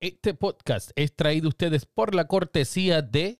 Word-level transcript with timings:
Este 0.00 0.34
podcast 0.34 0.90
es 0.94 1.16
traído 1.16 1.48
ustedes 1.48 1.86
por 1.86 2.14
la 2.14 2.26
cortesía 2.26 3.00
de... 3.00 3.40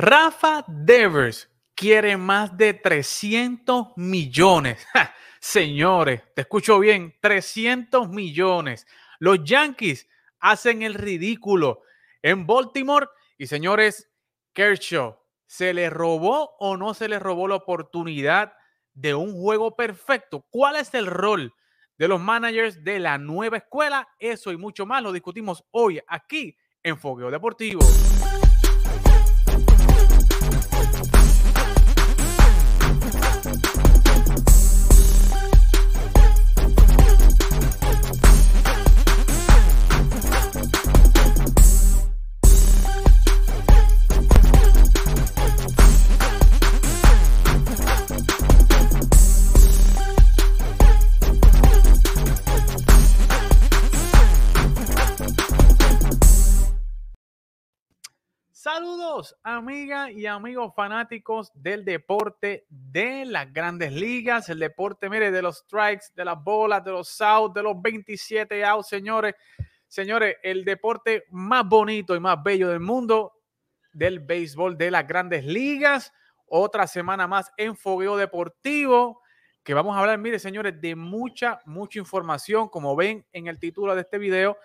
Rafa 0.00 0.64
Devers 0.66 1.50
quiere 1.74 2.16
más 2.16 2.56
de 2.56 2.72
300 2.72 3.88
millones. 3.96 4.86
señores, 5.40 6.22
te 6.34 6.40
escucho 6.40 6.78
bien, 6.78 7.14
300 7.20 8.08
millones. 8.08 8.86
Los 9.18 9.44
Yankees 9.44 10.08
hacen 10.38 10.80
el 10.80 10.94
ridículo 10.94 11.82
en 12.22 12.46
Baltimore 12.46 13.08
y 13.36 13.46
señores, 13.46 14.10
Kershaw, 14.54 15.18
¿se 15.46 15.74
le 15.74 15.90
robó 15.90 16.56
o 16.58 16.78
no 16.78 16.94
se 16.94 17.06
le 17.06 17.18
robó 17.18 17.46
la 17.46 17.56
oportunidad 17.56 18.54
de 18.94 19.14
un 19.14 19.34
juego 19.34 19.76
perfecto? 19.76 20.46
¿Cuál 20.48 20.76
es 20.76 20.94
el 20.94 21.08
rol 21.08 21.52
de 21.98 22.08
los 22.08 22.22
managers 22.22 22.82
de 22.82 23.00
la 23.00 23.18
nueva 23.18 23.58
escuela? 23.58 24.08
Eso 24.18 24.50
y 24.50 24.56
mucho 24.56 24.86
más 24.86 25.02
lo 25.02 25.12
discutimos 25.12 25.62
hoy 25.72 26.00
aquí 26.08 26.56
en 26.82 26.98
Fogueo 26.98 27.30
Deportivo. 27.30 27.80
Saludos, 58.80 59.36
amigas 59.42 60.10
y 60.10 60.24
amigos 60.24 60.72
fanáticos 60.74 61.52
del 61.52 61.84
deporte 61.84 62.64
de 62.70 63.26
las 63.26 63.52
grandes 63.52 63.92
ligas, 63.92 64.48
el 64.48 64.58
deporte, 64.58 65.10
mire, 65.10 65.30
de 65.30 65.42
los 65.42 65.58
strikes, 65.58 66.06
de 66.16 66.24
las 66.24 66.42
bolas, 66.42 66.82
de 66.82 66.90
los 66.90 67.20
outs, 67.20 67.52
de 67.52 67.62
los 67.62 67.74
27 67.82 68.64
outs, 68.64 68.88
señores. 68.88 69.34
Señores, 69.86 70.38
el 70.42 70.64
deporte 70.64 71.24
más 71.28 71.68
bonito 71.68 72.16
y 72.16 72.20
más 72.20 72.42
bello 72.42 72.70
del 72.70 72.80
mundo 72.80 73.34
del 73.92 74.18
béisbol 74.18 74.78
de 74.78 74.90
las 74.90 75.06
grandes 75.06 75.44
ligas. 75.44 76.10
Otra 76.46 76.86
semana 76.86 77.26
más 77.26 77.52
en 77.58 77.76
Fogueo 77.76 78.16
Deportivo, 78.16 79.20
que 79.62 79.74
vamos 79.74 79.94
a 79.94 80.00
hablar, 80.00 80.16
mire, 80.16 80.38
señores, 80.38 80.80
de 80.80 80.96
mucha, 80.96 81.60
mucha 81.66 81.98
información. 81.98 82.70
Como 82.70 82.96
ven 82.96 83.26
en 83.34 83.46
el 83.46 83.58
título 83.58 83.94
de 83.94 84.00
este 84.00 84.16
video, 84.16 84.56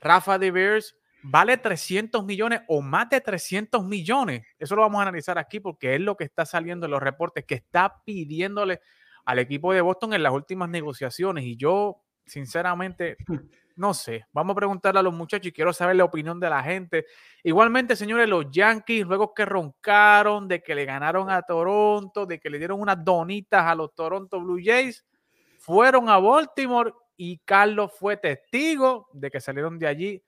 Rafa 0.00 0.38
de 0.38 0.52
Beers 0.52 0.97
vale 1.22 1.56
300 1.56 2.24
millones 2.24 2.60
o 2.68 2.80
más 2.80 3.08
de 3.10 3.20
300 3.20 3.84
millones. 3.84 4.46
Eso 4.58 4.76
lo 4.76 4.82
vamos 4.82 4.98
a 5.00 5.02
analizar 5.02 5.38
aquí 5.38 5.60
porque 5.60 5.94
es 5.94 6.00
lo 6.00 6.16
que 6.16 6.24
está 6.24 6.46
saliendo 6.46 6.86
en 6.86 6.92
los 6.92 7.02
reportes 7.02 7.44
que 7.44 7.56
está 7.56 8.02
pidiéndole 8.04 8.80
al 9.24 9.38
equipo 9.38 9.72
de 9.72 9.80
Boston 9.80 10.14
en 10.14 10.22
las 10.22 10.32
últimas 10.32 10.68
negociaciones. 10.68 11.44
Y 11.44 11.56
yo, 11.56 12.02
sinceramente, 12.26 13.16
no 13.76 13.94
sé. 13.94 14.26
Vamos 14.32 14.54
a 14.54 14.56
preguntarle 14.56 15.00
a 15.00 15.02
los 15.02 15.14
muchachos 15.14 15.46
y 15.46 15.52
quiero 15.52 15.72
saber 15.72 15.96
la 15.96 16.04
opinión 16.04 16.40
de 16.40 16.50
la 16.50 16.62
gente. 16.62 17.06
Igualmente, 17.42 17.94
señores, 17.94 18.28
los 18.28 18.50
Yankees, 18.50 19.06
luego 19.06 19.34
que 19.34 19.44
roncaron 19.44 20.48
de 20.48 20.62
que 20.62 20.74
le 20.74 20.84
ganaron 20.84 21.30
a 21.30 21.42
Toronto, 21.42 22.26
de 22.26 22.40
que 22.40 22.50
le 22.50 22.58
dieron 22.58 22.80
unas 22.80 23.04
donitas 23.04 23.64
a 23.64 23.74
los 23.74 23.94
Toronto 23.94 24.40
Blue 24.40 24.60
Jays, 24.62 25.04
fueron 25.58 26.08
a 26.08 26.18
Baltimore 26.18 26.92
y 27.16 27.38
Carlos 27.38 27.92
fue 27.98 28.16
testigo 28.16 29.08
de 29.12 29.30
que 29.30 29.40
salieron 29.40 29.78
de 29.78 29.86
allí 29.86 30.22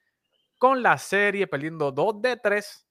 con 0.60 0.82
la 0.82 0.98
serie, 0.98 1.46
perdiendo 1.46 1.90
2 1.90 2.20
de 2.20 2.36
3. 2.36 2.86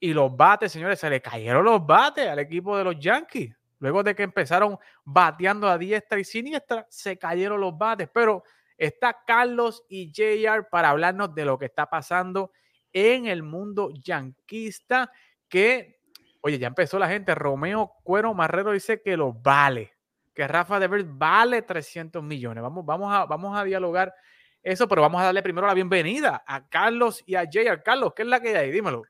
Y 0.00 0.14
los 0.14 0.34
bates, 0.34 0.72
señores, 0.72 0.98
se 0.98 1.10
le 1.10 1.20
cayeron 1.20 1.62
los 1.62 1.86
bates 1.86 2.26
al 2.26 2.38
equipo 2.38 2.78
de 2.78 2.84
los 2.84 2.98
Yankees. 2.98 3.54
Luego 3.78 4.02
de 4.02 4.14
que 4.14 4.22
empezaron 4.22 4.78
bateando 5.04 5.68
a 5.68 5.76
diestra 5.76 6.18
y 6.18 6.24
siniestra, 6.24 6.86
se 6.88 7.18
cayeron 7.18 7.60
los 7.60 7.76
bates. 7.76 8.08
Pero 8.10 8.42
está 8.74 9.18
Carlos 9.26 9.84
y 9.90 10.10
JR 10.10 10.66
para 10.70 10.88
hablarnos 10.88 11.34
de 11.34 11.44
lo 11.44 11.58
que 11.58 11.66
está 11.66 11.90
pasando 11.90 12.52
en 12.90 13.26
el 13.26 13.42
mundo 13.42 13.90
yanquista. 14.02 15.12
Que, 15.46 16.00
oye, 16.40 16.58
ya 16.58 16.68
empezó 16.68 16.98
la 16.98 17.08
gente. 17.08 17.34
Romeo 17.34 17.92
Cuero 18.02 18.32
Marrero 18.32 18.72
dice 18.72 19.02
que 19.02 19.18
lo 19.18 19.34
vale. 19.34 19.92
Que 20.34 20.48
Rafa 20.48 20.80
Devers 20.80 21.04
vale 21.06 21.60
300 21.60 22.22
millones. 22.22 22.62
Vamos, 22.62 22.86
vamos, 22.86 23.12
a, 23.12 23.26
vamos 23.26 23.58
a 23.58 23.62
dialogar 23.62 24.14
eso, 24.62 24.86
pero 24.88 25.02
vamos 25.02 25.20
a 25.20 25.24
darle 25.24 25.42
primero 25.42 25.66
la 25.66 25.74
bienvenida 25.74 26.42
a 26.46 26.68
Carlos 26.68 27.22
y 27.26 27.34
a 27.34 27.48
Jay. 27.50 27.66
Carlos, 27.84 28.12
¿qué 28.14 28.22
es 28.22 28.28
la 28.28 28.40
que 28.40 28.56
hay? 28.56 28.70
Dímelo. 28.70 29.02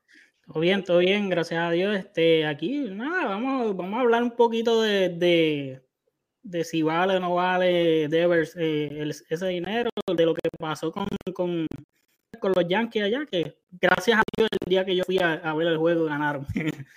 Todo 0.45 0.59
bien, 0.59 0.83
todo 0.83 0.97
bien, 0.99 1.29
gracias 1.29 1.61
a 1.61 1.71
Dios. 1.71 1.95
Este, 1.95 2.45
aquí, 2.45 2.89
nada, 2.89 3.25
vamos, 3.25 3.75
vamos 3.75 3.97
a 3.97 4.01
hablar 4.01 4.23
un 4.23 4.31
poquito 4.31 4.81
de, 4.81 5.09
de, 5.09 5.81
de 6.41 6.63
si 6.63 6.81
vale 6.81 7.17
o 7.17 7.19
no 7.19 7.35
vale 7.35 8.07
Devers 8.07 8.55
eh, 8.57 9.11
ese 9.29 9.47
dinero, 9.47 9.89
de 10.07 10.25
lo 10.25 10.33
que 10.33 10.49
pasó 10.57 10.91
con, 10.91 11.07
con, 11.33 11.67
con, 12.39 12.51
los 12.55 12.67
Yankees 12.67 13.03
allá, 13.03 13.25
que 13.25 13.57
gracias 13.71 14.19
a 14.19 14.23
Dios 14.35 14.49
el 14.51 14.69
día 14.69 14.85
que 14.85 14.95
yo 14.95 15.03
fui 15.03 15.19
a, 15.19 15.33
a 15.33 15.53
ver 15.53 15.67
el 15.67 15.77
juego 15.77 16.05
ganaron. 16.05 16.45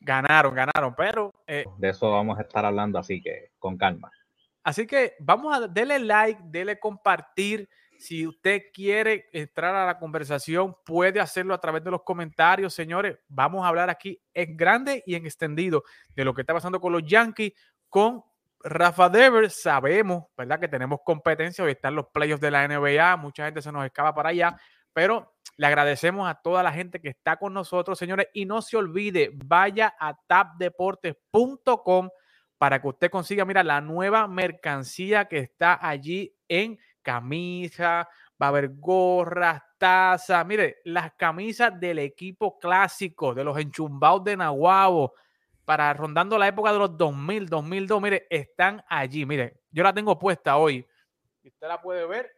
ganaron, 0.00 0.54
ganaron, 0.54 0.94
pero... 0.96 1.32
Eh, 1.46 1.64
de 1.78 1.88
eso 1.88 2.10
vamos 2.10 2.38
a 2.38 2.42
estar 2.42 2.64
hablando, 2.64 2.98
así 2.98 3.20
que 3.22 3.50
con 3.58 3.76
calma. 3.76 4.10
Así 4.64 4.86
que 4.86 5.14
vamos 5.20 5.54
a 5.54 5.68
darle 5.68 5.98
like, 5.98 6.40
dele 6.44 6.78
compartir. 6.78 7.68
Si 7.98 8.26
usted 8.26 8.64
quiere 8.72 9.28
entrar 9.32 9.74
a 9.74 9.86
la 9.86 9.98
conversación, 9.98 10.76
puede 10.84 11.20
hacerlo 11.20 11.54
a 11.54 11.60
través 11.60 11.82
de 11.84 11.90
los 11.90 12.02
comentarios, 12.02 12.74
señores. 12.74 13.18
Vamos 13.28 13.64
a 13.64 13.68
hablar 13.68 13.90
aquí 13.90 14.20
en 14.32 14.56
grande 14.56 15.02
y 15.06 15.14
en 15.14 15.26
extendido 15.26 15.84
de 16.14 16.24
lo 16.24 16.34
que 16.34 16.42
está 16.42 16.54
pasando 16.54 16.80
con 16.80 16.92
los 16.92 17.04
Yankees, 17.04 17.52
con 17.88 18.22
Rafa 18.60 19.08
Devers. 19.08 19.60
Sabemos, 19.62 20.24
¿verdad? 20.36 20.60
Que 20.60 20.68
tenemos 20.68 21.00
competencia. 21.04 21.64
Hoy 21.64 21.72
están 21.72 21.94
los 21.94 22.06
playoffs 22.08 22.40
de 22.40 22.50
la 22.50 22.66
NBA. 22.66 23.16
Mucha 23.16 23.44
gente 23.44 23.62
se 23.62 23.72
nos 23.72 23.84
escapa 23.84 24.14
para 24.14 24.30
allá. 24.30 24.56
Pero 24.92 25.34
le 25.56 25.66
agradecemos 25.66 26.28
a 26.28 26.34
toda 26.34 26.62
la 26.62 26.72
gente 26.72 27.00
que 27.00 27.08
está 27.08 27.36
con 27.36 27.52
nosotros, 27.52 27.98
señores. 27.98 28.28
Y 28.32 28.44
no 28.44 28.62
se 28.62 28.76
olvide, 28.76 29.30
vaya 29.34 29.94
a 29.98 30.16
tapdeportes.com 30.26 32.08
para 32.58 32.80
que 32.80 32.88
usted 32.88 33.10
consiga, 33.10 33.44
mira, 33.44 33.62
la 33.62 33.80
nueva 33.80 34.26
mercancía 34.26 35.26
que 35.26 35.38
está 35.38 35.78
allí 35.86 36.34
en 36.48 36.78
camisa, 37.04 38.08
va 38.42 38.46
a 38.46 38.48
haber 38.48 38.70
gorras, 38.74 39.62
tazas, 39.78 40.44
mire, 40.44 40.78
las 40.84 41.12
camisas 41.14 41.78
del 41.78 42.00
equipo 42.00 42.58
clásico, 42.58 43.34
de 43.34 43.44
los 43.44 43.56
enchumbados 43.58 44.24
de 44.24 44.36
Nahuabo, 44.36 45.14
para 45.64 45.92
rondando 45.94 46.36
la 46.36 46.48
época 46.48 46.72
de 46.72 46.78
los 46.78 46.96
2000, 46.96 47.48
2002, 47.48 48.02
mire, 48.02 48.26
están 48.28 48.84
allí, 48.88 49.24
mire, 49.24 49.60
yo 49.70 49.82
la 49.82 49.94
tengo 49.94 50.18
puesta 50.18 50.56
hoy, 50.56 50.86
usted 51.42 51.68
la 51.68 51.80
puede 51.80 52.06
ver. 52.06 52.30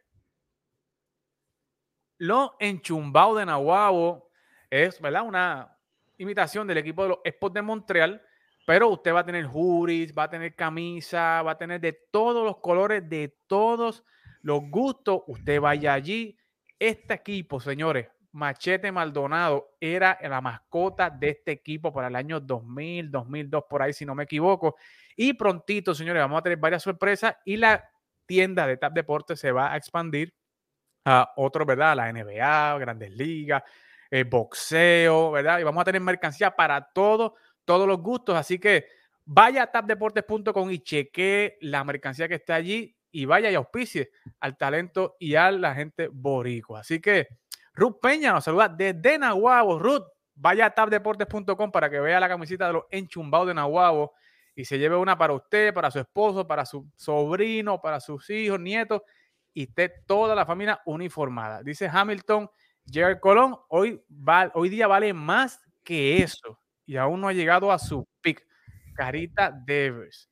Los 2.19 2.51
enchumbados 2.59 3.37
de 3.37 3.45
Nahuabo 3.45 4.29
es, 4.69 4.99
¿verdad? 4.99 5.23
Una 5.23 5.77
imitación 6.17 6.67
del 6.67 6.79
equipo 6.79 7.03
de 7.03 7.09
los 7.09 7.19
Expos 7.23 7.53
de 7.53 7.61
Montreal, 7.61 8.21
pero 8.65 8.89
usted 8.89 9.13
va 9.13 9.21
a 9.21 9.25
tener 9.25 9.45
juris, 9.45 10.13
va 10.17 10.23
a 10.23 10.29
tener 10.29 10.55
camisa, 10.55 11.41
va 11.41 11.51
a 11.51 11.57
tener 11.57 11.79
de 11.79 11.93
todos 12.11 12.43
los 12.43 12.57
colores, 12.57 13.07
de 13.07 13.37
todos 13.47 14.03
gustos. 14.55 15.21
Usted 15.27 15.59
vaya 15.61 15.93
allí. 15.93 16.37
Este 16.79 17.15
equipo, 17.15 17.59
señores, 17.59 18.07
Machete 18.31 18.91
Maldonado 18.91 19.77
era 19.79 20.17
la 20.21 20.41
mascota 20.41 21.09
de 21.09 21.29
este 21.29 21.51
equipo 21.51 21.91
para 21.91 22.07
el 22.07 22.15
año 22.15 22.39
2000, 22.39 23.09
2002, 23.09 23.63
por 23.69 23.81
ahí, 23.81 23.93
si 23.93 24.05
no 24.05 24.13
me 24.13 24.23
equivoco. 24.23 24.75
Y 25.15 25.33
prontito, 25.33 25.95
señores, 25.95 26.21
vamos 26.21 26.39
a 26.39 26.43
tener 26.43 26.59
varias 26.59 26.83
sorpresas 26.83 27.35
y 27.45 27.57
la 27.57 27.89
tienda 28.25 28.67
de 28.67 28.77
TAP 28.77 28.93
Deportes 28.93 29.39
se 29.39 29.51
va 29.51 29.73
a 29.73 29.77
expandir 29.77 30.35
a 31.05 31.33
otro, 31.37 31.65
¿verdad? 31.65 31.95
La 31.95 32.11
NBA, 32.11 32.77
Grandes 32.77 33.11
Ligas, 33.11 33.63
el 34.11 34.25
boxeo, 34.25 35.31
¿verdad? 35.31 35.59
Y 35.59 35.63
vamos 35.63 35.81
a 35.81 35.85
tener 35.85 36.01
mercancía 36.01 36.51
para 36.51 36.81
todo 36.93 37.35
todos 37.67 37.85
los 37.85 37.99
gustos. 37.99 38.35
Así 38.35 38.57
que 38.57 38.87
vaya 39.25 39.63
a 39.63 39.71
tapdeportes.com 39.71 40.71
y 40.71 40.79
cheque 40.79 41.57
la 41.61 41.83
mercancía 41.83 42.27
que 42.27 42.35
está 42.35 42.55
allí. 42.55 42.96
Y 43.11 43.25
vaya 43.25 43.49
y 43.51 43.55
auspicie 43.55 44.11
al 44.39 44.57
talento 44.57 45.15
y 45.19 45.35
a 45.35 45.51
la 45.51 45.73
gente 45.73 46.09
boricua. 46.11 46.81
Así 46.81 46.99
que 46.99 47.27
Ruth 47.73 47.99
Peña 48.01 48.33
nos 48.33 48.43
saluda 48.43 48.69
desde 48.69 49.17
Nahuabo. 49.17 49.79
Ruth, 49.79 50.05
vaya 50.35 50.65
a 50.65 50.69
tabdeportes.com 50.71 51.71
para 51.71 51.89
que 51.89 51.99
vea 51.99 52.19
la 52.19 52.27
camiseta 52.27 52.67
de 52.67 52.73
los 52.73 52.83
enchumbados 52.91 53.47
de 53.47 53.53
Nahuabo 53.53 54.13
y 54.55 54.65
se 54.65 54.79
lleve 54.79 54.95
una 54.95 55.17
para 55.17 55.33
usted, 55.33 55.73
para 55.73 55.91
su 55.91 55.99
esposo, 55.99 56.47
para 56.47 56.65
su 56.65 56.89
sobrino, 56.95 57.79
para 57.79 57.99
sus 57.99 58.29
hijos, 58.29 58.59
nietos 58.59 59.01
y 59.53 59.63
esté 59.63 59.89
toda 60.05 60.35
la 60.35 60.45
familia 60.45 60.81
uniformada. 60.85 61.61
Dice 61.63 61.89
Hamilton, 61.91 62.49
Jared 62.91 63.19
Colón, 63.19 63.55
hoy, 63.69 64.03
hoy 64.53 64.69
día 64.69 64.87
vale 64.87 65.13
más 65.13 65.61
que 65.83 66.21
eso 66.21 66.59
y 66.85 66.95
aún 66.95 67.21
no 67.21 67.27
ha 67.27 67.33
llegado 67.33 67.71
a 67.71 67.79
su 67.79 68.07
pick. 68.21 68.45
Carita 68.95 69.51
Devers. 69.51 70.29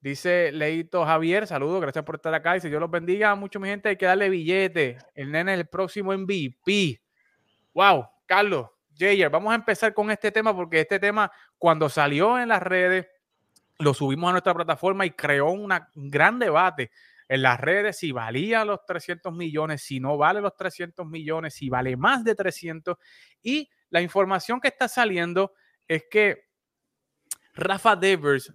Dice 0.00 0.52
Leito 0.52 1.04
Javier, 1.04 1.46
saludos, 1.46 1.80
gracias 1.80 2.04
por 2.04 2.16
estar 2.16 2.32
acá. 2.34 2.54
Dice, 2.54 2.68
Dios 2.68 2.80
los 2.80 2.90
bendiga 2.90 3.34
mucho, 3.34 3.58
mi 3.58 3.68
gente, 3.68 3.88
hay 3.88 3.96
que 3.96 4.06
darle 4.06 4.28
billete. 4.28 4.98
El 5.14 5.32
nene 5.32 5.54
es 5.54 5.60
el 5.60 5.66
próximo 5.66 6.12
MVP. 6.12 7.00
Wow, 7.74 8.06
Carlos, 8.26 8.68
Jayer, 8.96 9.30
vamos 9.30 9.52
a 9.52 9.56
empezar 9.56 9.92
con 9.92 10.10
este 10.10 10.30
tema 10.30 10.54
porque 10.54 10.80
este 10.80 10.98
tema, 10.98 11.30
cuando 11.58 11.88
salió 11.88 12.38
en 12.38 12.48
las 12.48 12.62
redes, 12.62 13.06
lo 13.78 13.92
subimos 13.92 14.28
a 14.28 14.32
nuestra 14.32 14.54
plataforma 14.54 15.04
y 15.04 15.10
creó 15.10 15.50
un 15.50 15.70
gran 15.94 16.38
debate 16.38 16.90
en 17.28 17.42
las 17.42 17.60
redes 17.60 17.98
si 17.98 18.12
valía 18.12 18.64
los 18.64 18.84
300 18.86 19.32
millones, 19.34 19.82
si 19.82 20.00
no 20.00 20.16
vale 20.16 20.40
los 20.40 20.54
300 20.56 21.06
millones, 21.06 21.54
si 21.54 21.68
vale 21.68 21.96
más 21.96 22.24
de 22.24 22.34
300. 22.34 22.96
Y 23.42 23.68
la 23.90 24.00
información 24.00 24.60
que 24.60 24.68
está 24.68 24.88
saliendo 24.88 25.52
es 25.88 26.04
que 26.10 26.46
Rafa 27.54 27.96
Devers 27.96 28.52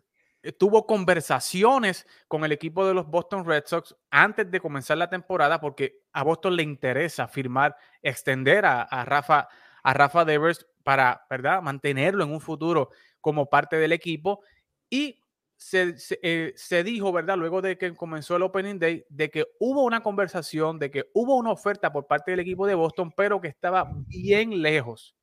tuvo 0.57 0.85
conversaciones 0.85 2.07
con 2.27 2.43
el 2.43 2.51
equipo 2.51 2.85
de 2.85 2.93
los 2.93 3.07
Boston 3.07 3.45
Red 3.45 3.63
Sox 3.67 3.95
antes 4.09 4.49
de 4.49 4.59
comenzar 4.59 4.97
la 4.97 5.09
temporada 5.09 5.59
porque 5.61 6.01
a 6.13 6.23
Boston 6.23 6.55
le 6.55 6.63
interesa 6.63 7.27
firmar, 7.27 7.75
extender 8.01 8.65
a, 8.65 9.05
Rafa, 9.05 9.47
a 9.83 9.93
Rafa 9.93 10.25
Devers 10.25 10.65
para, 10.83 11.25
¿verdad?, 11.29 11.61
mantenerlo 11.61 12.23
en 12.23 12.31
un 12.31 12.41
futuro 12.41 12.89
como 13.19 13.49
parte 13.49 13.77
del 13.77 13.91
equipo. 13.91 14.41
Y 14.89 15.21
se, 15.55 15.95
eh, 16.23 16.53
se, 16.55 16.83
dijo, 16.83 17.11
¿verdad? 17.11 17.37
Luego 17.37 17.61
de 17.61 17.77
que 17.77 17.93
comenzó 17.93 18.35
el 18.35 18.41
Opening 18.41 18.79
Day, 18.79 19.05
de 19.09 19.29
que 19.29 19.45
hubo 19.59 19.83
una 19.83 20.01
conversación, 20.01 20.79
de 20.79 20.89
que 20.89 21.05
hubo 21.13 21.35
una 21.35 21.51
oferta 21.51 21.93
por 21.93 22.07
parte 22.07 22.31
del 22.31 22.39
equipo 22.39 22.65
de 22.65 22.73
Boston, 22.73 23.13
pero 23.15 23.39
que 23.39 23.49
estaba 23.49 23.91
bien 24.07 24.63
lejos, 24.63 25.15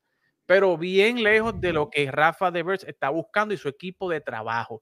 pero 0.47 0.79
bien 0.79 1.25
lejos 1.25 1.61
de 1.61 1.73
lo 1.73 1.91
que 1.91 2.09
Rafa 2.11 2.53
Devers 2.53 2.85
está 2.85 3.11
buscando 3.11 3.53
y 3.53 3.57
su 3.57 3.69
equipo 3.69 4.09
de 4.09 4.21
trabajo. 4.21 4.81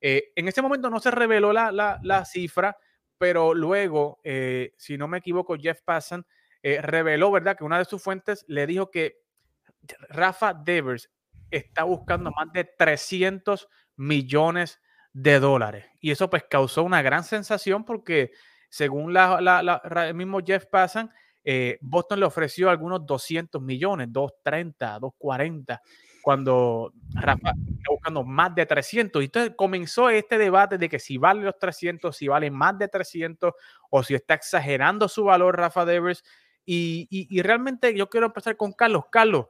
Eh, 0.00 0.32
en 0.34 0.48
ese 0.48 0.62
momento 0.62 0.90
no 0.90 1.00
se 1.00 1.10
reveló 1.10 1.52
la, 1.52 2.24
cifra, 2.24 2.76
pero 3.18 3.54
luego, 3.54 4.20
eh, 4.24 4.72
si 4.76 4.96
no 4.96 5.08
me 5.08 5.18
equivoco, 5.18 5.56
Jeff 5.56 5.80
Passan 5.84 6.26
eh, 6.62 6.80
reveló, 6.80 7.30
¿verdad?, 7.30 7.56
que 7.56 7.64
una 7.64 7.78
de 7.78 7.84
sus 7.84 8.02
fuentes 8.02 8.44
le 8.48 8.66
dijo 8.66 8.90
que 8.90 9.18
Rafa 10.08 10.54
Devers 10.54 11.10
está 11.50 11.84
buscando 11.84 12.30
más 12.30 12.52
de 12.52 12.64
300 12.64 13.68
millones 13.96 14.80
de 15.12 15.38
dólares. 15.38 15.86
Y 16.00 16.10
eso 16.10 16.28
pues 16.28 16.44
causó 16.50 16.82
una 16.82 17.02
gran 17.02 17.22
sensación 17.22 17.84
porque 17.84 18.32
según 18.68 19.16
el 19.16 20.14
mismo 20.14 20.40
Jeff 20.44 20.66
Passan, 20.66 21.12
Boston 21.80 22.20
le 22.20 22.26
ofreció 22.26 22.70
algunos 22.70 23.06
200 23.06 23.62
millones, 23.62 24.08
230, 24.10 24.98
240 24.98 25.82
cuando 26.24 26.94
Rafa 27.12 27.50
está 27.50 27.90
buscando 27.90 28.24
más 28.24 28.54
de 28.54 28.64
300. 28.64 29.22
Y 29.22 29.26
entonces 29.26 29.52
comenzó 29.54 30.08
este 30.08 30.38
debate 30.38 30.78
de 30.78 30.88
que 30.88 30.98
si 30.98 31.18
vale 31.18 31.42
los 31.42 31.58
300, 31.58 32.16
si 32.16 32.28
vale 32.28 32.50
más 32.50 32.78
de 32.78 32.88
300 32.88 33.52
o 33.90 34.02
si 34.02 34.14
está 34.14 34.32
exagerando 34.32 35.06
su 35.06 35.24
valor 35.24 35.58
Rafa 35.58 35.84
Devers. 35.84 36.24
Y, 36.64 37.42
realmente 37.42 37.94
yo 37.94 38.08
quiero 38.08 38.26
empezar 38.26 38.56
con 38.56 38.72
Carlos. 38.72 39.04
Carlos, 39.12 39.48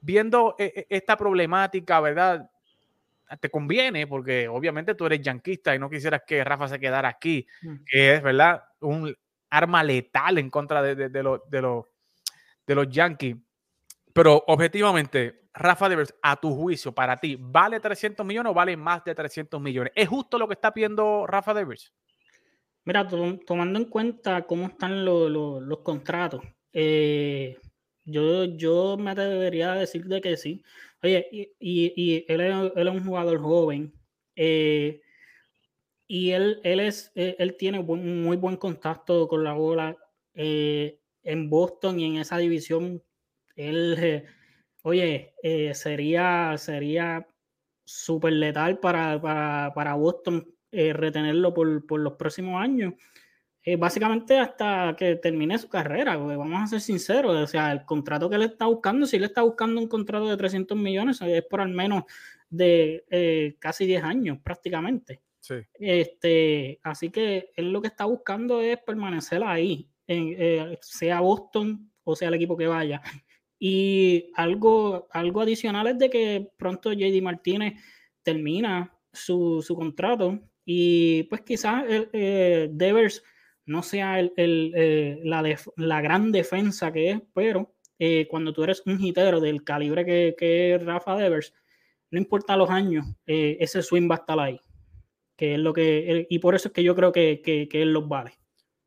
viendo 0.00 0.56
e, 0.58 0.72
e, 0.74 0.86
esta 0.90 1.16
problemática, 1.16 2.00
¿verdad? 2.00 2.50
Te 3.40 3.48
conviene 3.48 4.08
porque 4.08 4.48
obviamente 4.48 4.96
tú 4.96 5.06
eres 5.06 5.20
yanquista 5.20 5.72
y 5.72 5.78
no 5.78 5.88
quisieras 5.88 6.22
que 6.26 6.42
Rafa 6.42 6.66
se 6.66 6.80
quedara 6.80 7.08
aquí, 7.08 7.46
mm. 7.62 7.76
que 7.86 8.14
es, 8.14 8.22
¿verdad? 8.24 8.64
Un 8.80 9.14
arma 9.50 9.84
letal 9.84 10.38
en 10.38 10.50
contra 10.50 10.82
de, 10.82 10.96
de, 10.96 11.08
de, 11.08 11.38
de 12.66 12.74
los 12.74 12.88
Yankees. 12.88 13.36
Pero 14.12 14.42
objetivamente, 14.48 15.47
Rafa 15.58 15.88
Devers, 15.88 16.14
a 16.22 16.36
tu 16.36 16.54
juicio, 16.54 16.92
para 16.92 17.16
ti, 17.16 17.36
¿vale 17.38 17.80
300 17.80 18.24
millones 18.24 18.50
o 18.50 18.54
vale 18.54 18.76
más 18.76 19.04
de 19.04 19.14
300 19.14 19.60
millones? 19.60 19.92
¿Es 19.96 20.08
justo 20.08 20.38
lo 20.38 20.46
que 20.46 20.54
está 20.54 20.72
pidiendo 20.72 21.26
Rafa 21.26 21.52
Devers? 21.52 21.92
Mira, 22.84 23.06
tomando 23.06 23.78
en 23.78 23.84
cuenta 23.86 24.46
cómo 24.46 24.66
están 24.66 25.04
los 25.04 25.78
contratos, 25.82 26.42
eh, 26.72 27.58
yo, 28.04 28.44
yo 28.44 28.96
me 28.96 29.14
debería 29.14 29.74
decir 29.74 30.04
de 30.06 30.20
que 30.20 30.36
sí. 30.36 30.62
Oye, 31.02 31.54
y, 31.58 32.24
él, 32.28 32.40
es, 32.40 32.86
un 32.88 33.04
jugador 33.04 33.40
joven 33.40 33.92
eh, 34.36 35.02
y 36.06 36.30
él, 36.30 36.60
él, 36.64 36.80
es, 36.80 37.12
él 37.14 37.56
tiene 37.56 37.80
muy 37.82 38.36
buen 38.36 38.56
contacto 38.56 39.28
con 39.28 39.44
la 39.44 39.52
bola 39.52 39.96
eh, 40.34 40.98
en 41.22 41.50
Boston 41.50 42.00
y 42.00 42.06
en 42.06 42.16
esa 42.16 42.38
división. 42.38 43.02
Él 43.54 44.24
oye, 44.82 45.34
eh, 45.42 45.74
sería, 45.74 46.54
sería 46.56 47.26
súper 47.84 48.34
letal 48.34 48.78
para, 48.78 49.20
para, 49.74 49.94
Boston 49.94 50.46
eh, 50.70 50.92
retenerlo 50.92 51.54
por, 51.54 51.98
los 51.98 52.12
próximos 52.14 52.60
años. 52.60 52.94
Eh, 53.62 53.76
básicamente 53.76 54.38
hasta 54.38 54.94
que 54.96 55.16
termine 55.16 55.58
su 55.58 55.68
carrera, 55.68 56.16
vamos 56.16 56.62
a 56.62 56.66
ser 56.66 56.80
sinceros, 56.80 57.36
o 57.36 57.46
sea, 57.46 57.72
el 57.72 57.84
contrato 57.84 58.30
que 58.30 58.38
le 58.38 58.46
está 58.46 58.66
buscando, 58.66 59.04
si 59.04 59.18
le 59.18 59.26
está 59.26 59.42
buscando 59.42 59.80
un 59.80 59.88
contrato 59.88 60.26
de 60.26 60.36
300 60.36 60.78
millones, 60.78 61.20
es 61.20 61.44
por 61.44 61.60
al 61.60 61.68
menos 61.68 62.04
de 62.48 63.56
casi 63.58 63.84
10 63.84 64.04
años 64.04 64.38
prácticamente. 64.42 65.20
Este, 65.74 66.78
así 66.82 67.10
que 67.10 67.52
él 67.56 67.72
lo 67.72 67.80
que 67.80 67.88
está 67.88 68.04
buscando 68.04 68.60
es 68.60 68.78
permanecer 68.78 69.42
ahí, 69.44 69.90
sea 70.80 71.20
Boston 71.20 71.90
o 72.04 72.16
sea 72.16 72.28
el 72.28 72.34
equipo 72.34 72.56
que 72.56 72.66
vaya. 72.66 73.02
Y 73.58 74.30
algo, 74.34 75.08
algo 75.10 75.40
adicional 75.40 75.88
es 75.88 75.98
de 75.98 76.10
que 76.10 76.50
pronto 76.56 76.92
JD 76.92 77.20
Martínez 77.22 77.74
termina 78.22 78.94
su, 79.12 79.64
contrato 79.76 80.38
y 80.64 81.24
pues 81.24 81.40
quizás 81.42 81.84
eh, 81.88 82.68
Devers 82.70 83.22
no 83.66 83.82
sea 83.82 84.20
el, 84.20 84.32
eh, 84.36 85.20
la, 85.24 86.00
gran 86.00 86.30
defensa 86.30 86.92
que 86.92 87.10
es, 87.10 87.20
pero 87.34 87.74
eh, 87.98 88.26
cuando 88.30 88.52
tú 88.52 88.62
eres 88.64 88.82
un 88.86 89.02
hitero 89.02 89.40
del 89.40 89.64
calibre 89.64 90.04
que, 90.04 90.34
que 90.38 90.74
es 90.74 90.84
Rafa 90.84 91.16
Devers, 91.16 91.52
no 92.10 92.18
importa 92.18 92.56
los 92.56 92.70
años, 92.70 93.06
ese 93.26 93.82
swing 93.82 94.08
va 94.10 94.14
a 94.14 94.18
estar 94.18 94.38
ahí. 94.40 94.58
Que 95.36 95.54
es 95.54 95.60
lo 95.60 95.72
que, 95.72 96.26
y 96.28 96.38
por 96.38 96.54
eso 96.54 96.68
es 96.68 96.74
que 96.74 96.82
yo 96.82 96.94
creo 96.94 97.12
que, 97.12 97.42
que, 97.44 97.68
que 97.68 97.82
él 97.82 97.92
los 97.92 98.08
vale 98.08 98.37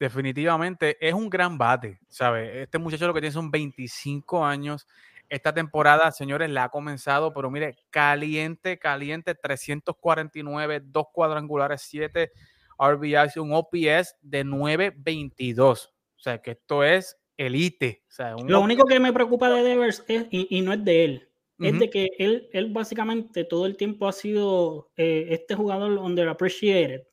definitivamente 0.02 0.98
es 1.00 1.14
un 1.14 1.30
gran 1.30 1.60
bate, 1.60 2.00
¿sabes? 2.10 2.50
Este 2.56 2.80
muchacho 2.80 3.06
lo 3.06 3.14
que 3.14 3.22
tiene 3.22 3.34
son 3.34 3.52
25 3.52 4.44
años. 4.44 4.88
Esta 5.30 5.54
temporada, 5.54 6.12
señores, 6.12 6.50
la 6.50 6.64
ha 6.64 6.70
comenzado, 6.70 7.32
pero 7.36 7.52
mire, 7.52 7.76
caliente, 7.92 8.80
caliente, 8.80 9.36
349, 9.36 10.82
dos 10.86 11.06
cuadrangulares, 11.14 11.84
7 11.84 12.32
RBIs, 12.80 13.38
un 13.38 13.54
OPS 13.54 14.16
de 14.24 14.44
9.22. 14.44 15.90
O 15.90 16.20
sea, 16.20 16.42
que 16.42 16.52
esto 16.52 16.84
es 16.84 17.16
elite. 17.38 18.04
lo 18.48 18.60
único 18.60 18.86
que 18.86 19.00
me 19.00 19.14
preocupa 19.14 19.52
de 19.52 19.62
Devers 19.70 20.04
es, 20.08 20.26
y, 20.32 20.62
no 20.62 20.74
es 20.74 20.84
de 20.84 21.04
él, 21.06 21.30
es 21.60 21.78
de 21.78 21.92
que 21.92 22.10
él, 22.18 22.50
él 22.54 22.74
básicamente 22.74 23.44
todo 23.44 23.68
el 23.68 23.78
tiempo 23.78 24.08
ha 24.08 24.14
sido 24.14 24.90
eh, 24.98 25.28
este 25.30 25.54
jugador 25.54 25.92
underappreciated 26.00 27.04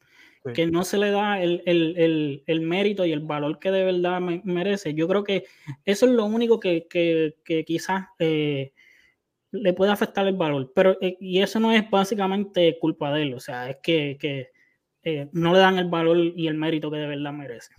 que 0.55 0.67
no 0.67 0.85
se 0.85 0.99
le 0.99 1.11
da 1.11 1.41
el, 1.41 2.61
mérito 2.63 3.05
y 3.05 3.13
el 3.13 3.21
valor 3.21 3.59
que 3.59 3.71
de 3.71 3.85
verdad 3.85 4.21
merece. 4.21 4.95
Yo 4.95 5.09
creo 5.09 5.25
que 5.25 5.45
eso 5.85 6.07
es 6.07 6.13
lo 6.13 6.25
único 6.25 6.61
que, 6.61 6.87
quizás 7.67 8.07
eh, 8.19 8.73
le 9.51 9.73
puede 9.73 9.93
afectar 9.93 10.27
el 10.27 10.37
valor, 10.37 10.73
pero 10.75 10.97
eh, 11.01 11.17
y 11.21 11.41
eso 11.41 11.61
no 11.61 11.73
es 11.73 11.89
básicamente 11.91 12.79
culpa 12.79 13.13
de 13.13 13.23
él, 13.23 13.35
o 13.35 13.41
sea, 13.41 13.71
es 13.71 13.79
que, 13.83 14.51
eh, 15.03 15.29
no 15.33 15.53
le 15.53 15.59
dan 15.59 15.79
el 15.79 15.89
valor 15.89 16.19
y 16.19 16.49
el 16.49 16.55
mérito 16.55 16.91
que 16.91 16.99
de 16.99 17.07
verdad 17.07 17.33
merece. 17.33 17.75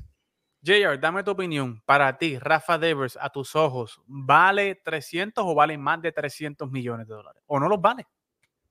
JR, 0.62 1.00
dame 1.00 1.24
tu 1.24 1.32
opinión. 1.32 1.82
Para 1.86 2.18
ti, 2.18 2.38
Rafa 2.38 2.78
Devers, 2.78 3.18
a 3.22 3.30
tus 3.30 3.56
ojos, 3.56 4.02
¿vale 4.06 4.76
300 4.76 5.44
o 5.46 5.56
vale 5.56 5.78
más 5.78 6.02
de 6.02 6.12
300 6.12 6.70
millones 6.70 7.08
de 7.08 7.14
dólares? 7.14 7.42
¿O 7.46 7.60
no 7.60 7.70
los 7.70 7.80
vale? 7.80 8.06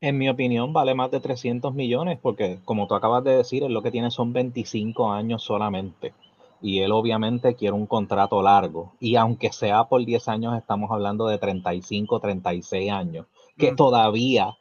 En 0.00 0.16
mi 0.16 0.28
opinión, 0.28 0.72
vale 0.72 0.94
más 0.94 1.10
de 1.10 1.18
300 1.18 1.74
millones 1.74 2.20
porque, 2.22 2.60
como 2.64 2.86
tú 2.86 2.94
acabas 2.94 3.24
de 3.24 3.36
decir, 3.36 3.64
él 3.64 3.72
lo 3.72 3.82
que 3.82 3.90
tiene 3.90 4.12
son 4.12 4.32
25 4.32 5.10
años 5.10 5.42
solamente. 5.42 6.14
Y 6.62 6.80
él 6.80 6.92
obviamente 6.92 7.56
quiere 7.56 7.74
un 7.74 7.86
contrato 7.86 8.40
largo. 8.40 8.92
Y 9.00 9.16
aunque 9.16 9.52
sea 9.52 9.84
por 9.84 10.04
10 10.04 10.28
años, 10.28 10.56
estamos 10.56 10.90
hablando 10.92 11.26
de 11.26 11.38
35, 11.38 12.20
36 12.20 12.90
años, 12.92 13.26
que 13.56 13.72
mm. 13.72 13.76
todavía 13.76 14.56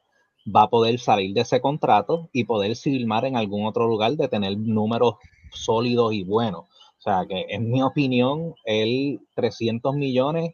va 0.47 0.63
a 0.63 0.69
poder 0.69 0.99
salir 0.99 1.33
de 1.35 1.41
ese 1.41 1.61
contrato 1.61 2.29
y 2.33 2.45
poder 2.45 2.75
firmar 2.75 3.25
en 3.25 3.35
algún 3.35 3.65
otro 3.65 3.87
lugar 3.87 4.13
de 4.13 4.27
tener 4.27 4.57
números 4.57 5.15
sólidos 5.51 6.13
y 6.13 6.23
buenos. 6.23 6.61
O 6.97 7.01
sea 7.01 7.25
que 7.27 7.45
en 7.49 7.69
mi 7.69 7.83
opinión, 7.83 8.55
él 8.65 9.19
300 9.35 9.93
millones 9.95 10.53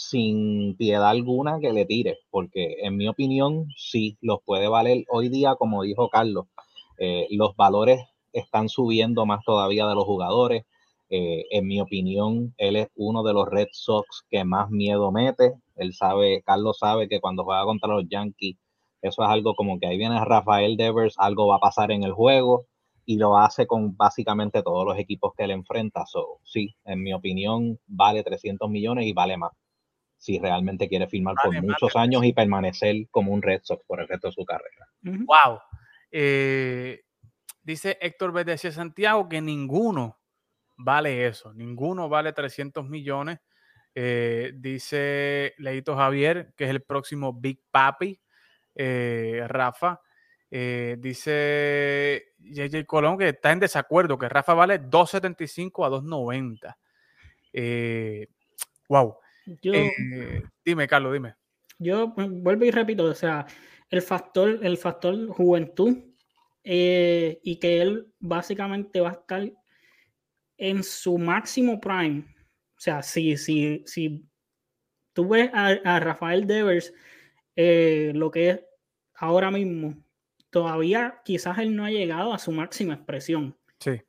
sin 0.00 0.76
piedad 0.76 1.06
alguna 1.10 1.60
que 1.60 1.74
le 1.74 1.84
tire, 1.84 2.16
porque 2.30 2.78
en 2.82 2.96
mi 2.96 3.06
opinión 3.06 3.66
sí 3.76 4.16
los 4.22 4.38
puede 4.42 4.66
valer 4.66 5.04
hoy 5.10 5.28
día, 5.28 5.56
como 5.56 5.82
dijo 5.82 6.08
Carlos, 6.08 6.46
eh, 6.98 7.26
los 7.30 7.54
valores 7.54 8.00
están 8.32 8.70
subiendo 8.70 9.26
más 9.26 9.44
todavía 9.44 9.86
de 9.86 9.94
los 9.94 10.04
jugadores. 10.04 10.64
Eh, 11.10 11.44
en 11.50 11.66
mi 11.66 11.82
opinión, 11.82 12.54
él 12.56 12.76
es 12.76 12.88
uno 12.94 13.22
de 13.22 13.34
los 13.34 13.46
Red 13.46 13.68
Sox 13.72 14.24
que 14.30 14.42
más 14.42 14.70
miedo 14.70 15.12
mete. 15.12 15.52
Él 15.76 15.92
sabe, 15.92 16.42
Carlos 16.46 16.78
sabe 16.78 17.06
que 17.06 17.20
cuando 17.20 17.44
juega 17.44 17.64
contra 17.64 17.90
los 17.90 18.08
Yankees, 18.08 18.56
eso 19.02 19.22
es 19.22 19.28
algo 19.28 19.54
como 19.54 19.78
que 19.78 19.86
ahí 19.86 19.98
viene 19.98 20.24
Rafael 20.24 20.78
Devers, 20.78 21.14
algo 21.18 21.48
va 21.48 21.56
a 21.56 21.60
pasar 21.60 21.90
en 21.90 22.04
el 22.04 22.12
juego 22.12 22.64
y 23.04 23.18
lo 23.18 23.36
hace 23.36 23.66
con 23.66 23.96
básicamente 23.96 24.62
todos 24.62 24.86
los 24.86 24.98
equipos 24.98 25.32
que 25.36 25.44
él 25.44 25.50
enfrenta. 25.50 26.06
So, 26.06 26.38
sí, 26.44 26.74
en 26.86 27.02
mi 27.02 27.12
opinión, 27.12 27.78
vale 27.86 28.22
300 28.22 28.70
millones 28.70 29.06
y 29.06 29.12
vale 29.12 29.36
más 29.36 29.52
si 30.20 30.38
realmente 30.38 30.86
quiere 30.86 31.08
firmar 31.08 31.34
por 31.42 31.62
muchos 31.62 31.96
años 31.96 32.22
y 32.26 32.34
permanecer 32.34 33.08
como 33.10 33.32
un 33.32 33.40
Red 33.40 33.62
Sox 33.64 33.82
por 33.86 34.02
el 34.02 34.06
resto 34.06 34.28
de 34.28 34.34
su 34.34 34.44
carrera. 34.44 34.86
Wow. 35.00 35.60
Eh, 36.12 37.00
dice 37.62 37.96
Héctor 38.02 38.44
de 38.44 38.58
Santiago 38.58 39.30
que 39.30 39.40
ninguno 39.40 40.20
vale 40.76 41.26
eso, 41.26 41.54
ninguno 41.54 42.10
vale 42.10 42.34
300 42.34 42.86
millones. 42.86 43.38
Eh, 43.94 44.52
dice 44.56 45.54
Leito 45.56 45.96
Javier, 45.96 46.52
que 46.54 46.64
es 46.64 46.70
el 46.70 46.82
próximo 46.82 47.32
Big 47.32 47.62
Papi, 47.70 48.20
eh, 48.74 49.42
Rafa. 49.48 50.02
dice 50.50 52.34
JJ 52.36 52.84
Colón 52.84 53.16
que 53.16 53.30
está 53.30 53.52
en 53.52 53.60
desacuerdo, 53.60 54.18
que 54.18 54.28
Rafa 54.28 54.52
vale 54.52 54.82
2.75 54.82 55.86
a 55.86 55.88
2.90. 55.88 56.76
wow. 58.86 59.16
Yo, 59.62 59.72
eh, 59.74 60.42
dime, 60.64 60.86
Carlos, 60.86 61.12
dime. 61.12 61.34
Yo 61.78 62.14
pues, 62.14 62.28
vuelvo 62.30 62.64
y 62.64 62.70
repito, 62.70 63.04
o 63.04 63.14
sea, 63.14 63.46
el 63.88 64.02
factor, 64.02 64.60
el 64.62 64.76
factor 64.76 65.28
juventud 65.28 65.96
eh, 66.62 67.40
y 67.42 67.58
que 67.58 67.80
él 67.80 68.06
básicamente 68.18 69.00
va 69.00 69.10
a 69.10 69.12
estar 69.12 69.50
en 70.58 70.82
su 70.82 71.18
máximo 71.18 71.80
prime. 71.80 72.24
O 72.76 72.80
sea, 72.80 73.02
si, 73.02 73.36
si, 73.36 73.82
si 73.86 74.24
tú 75.12 75.28
ves 75.28 75.50
a, 75.52 76.00
Rafael 76.00 76.46
Devers, 76.46 76.92
eh, 77.56 78.12
lo 78.14 78.30
que 78.30 78.50
es 78.50 78.60
ahora 79.14 79.50
mismo, 79.50 79.94
todavía 80.50 81.20
quizás 81.24 81.58
él 81.58 81.74
no 81.74 81.84
ha 81.84 81.90
llegado 81.90 82.32
a 82.32 82.38
su 82.38 82.52
máxima 82.52 82.94
expresión. 82.94 83.56
Sí. 83.78 84.02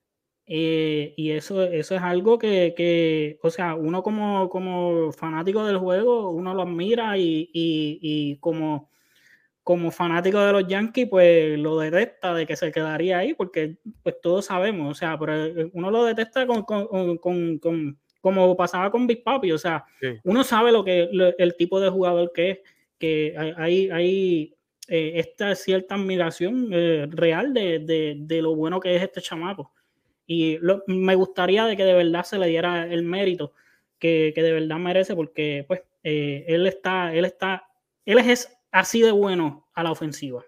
Eh, 0.54 1.14
y 1.16 1.32
eso, 1.32 1.64
eso 1.64 1.96
es 1.96 2.02
algo 2.02 2.38
que, 2.38 3.40
o 3.42 3.50
sea, 3.50 3.76
uno 3.76 4.04
como, 4.04 4.50
como 4.50 5.14
fanático 5.14 5.66
del 5.66 5.78
juego, 5.78 6.30
uno 6.30 6.54
lo 6.54 6.64
admira 6.64 7.14
y, 7.18 8.38
como, 8.42 8.90
como 9.64 9.92
fanático 9.92 10.42
de 10.42 10.52
los 10.52 10.68
Yankees, 10.68 11.08
pues 11.10 11.58
lo 11.58 11.80
detesta 11.80 12.34
de 12.34 12.46
que 12.46 12.58
se 12.58 12.70
quedaría 12.74 13.20
ahí, 13.20 13.34
porque 13.34 13.78
pues 14.04 14.16
todos 14.22 14.48
sabemos, 14.48 14.92
o 14.92 14.94
sea, 14.94 15.18
pero 15.18 15.46
eh, 15.46 15.70
uno 15.72 15.90
lo 15.90 16.04
detesta 16.04 16.46
con, 16.46 16.64
como 16.64 18.58
pasaba 18.58 18.92
con 18.92 19.08
Big 19.08 19.24
Papi, 19.24 19.54
o 19.54 19.58
sea, 19.58 19.86
uno 20.26 20.44
sabe 20.44 20.74
lo 20.74 20.84
que 20.84 21.10
el 21.38 21.56
tipo 21.56 21.80
de 21.80 21.90
jugador 21.90 22.30
que 22.34 22.52
es, 22.52 22.60
que 23.00 23.54
hay, 23.56 23.90
hay 23.90 24.54
eh, 24.90 25.14
esta 25.16 25.56
cierta 25.56 25.96
admiración 25.96 26.70
real 27.10 27.54
de, 27.54 28.18
de 28.20 28.42
lo 28.42 28.54
bueno 28.54 28.82
que 28.82 28.98
es 28.98 29.02
este 29.02 29.22
chamaco. 29.22 29.72
Y 30.34 30.60
me 30.88 31.16
gustaría 31.16 31.66
de 31.66 31.76
que 31.76 31.84
de 31.84 31.94
verdad 31.94 32.24
se 32.24 32.40
le 32.40 32.48
diera 32.48 32.86
el 32.86 33.04
mérito 33.04 33.52
que, 34.00 34.32
de 34.34 34.54
verdad 34.54 34.78
merece, 34.78 35.14
porque 35.14 35.66
pues 35.68 35.82
eh, 36.04 36.46
él 36.48 36.66
está, 36.68 37.14
él 37.14 37.26
está, 37.26 37.68
él 38.06 38.18
es 38.18 38.50
así 38.72 39.02
de 39.02 39.12
bueno 39.12 39.68
a 39.74 39.84
la 39.84 39.92
ofensiva. 39.92 40.42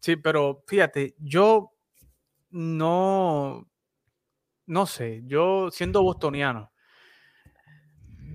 Sí, 0.00 0.16
pero 0.16 0.64
fíjate, 0.66 1.14
yo 1.20 1.74
no, 2.50 3.70
no 4.66 4.86
sé, 4.86 5.22
yo 5.26 5.70
siendo 5.70 6.02
bostoniano, 6.02 6.72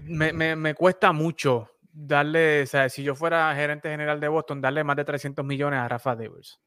me, 0.06 0.32
me 0.56 0.74
cuesta 0.76 1.12
mucho 1.12 1.72
darle, 1.92 2.62
o 2.62 2.68
sea, 2.68 2.88
si 2.88 3.04
yo 3.04 3.16
fuera 3.16 3.54
gerente 3.54 3.90
general 3.90 4.22
de 4.22 4.30
Boston, 4.30 4.62
darle 4.62 4.86
más 4.86 4.96
de 4.96 5.04
300 5.04 5.44
millones 5.44 5.82
a 5.82 5.90
Rafa 5.90 6.16
Devers. 6.16 6.62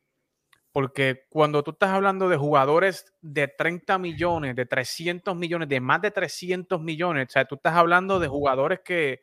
Porque 0.73 1.27
cuando 1.29 1.63
tú 1.63 1.73
estás 1.73 1.91
hablando 1.91 2.29
de 2.29 2.37
jugadores 2.39 3.15
de 3.21 3.47
30 3.47 3.99
millones, 3.99 4.57
de 4.57 4.67
300 4.67 5.37
millones, 5.37 5.69
de 5.69 5.81
más 5.81 6.01
de 6.01 6.11
300 6.11 6.81
millones, 6.81 7.29
o 7.29 7.33
sea, 7.33 7.45
tú 7.45 7.57
estás 7.57 7.75
hablando 7.75 8.19
de 8.19 8.29
jugadores 8.29 8.81
que, 8.81 9.21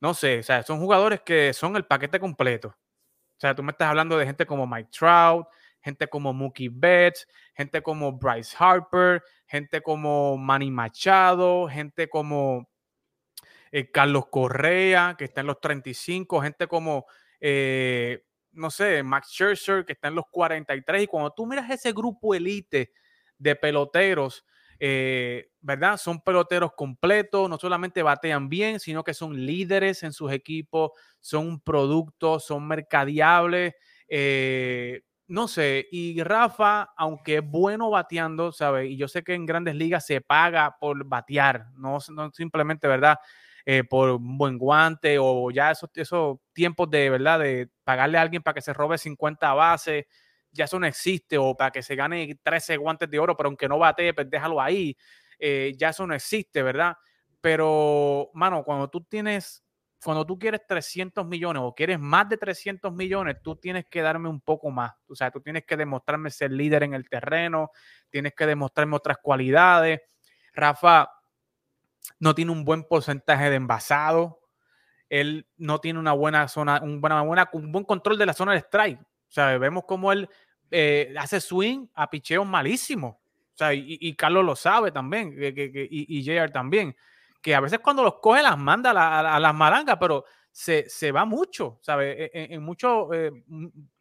no 0.00 0.12
sé, 0.12 0.40
o 0.40 0.42
sea, 0.42 0.62
son 0.64 0.80
jugadores 0.80 1.20
que 1.20 1.52
son 1.52 1.76
el 1.76 1.84
paquete 1.86 2.18
completo. 2.18 2.68
O 2.68 3.40
sea, 3.40 3.54
tú 3.54 3.62
me 3.62 3.72
estás 3.72 3.88
hablando 3.88 4.18
de 4.18 4.26
gente 4.26 4.46
como 4.46 4.66
Mike 4.66 4.90
Trout, 4.90 5.46
gente 5.80 6.08
como 6.08 6.32
Mookie 6.32 6.68
Betts, 6.68 7.28
gente 7.54 7.80
como 7.80 8.12
Bryce 8.12 8.56
Harper, 8.58 9.22
gente 9.46 9.80
como 9.82 10.36
Manny 10.36 10.70
Machado, 10.70 11.68
gente 11.68 12.08
como 12.08 12.68
eh, 13.70 13.90
Carlos 13.90 14.26
Correa, 14.30 15.14
que 15.16 15.24
está 15.24 15.42
en 15.42 15.48
los 15.48 15.60
35, 15.60 16.40
gente 16.40 16.66
como 16.66 17.06
eh, 17.40 18.24
no 18.56 18.70
sé, 18.70 19.02
Max 19.02 19.28
Scherzer, 19.30 19.84
que 19.84 19.92
está 19.94 20.08
en 20.08 20.16
los 20.16 20.26
43, 20.30 21.04
y 21.04 21.06
cuando 21.06 21.30
tú 21.32 21.46
miras 21.46 21.70
ese 21.70 21.92
grupo 21.92 22.34
elite 22.34 22.92
de 23.38 23.56
peloteros, 23.56 24.44
eh, 24.78 25.48
¿verdad? 25.60 25.96
Son 25.96 26.20
peloteros 26.20 26.72
completos, 26.76 27.48
no 27.48 27.58
solamente 27.58 28.02
batean 28.02 28.48
bien, 28.48 28.80
sino 28.80 29.04
que 29.04 29.14
son 29.14 29.34
líderes 29.46 30.02
en 30.02 30.12
sus 30.12 30.32
equipos, 30.32 30.90
son 31.20 31.46
un 31.48 31.60
producto, 31.60 32.40
son 32.40 32.66
mercadiables. 32.68 33.74
Eh, 34.08 35.02
no 35.28 35.48
sé, 35.48 35.86
y 35.90 36.22
Rafa, 36.22 36.90
aunque 36.96 37.36
es 37.38 37.42
bueno 37.44 37.90
bateando, 37.90 38.52
¿sabes? 38.52 38.90
Y 38.90 38.96
yo 38.96 39.08
sé 39.08 39.24
que 39.24 39.34
en 39.34 39.44
grandes 39.46 39.74
ligas 39.74 40.06
se 40.06 40.20
paga 40.20 40.76
por 40.78 41.04
batear, 41.04 41.66
no, 41.76 41.98
no 42.14 42.30
simplemente, 42.32 42.86
¿verdad? 42.86 43.16
Eh, 43.68 43.82
por 43.82 44.10
un 44.10 44.38
buen 44.38 44.58
guante 44.58 45.18
o 45.20 45.50
ya 45.50 45.72
esos, 45.72 45.90
esos 45.94 46.38
tiempos 46.52 46.88
de 46.88 47.10
verdad 47.10 47.40
de 47.40 47.68
pagarle 47.82 48.16
a 48.16 48.22
alguien 48.22 48.40
para 48.42 48.54
que 48.54 48.60
se 48.62 48.72
robe 48.72 48.96
50 48.96 49.52
bases, 49.54 50.04
ya 50.52 50.66
eso 50.66 50.78
no 50.78 50.86
existe, 50.86 51.36
o 51.36 51.56
para 51.56 51.72
que 51.72 51.82
se 51.82 51.96
gane 51.96 52.38
13 52.44 52.76
guantes 52.76 53.10
de 53.10 53.18
oro, 53.18 53.36
pero 53.36 53.48
aunque 53.48 53.68
no 53.68 53.78
bate, 53.78 54.14
pues 54.14 54.30
déjalo 54.30 54.60
ahí, 54.60 54.96
eh, 55.40 55.74
ya 55.76 55.88
eso 55.90 56.06
no 56.06 56.14
existe, 56.14 56.62
¿verdad? 56.62 56.94
Pero, 57.40 58.30
mano, 58.34 58.62
cuando 58.64 58.88
tú 58.88 59.02
tienes, 59.04 59.64
cuando 60.02 60.24
tú 60.24 60.38
quieres 60.38 60.60
300 60.66 61.26
millones 61.26 61.62
o 61.64 61.74
quieres 61.74 61.98
más 61.98 62.28
de 62.28 62.36
300 62.36 62.92
millones, 62.92 63.36
tú 63.42 63.56
tienes 63.56 63.86
que 63.90 64.00
darme 64.02 64.28
un 64.28 64.40
poco 64.40 64.70
más, 64.70 64.92
o 65.08 65.14
sea, 65.16 65.30
tú 65.32 65.40
tienes 65.40 65.64
que 65.66 65.76
demostrarme 65.76 66.30
ser 66.30 66.52
líder 66.52 66.84
en 66.84 66.94
el 66.94 67.08
terreno, 67.08 67.70
tienes 68.10 68.32
que 68.34 68.46
demostrarme 68.46 68.96
otras 68.96 69.18
cualidades. 69.22 70.00
Rafa, 70.54 71.08
no 72.18 72.34
tiene 72.34 72.52
un 72.52 72.64
buen 72.64 72.84
porcentaje 72.84 73.50
de 73.50 73.56
envasado, 73.56 74.40
él 75.08 75.46
no 75.56 75.80
tiene 75.80 75.98
una 75.98 76.12
buena 76.12 76.48
zona, 76.48 76.80
un, 76.82 77.00
buena, 77.00 77.22
buena, 77.22 77.48
un 77.52 77.70
buen 77.70 77.84
control 77.84 78.18
de 78.18 78.26
la 78.26 78.32
zona 78.32 78.52
de 78.52 78.58
strike. 78.58 79.00
O 79.00 79.32
sea, 79.32 79.56
vemos 79.58 79.84
cómo 79.86 80.12
él 80.12 80.28
eh, 80.70 81.14
hace 81.18 81.40
swing 81.40 81.86
a 81.94 82.10
picheos 82.10 82.46
malísimos. 82.46 83.14
O 83.14 83.58
sea, 83.58 83.72
y, 83.72 84.14
Carlos 84.16 84.44
lo 84.44 84.54
sabe 84.54 84.92
también, 84.92 85.34
y, 85.38 86.18
y 86.18 86.22
JR 86.22 86.50
también, 86.50 86.94
que 87.40 87.54
a 87.54 87.60
veces 87.60 87.78
cuando 87.78 88.02
los 88.02 88.16
coge 88.16 88.42
las 88.42 88.58
manda 88.58 88.90
a, 88.90 89.40
las 89.40 89.54
malangas, 89.54 89.96
pero 89.98 90.26
se, 90.52 91.10
va 91.10 91.24
mucho, 91.24 91.78
¿sabes? 91.80 92.16
E, 92.18 92.30
e, 92.34 92.54
en, 92.54 92.62
mucho, 92.62 93.14
eh, 93.14 93.30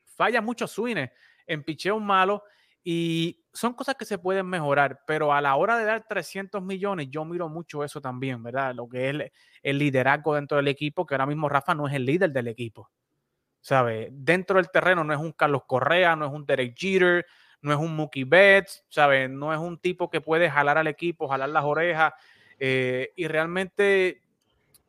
falla 0.04 0.42
muchos 0.42 0.72
swings 0.72 1.10
en 1.48 1.64
picheos 1.64 2.02
malos 2.02 2.42
y 2.84 3.45
son 3.56 3.74
cosas 3.74 3.96
que 3.96 4.06
se 4.06 4.18
pueden 4.18 4.46
mejorar, 4.48 5.02
pero 5.08 5.34
a 5.34 5.40
la 5.40 5.56
hora 5.56 5.78
de 5.78 5.86
dar 5.86 6.06
300 6.08 6.62
millones, 6.62 7.08
yo 7.10 7.24
miro 7.24 7.48
mucho 7.48 7.84
eso 7.84 8.02
también, 8.02 8.44
¿verdad? 8.44 8.76
Lo 8.76 8.88
que 8.88 9.10
es 9.10 9.32
el 9.64 9.78
liderazgo 9.80 10.36
dentro 10.36 10.58
del 10.58 10.68
equipo, 10.68 11.06
que 11.06 11.16
ahora 11.16 11.26
mismo 11.26 11.48
Rafa 11.48 11.74
no 11.74 11.88
es 11.88 11.94
el 11.94 12.06
líder 12.06 12.32
del 12.32 12.50
equipo. 12.50 12.92
¿Sabe? 13.62 14.10
Dentro 14.12 14.58
del 14.58 14.70
terreno 14.70 15.04
no 15.04 15.14
es 15.14 15.20
un 15.20 15.32
Carlos 15.32 15.64
Correa, 15.66 16.16
no 16.16 16.26
es 16.28 16.32
un 16.32 16.46
Derek 16.46 16.76
Jeter, 16.78 17.26
no 17.62 17.72
es 17.72 17.80
un 17.80 17.96
Mookie 17.96 18.26
Betts, 18.26 18.84
¿sabe? 18.90 19.28
No 19.28 19.54
es 19.54 19.60
un 19.60 19.80
tipo 19.80 20.10
que 20.10 20.22
puede 20.22 20.52
jalar 20.52 20.78
al 20.78 20.88
equipo, 20.88 21.28
jalar 21.28 21.50
las 21.50 21.64
orejas. 21.64 22.14
Eh, 22.60 23.12
y 23.16 23.28
realmente 23.28 24.22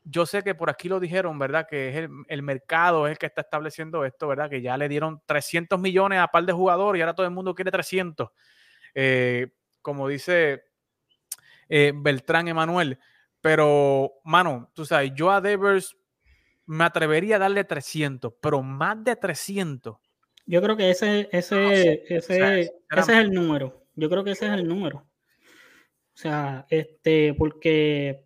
yo 0.05 0.27
sé 0.27 0.43
que 0.43 0.55
por 0.55 0.71
aquí 0.71 0.89
lo 0.89 1.01
dijeron, 1.01 1.39
¿verdad? 1.39 1.67
Que 1.69 1.89
es 1.89 2.11
el, 2.29 2.43
mercado 2.43 3.07
es 3.07 3.13
el 3.13 3.19
que 3.19 3.27
está 3.27 3.41
estableciendo 3.41 4.05
esto, 4.05 4.29
¿verdad? 4.29 4.51
Que 4.51 4.61
ya 4.61 4.77
le 4.77 4.89
dieron 4.89 5.23
300 5.25 5.81
millones 5.81 6.21
a 6.21 6.29
par 6.29 6.45
de 6.45 6.53
jugadores 6.53 6.99
y 6.99 7.03
ahora 7.03 7.15
todo 7.15 7.27
el 7.27 7.33
mundo 7.33 7.55
quiere 7.55 7.71
300. 7.71 8.29
Eh, 8.99 9.49
como 9.83 10.09
dice 10.09 10.65
eh, 11.69 11.93
Beltrán 11.95 12.49
Emanuel. 12.49 12.99
Pero, 13.43 14.15
mano, 14.25 14.71
tú 14.75 14.85
sabes, 14.87 15.13
yo 15.15 15.31
a 15.31 15.41
Devers 15.41 15.97
me 16.65 16.85
atrevería 16.85 17.37
a 17.37 17.41
darle 17.41 17.63
300, 17.63 18.33
pero 18.41 18.63
más 18.63 19.05
de 19.05 19.15
300. 19.15 19.97
Yo 20.47 20.63
creo 20.63 20.77
que 20.77 20.91
ese, 20.91 21.29
ese, 21.31 22.05
ese, 22.09 22.73
ese 22.89 22.89
es 22.91 23.09
el 23.09 23.31
número. 23.31 23.85
Yo 23.95 24.09
creo 24.09 24.25
que 24.25 24.33
ese 24.33 24.47
es 24.47 24.53
el 24.53 24.67
número. 24.67 24.99
O 24.99 26.19
sea, 26.19 26.67
este, 26.71 27.35
porque, 27.35 28.25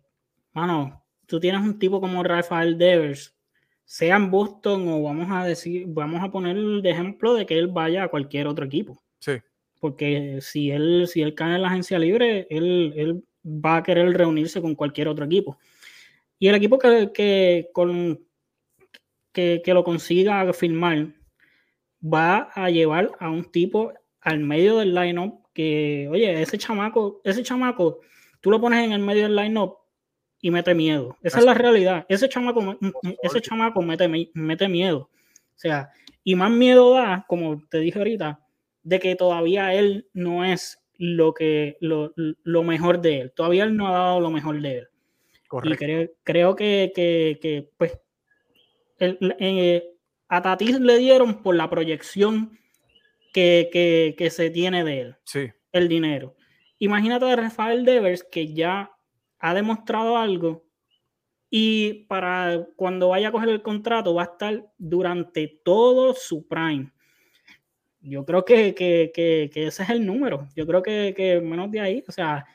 mano, 0.53 1.03
tú 1.25 1.39
tienes 1.39 1.61
un 1.61 1.77
tipo 1.77 1.99
como 1.99 2.23
Rafael 2.23 2.77
Devers, 2.77 3.35
sea 3.83 4.15
en 4.15 4.31
Boston 4.31 4.87
o 4.87 5.03
vamos 5.03 5.27
a 5.29 5.45
decir, 5.45 5.83
vamos 5.87 6.23
a 6.23 6.31
poner 6.31 6.55
el 6.55 6.85
ejemplo 6.85 7.33
de 7.33 7.45
que 7.45 7.59
él 7.59 7.67
vaya 7.67 8.03
a 8.03 8.07
cualquier 8.07 8.47
otro 8.47 8.65
equipo. 8.65 9.03
Sí. 9.19 9.33
Porque 9.81 10.37
si 10.41 10.69
él, 10.69 11.07
si 11.07 11.23
él 11.23 11.33
cae 11.33 11.55
en 11.55 11.63
la 11.63 11.69
agencia 11.69 11.97
libre, 11.99 12.47
él, 12.51 12.93
él 12.95 13.23
va 13.43 13.77
a 13.77 13.83
querer 13.83 14.13
reunirse 14.13 14.61
con 14.61 14.75
cualquier 14.75 15.07
otro 15.07 15.25
equipo. 15.25 15.57
Y 16.37 16.47
el 16.47 16.55
equipo 16.55 16.77
que, 16.77 17.11
que, 17.13 17.69
con, 17.73 18.23
que, 19.33 19.61
que 19.65 19.73
lo 19.73 19.83
consiga 19.83 20.53
firmar 20.53 21.07
va 22.01 22.51
a 22.53 22.69
llevar 22.69 23.11
a 23.19 23.31
un 23.31 23.43
tipo 23.51 23.91
al 24.21 24.39
medio 24.39 24.77
del 24.77 24.93
line-up 24.93 25.47
que, 25.51 26.07
oye, 26.11 26.41
ese 26.43 26.59
chamaco, 26.59 27.19
ese 27.23 27.41
chamaco, 27.41 28.01
tú 28.39 28.51
lo 28.51 28.61
pones 28.61 28.85
en 28.85 28.91
el 28.91 29.01
medio 29.01 29.23
del 29.23 29.35
line-up 29.35 29.77
y 30.41 30.51
mete 30.51 30.75
miedo. 30.75 31.17
Esa 31.23 31.39
es 31.39 31.45
la 31.45 31.55
realidad. 31.55 32.05
Ese 32.07 32.29
chamaco, 32.29 32.77
ese 33.23 33.41
chamaco 33.41 33.81
mete, 33.81 34.07
mete 34.35 34.67
miedo. 34.67 35.09
O 35.33 35.59
sea, 35.61 35.89
y 36.23 36.35
más 36.35 36.51
miedo 36.51 36.93
da, 36.93 37.25
como 37.27 37.63
te 37.67 37.79
dije 37.79 37.97
ahorita, 37.97 38.39
de 38.83 38.99
que 38.99 39.15
todavía 39.15 39.73
él 39.73 40.07
no 40.13 40.45
es 40.45 40.79
lo 40.97 41.33
que 41.33 41.77
lo, 41.81 42.13
lo 42.15 42.63
mejor 42.63 43.01
de 43.01 43.21
él. 43.21 43.31
Todavía 43.31 43.63
él 43.63 43.75
no 43.75 43.87
ha 43.87 43.91
dado 43.91 44.19
lo 44.19 44.29
mejor 44.29 44.61
de 44.61 44.77
él. 44.79 44.87
Y 45.63 45.75
creo, 45.75 46.09
creo 46.23 46.55
que, 46.55 46.91
que, 46.95 47.39
que, 47.41 47.69
pues 47.77 47.99
el, 48.99 49.17
eh, 49.39 49.83
a 50.29 50.41
Tatis 50.41 50.79
le 50.79 50.97
dieron 50.97 51.41
por 51.41 51.55
la 51.55 51.69
proyección 51.69 52.57
que, 53.33 53.69
que, 53.71 54.15
que, 54.17 54.29
se 54.29 54.49
tiene 54.49 54.83
de 54.83 55.01
él. 55.01 55.15
Sí. 55.25 55.49
El 55.71 55.89
dinero. 55.89 56.35
Imagínate 56.79 57.25
a 57.25 57.35
Rafael 57.35 57.83
Devers 57.83 58.23
que 58.23 58.53
ya 58.53 58.91
ha 59.39 59.53
demostrado 59.53 60.17
algo 60.17 60.65
y 61.49 62.05
para 62.05 62.65
cuando 62.77 63.09
vaya 63.09 63.27
a 63.27 63.31
coger 63.31 63.49
el 63.49 63.61
contrato 63.61 64.13
va 64.13 64.23
a 64.23 64.25
estar 64.25 64.71
durante 64.77 65.59
todo 65.63 66.13
su 66.13 66.47
prime. 66.47 66.91
Yo 68.01 68.25
creo 68.25 68.43
que, 68.43 68.73
que, 68.73 69.11
que, 69.13 69.49
que 69.53 69.67
ese 69.67 69.83
es 69.83 69.89
el 69.89 70.05
número. 70.05 70.47
Yo 70.55 70.65
creo 70.65 70.81
que, 70.81 71.41
menos 71.43 71.69
de 71.71 71.79
ahí, 71.79 72.03
o 72.07 72.11
sea, 72.11 72.45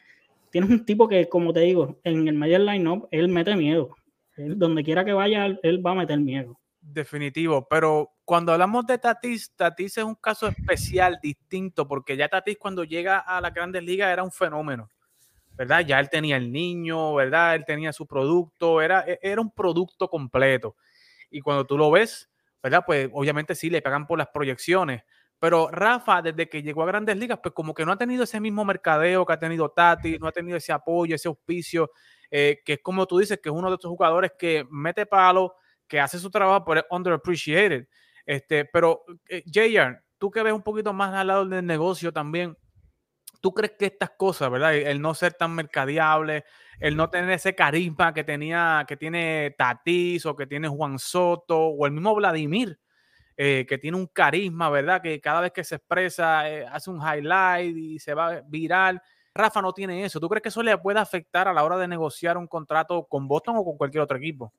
tienes 0.51 0.71
un 0.71 0.85
tipo 0.85 1.09
que, 1.09 1.29
como 1.29 1.53
te 1.53 1.61
digo, 1.61 1.99
en 2.03 2.27
el 2.27 2.35
medio 2.35 2.59
line-up, 2.59 3.09
él 3.11 3.29
mete 3.29 3.55
miedo. 3.55 3.97
donde 4.37 4.83
quiera 4.83 5.05
que 5.05 5.13
vaya, 5.13 5.47
él 5.63 5.87
va 5.87 5.93
a 5.93 5.97
meter 5.97 6.19
miedo. 6.19 6.59
Definitivo, 6.81 7.67
pero 7.69 8.13
cuando 8.25 8.53
hablamos 8.53 8.87
de 8.87 8.99
Tatis, 8.99 9.53
Tatis 9.57 9.99
es 9.99 10.05
un 10.05 10.15
caso 10.15 10.47
especial, 10.47 11.19
distinto, 11.23 11.87
porque 11.87 12.17
ya 12.17 12.29
Tatis 12.29 12.57
cuando 12.59 12.85
llega 12.85 13.19
a 13.19 13.41
las 13.41 13.53
grandes 13.53 13.83
ligas 13.83 14.13
era 14.13 14.23
un 14.23 14.31
fenómeno, 14.31 14.89
¿verdad? 15.55 15.81
Ya 15.81 15.99
él 15.99 16.09
tenía 16.11 16.37
el 16.37 16.53
niño, 16.53 17.15
¿verdad? 17.15 17.57
Él 17.57 17.65
tenía 17.65 17.93
su 17.93 18.07
producto, 18.07 18.81
era, 18.81 19.05
e, 19.07 19.19
era 19.21 19.41
un 19.41 19.51
producto 19.51 20.09
completo. 20.09 20.77
Y 21.31 21.41
cuando 21.41 21.67
tú 21.67 21.77
lo 21.77 21.91
ves, 21.91 22.31
¿verdad? 22.63 22.85
Pues 22.87 23.09
obviamente 23.13 23.55
sí 23.55 23.69
le 23.69 23.83
pagan 23.83 24.07
por 24.07 24.19
las 24.19 24.29
proyecciones, 24.29 25.03
pero 25.39 25.69
Rafa, 25.71 26.23
desde 26.23 26.49
que 26.49 26.63
llegó 26.63 26.83
a 26.83 26.87
grandes 26.87 27.17
ligas, 27.17 27.39
pues 27.43 27.55
como 27.55 27.75
que 27.75 27.85
no 27.85 27.93
ha 27.93 27.99
tenido 27.99 28.25
ese 28.25 28.41
mismo 28.41 28.65
mercadeo 28.65 29.27
que 29.27 29.33
ha 29.33 29.39
tenido 29.39 29.69
Tatis, 29.71 30.19
no 30.21 30.29
ha 30.29 30.33
tenido 30.33 30.57
ese 30.57 30.73
apoyo, 30.73 31.15
ese 31.15 31.29
auspicio, 31.29 31.91
eh, 32.31 32.63
que 32.65 32.75
es 32.75 32.79
como 32.83 33.07
tú 33.07 33.19
dices, 33.19 33.39
que 33.43 33.51
es 33.51 33.55
uno 33.55 33.69
de 33.69 33.75
estos 33.75 33.91
jugadores 33.91 34.33
que 34.39 34.67
mete 34.71 35.07
palo, 35.07 35.55
que 35.87 36.01
hace 36.01 36.19
su 36.19 36.31
trabajo, 36.31 36.65
pero 36.65 36.81
es 36.81 36.87
underappreciated. 36.91 37.87
Este, 38.25 38.65
pero, 38.65 39.05
eh, 39.29 39.45
tú 40.19 40.31
que 40.31 40.43
ves 40.43 40.53
un 40.53 40.63
poquito 40.63 40.93
más 40.93 41.15
al 41.15 41.27
lado 41.29 41.47
del 41.47 41.65
negocio 41.65 42.13
también, 42.13 42.57
¿tú 43.41 43.53
crees 43.55 43.75
que 43.79 43.87
estas 43.87 44.11
cosas, 44.11 44.51
verdad? 44.51 44.75
El 44.75 45.01
no 45.01 45.15
ser 45.15 45.35
tan 45.35 45.55
mercadeable, 45.55 46.45
el 46.81 46.97
no 46.97 47.11
tener 47.11 47.31
ese 47.31 47.55
carisma 47.55 48.13
que 48.15 48.25
tenía, 48.25 48.85
que 48.89 48.97
tiene 48.97 49.55
Tatis 49.57 50.27
o 50.27 50.35
que 50.35 50.47
tiene 50.47 50.69
Juan 50.69 50.99
Soto 50.99 51.59
o 51.59 51.87
el 51.87 51.93
mismo 51.93 52.15
Vladimir, 52.15 52.79
eh, 53.37 53.67
que 53.69 53.79
tiene 53.79 53.97
un 53.97 54.07
carisma, 54.07 54.71
¿verdad? 54.71 55.03
Que 55.03 55.21
cada 55.21 55.41
vez 55.41 55.53
que 55.53 55.65
se 55.65 55.77
expresa 55.77 56.51
eh, 56.51 56.67
hace 56.71 56.91
un 56.91 57.01
highlight 57.01 57.77
y 57.77 57.99
se 57.99 58.15
va 58.15 58.41
viral. 58.47 59.01
Rafa 59.35 59.61
no 59.61 59.73
tiene 59.73 60.05
eso. 60.05 60.19
¿Tú 60.19 60.29
crees 60.29 60.43
que 60.43 60.49
eso 60.49 60.63
le 60.63 60.77
puede 60.79 60.99
afectar 60.99 61.47
a 61.47 61.53
la 61.53 61.63
hora 61.63 61.77
de 61.77 61.87
negociar 61.87 62.39
un 62.39 62.47
contrato 62.47 63.05
con 63.05 63.29
Boston 63.29 63.57
o 63.59 63.65
con 63.65 63.77
cualquier 63.77 64.03
otro 64.03 64.17
equipo? 64.17 64.53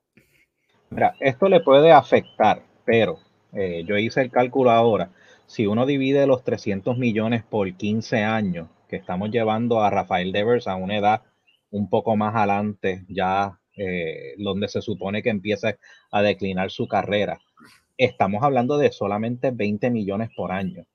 Mira, 0.90 1.16
esto 1.20 1.50
le 1.50 1.60
puede 1.62 1.92
afectar, 1.92 2.62
pero 2.86 3.20
eh, 3.54 3.84
yo 3.86 3.98
hice 3.98 4.22
el 4.22 4.32
cálculo 4.32 4.72
ahora. 4.72 5.10
Si 5.48 5.66
uno 5.66 5.86
divide 5.86 6.28
los 6.28 6.44
300 6.44 6.98
millones 6.98 7.44
por 7.44 7.74
15 7.74 8.24
años 8.24 8.70
que 8.88 8.98
estamos 8.98 9.32
llevando 9.32 9.82
a 9.82 9.90
Rafael 9.90 10.32
Devers 10.32 10.68
a 10.68 10.76
una 10.76 10.98
edad 10.98 11.24
un 11.72 11.90
poco 11.90 12.16
más 12.16 12.36
adelante, 12.36 13.06
ya 13.10 13.60
eh, 13.76 14.36
donde 14.38 14.68
se 14.68 14.82
supone 14.82 15.22
que 15.22 15.30
empieza 15.30 15.76
a 16.12 16.22
declinar 16.22 16.72
su 16.72 16.88
carrera, 16.88 17.40
estamos 17.98 18.44
hablando 18.44 18.78
de 18.78 18.92
solamente 18.92 19.52
20 19.52 19.90
millones 19.90 20.30
por 20.36 20.52
año. 20.52 20.86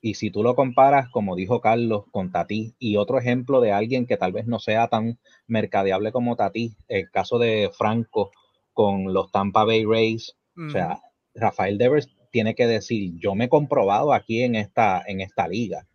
Y 0.00 0.14
si 0.14 0.30
tú 0.30 0.42
lo 0.42 0.54
comparas, 0.54 1.08
como 1.10 1.34
dijo 1.34 1.60
Carlos, 1.60 2.04
con 2.12 2.30
Tati 2.30 2.74
y 2.78 2.96
otro 2.96 3.18
ejemplo 3.18 3.60
de 3.60 3.72
alguien 3.72 4.06
que 4.06 4.16
tal 4.16 4.32
vez 4.32 4.46
no 4.46 4.58
sea 4.58 4.88
tan 4.88 5.18
mercadeable 5.46 6.12
como 6.12 6.36
Tati, 6.36 6.76
el 6.88 7.10
caso 7.10 7.38
de 7.38 7.70
Franco 7.76 8.30
con 8.72 9.12
los 9.12 9.32
Tampa 9.32 9.64
Bay 9.64 9.84
Rays. 9.84 10.36
O 10.56 10.70
sea, 10.70 11.00
Rafael 11.34 11.76
Devers 11.76 12.08
tiene 12.30 12.54
que 12.54 12.66
decir, 12.66 13.14
yo 13.18 13.34
me 13.34 13.46
he 13.46 13.48
comprobado 13.48 14.12
aquí 14.12 14.42
en 14.42 14.54
esta, 14.54 15.02
en 15.06 15.20
esta 15.20 15.48
liga. 15.48 15.86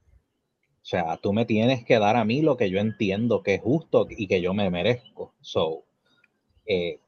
O 0.82 0.86
sea, 0.86 1.18
tú 1.18 1.32
me 1.32 1.46
tienes 1.46 1.86
que 1.86 2.00
dar 2.00 2.16
a 2.16 2.26
mí 2.26 2.42
lo 2.42 2.58
que 2.58 2.70
yo 2.70 2.80
entiendo 2.80 3.44
que 3.44 3.56
es 3.56 3.62
justo 3.62 4.08
y 4.10 4.28
que 4.28 4.42
yo 4.42 4.54
me 4.54 4.70
merezco. 4.70 5.36
So, 5.40 5.86
eh, 6.66 7.00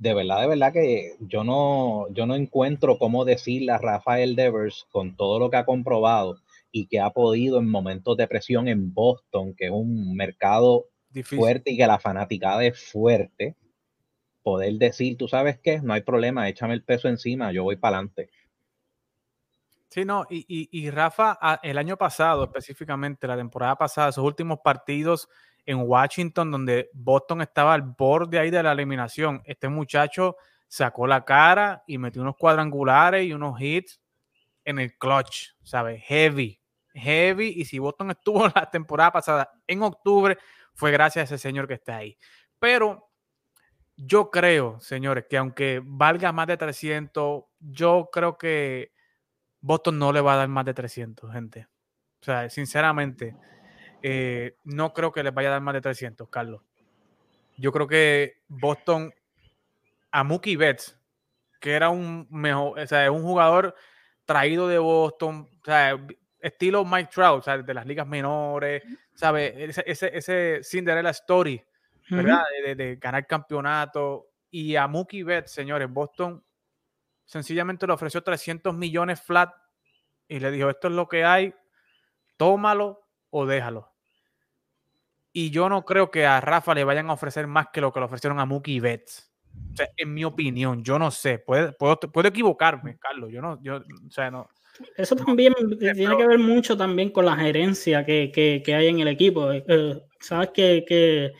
de 0.00 0.14
verdad, 0.14 0.40
de 0.40 0.46
verdad 0.46 0.72
que 0.72 1.14
yo 1.20 1.44
no, 1.44 2.06
yo 2.14 2.24
no 2.24 2.34
encuentro 2.34 2.98
cómo 2.98 3.26
decirle 3.26 3.72
a 3.72 3.78
Rafael 3.78 4.34
Devers 4.34 4.86
con 4.90 5.14
todo 5.14 5.38
lo 5.38 5.50
que 5.50 5.58
ha 5.58 5.66
comprobado 5.66 6.38
y 6.72 6.86
que 6.86 7.00
ha 7.00 7.10
podido 7.10 7.58
en 7.58 7.68
momentos 7.68 8.16
de 8.16 8.26
presión 8.26 8.66
en 8.66 8.94
Boston, 8.94 9.54
que 9.54 9.66
es 9.66 9.70
un 9.70 10.14
mercado 10.14 10.86
fuerte 11.22 11.72
y 11.72 11.76
que 11.76 11.86
la 11.86 11.98
fanaticada 11.98 12.64
es 12.64 12.82
fuerte, 12.90 13.56
poder 14.42 14.72
decir, 14.78 15.18
tú 15.18 15.28
sabes 15.28 15.58
qué, 15.58 15.82
no 15.82 15.92
hay 15.92 16.00
problema, 16.00 16.48
échame 16.48 16.72
el 16.72 16.82
peso 16.82 17.08
encima, 17.08 17.52
yo 17.52 17.64
voy 17.64 17.76
para 17.76 17.98
adelante. 17.98 18.30
Sí, 19.90 20.06
no, 20.06 20.24
y, 20.30 20.46
y, 20.48 20.90
Rafa, 20.90 21.38
el 21.62 21.76
año 21.76 21.98
pasado 21.98 22.44
específicamente, 22.44 23.26
la 23.26 23.36
temporada 23.36 23.76
pasada, 23.76 24.08
esos 24.08 24.24
últimos 24.24 24.60
partidos 24.64 25.28
en 25.66 25.78
Washington, 25.78 26.50
donde 26.50 26.90
Boston 26.92 27.42
estaba 27.42 27.74
al 27.74 27.82
borde 27.82 28.38
ahí 28.38 28.50
de 28.50 28.62
la 28.62 28.72
eliminación, 28.72 29.42
este 29.44 29.68
muchacho 29.68 30.36
sacó 30.68 31.06
la 31.06 31.24
cara 31.24 31.82
y 31.86 31.98
metió 31.98 32.22
unos 32.22 32.36
cuadrangulares 32.36 33.26
y 33.26 33.32
unos 33.32 33.60
hits 33.60 34.00
en 34.64 34.78
el 34.78 34.96
clutch, 34.96 35.48
¿sabes? 35.62 36.02
Heavy, 36.04 36.60
heavy. 36.94 37.54
Y 37.56 37.64
si 37.64 37.78
Boston 37.78 38.10
estuvo 38.12 38.46
la 38.54 38.70
temporada 38.70 39.12
pasada 39.12 39.50
en 39.66 39.82
octubre, 39.82 40.38
fue 40.74 40.90
gracias 40.92 41.22
a 41.30 41.34
ese 41.34 41.42
señor 41.42 41.66
que 41.66 41.74
está 41.74 41.96
ahí. 41.96 42.16
Pero 42.58 43.10
yo 43.96 44.30
creo, 44.30 44.80
señores, 44.80 45.26
que 45.28 45.36
aunque 45.36 45.82
valga 45.84 46.32
más 46.32 46.46
de 46.46 46.56
300, 46.56 47.44
yo 47.58 48.08
creo 48.12 48.38
que 48.38 48.92
Boston 49.60 49.98
no 49.98 50.12
le 50.12 50.20
va 50.20 50.34
a 50.34 50.36
dar 50.36 50.48
más 50.48 50.64
de 50.64 50.74
300, 50.74 51.32
gente. 51.32 51.66
O 52.20 52.24
sea, 52.24 52.48
sinceramente, 52.48 53.36
eh, 54.02 54.56
no 54.64 54.92
creo 54.92 55.12
que 55.12 55.22
les 55.22 55.34
vaya 55.34 55.48
a 55.48 55.52
dar 55.52 55.60
más 55.60 55.74
de 55.74 55.80
300, 55.80 56.28
Carlos. 56.28 56.62
Yo 57.56 57.72
creo 57.72 57.86
que 57.86 58.42
Boston, 58.48 59.12
a 60.10 60.24
Mookie 60.24 60.56
Betts, 60.56 60.98
que 61.60 61.72
era 61.72 61.90
un 61.90 62.26
mejor, 62.30 62.78
o 62.78 62.86
sea, 62.86 63.10
un 63.10 63.22
jugador 63.22 63.74
traído 64.24 64.66
de 64.68 64.78
Boston, 64.78 65.48
o 65.60 65.64
sea, 65.64 65.98
estilo 66.38 66.84
Mike 66.84 67.10
Trout, 67.12 67.40
o 67.40 67.42
sea, 67.42 67.58
de 67.58 67.74
las 67.74 67.86
ligas 67.86 68.06
menores, 68.06 68.82
¿sabes? 69.14 69.52
Ese, 69.56 69.84
ese, 69.86 70.16
ese 70.16 70.60
Cinderella 70.62 71.10
Story 71.10 71.62
¿verdad? 72.08 72.44
de, 72.76 72.96
ganar 72.96 73.26
campeonato. 73.26 74.30
Y 74.50 74.76
a 74.76 74.86
Mookie 74.88 75.22
Betts, 75.22 75.52
señores, 75.52 75.90
Boston 75.90 76.42
sencillamente 77.24 77.86
le 77.86 77.92
ofreció 77.92 78.22
300 78.22 78.74
millones 78.74 79.20
flat 79.20 79.54
y 80.26 80.40
le 80.40 80.50
dijo, 80.50 80.70
esto 80.70 80.88
es 80.88 80.94
lo 80.94 81.08
que 81.08 81.24
hay, 81.24 81.54
tómalo 82.36 83.06
o 83.30 83.46
déjalo. 83.46 83.89
Y 85.32 85.50
yo 85.50 85.68
no 85.68 85.84
creo 85.84 86.10
que 86.10 86.26
a 86.26 86.40
Rafa 86.40 86.74
le 86.74 86.84
vayan 86.84 87.10
a 87.10 87.12
ofrecer 87.12 87.46
más 87.46 87.68
que 87.72 87.80
lo 87.80 87.92
que 87.92 88.00
le 88.00 88.06
ofrecieron 88.06 88.40
a 88.40 88.46
Mookie 88.46 88.80
Betts. 88.80 89.30
O 89.72 89.76
sea, 89.76 89.88
en 89.96 90.14
mi 90.14 90.24
opinión, 90.24 90.82
yo 90.82 90.98
no 90.98 91.10
sé, 91.10 91.38
puedo, 91.38 91.72
puedo, 91.76 92.28
equivocarme, 92.28 92.98
Carlos, 92.98 93.30
yo 93.32 93.40
no, 93.42 93.60
yo, 93.62 93.76
o 93.76 94.10
sea, 94.10 94.30
no. 94.30 94.48
Eso 94.96 95.16
también 95.16 95.52
tiene 95.78 96.16
que 96.16 96.26
ver 96.26 96.38
mucho 96.38 96.76
también 96.76 97.10
con 97.10 97.26
la 97.26 97.36
gerencia 97.36 98.04
que, 98.04 98.30
que, 98.32 98.62
que 98.64 98.74
hay 98.74 98.86
en 98.88 99.00
el 99.00 99.08
equipo. 99.08 99.52
Eh, 99.52 100.00
Sabes 100.20 100.50
que, 100.50 100.84
que 100.86 101.32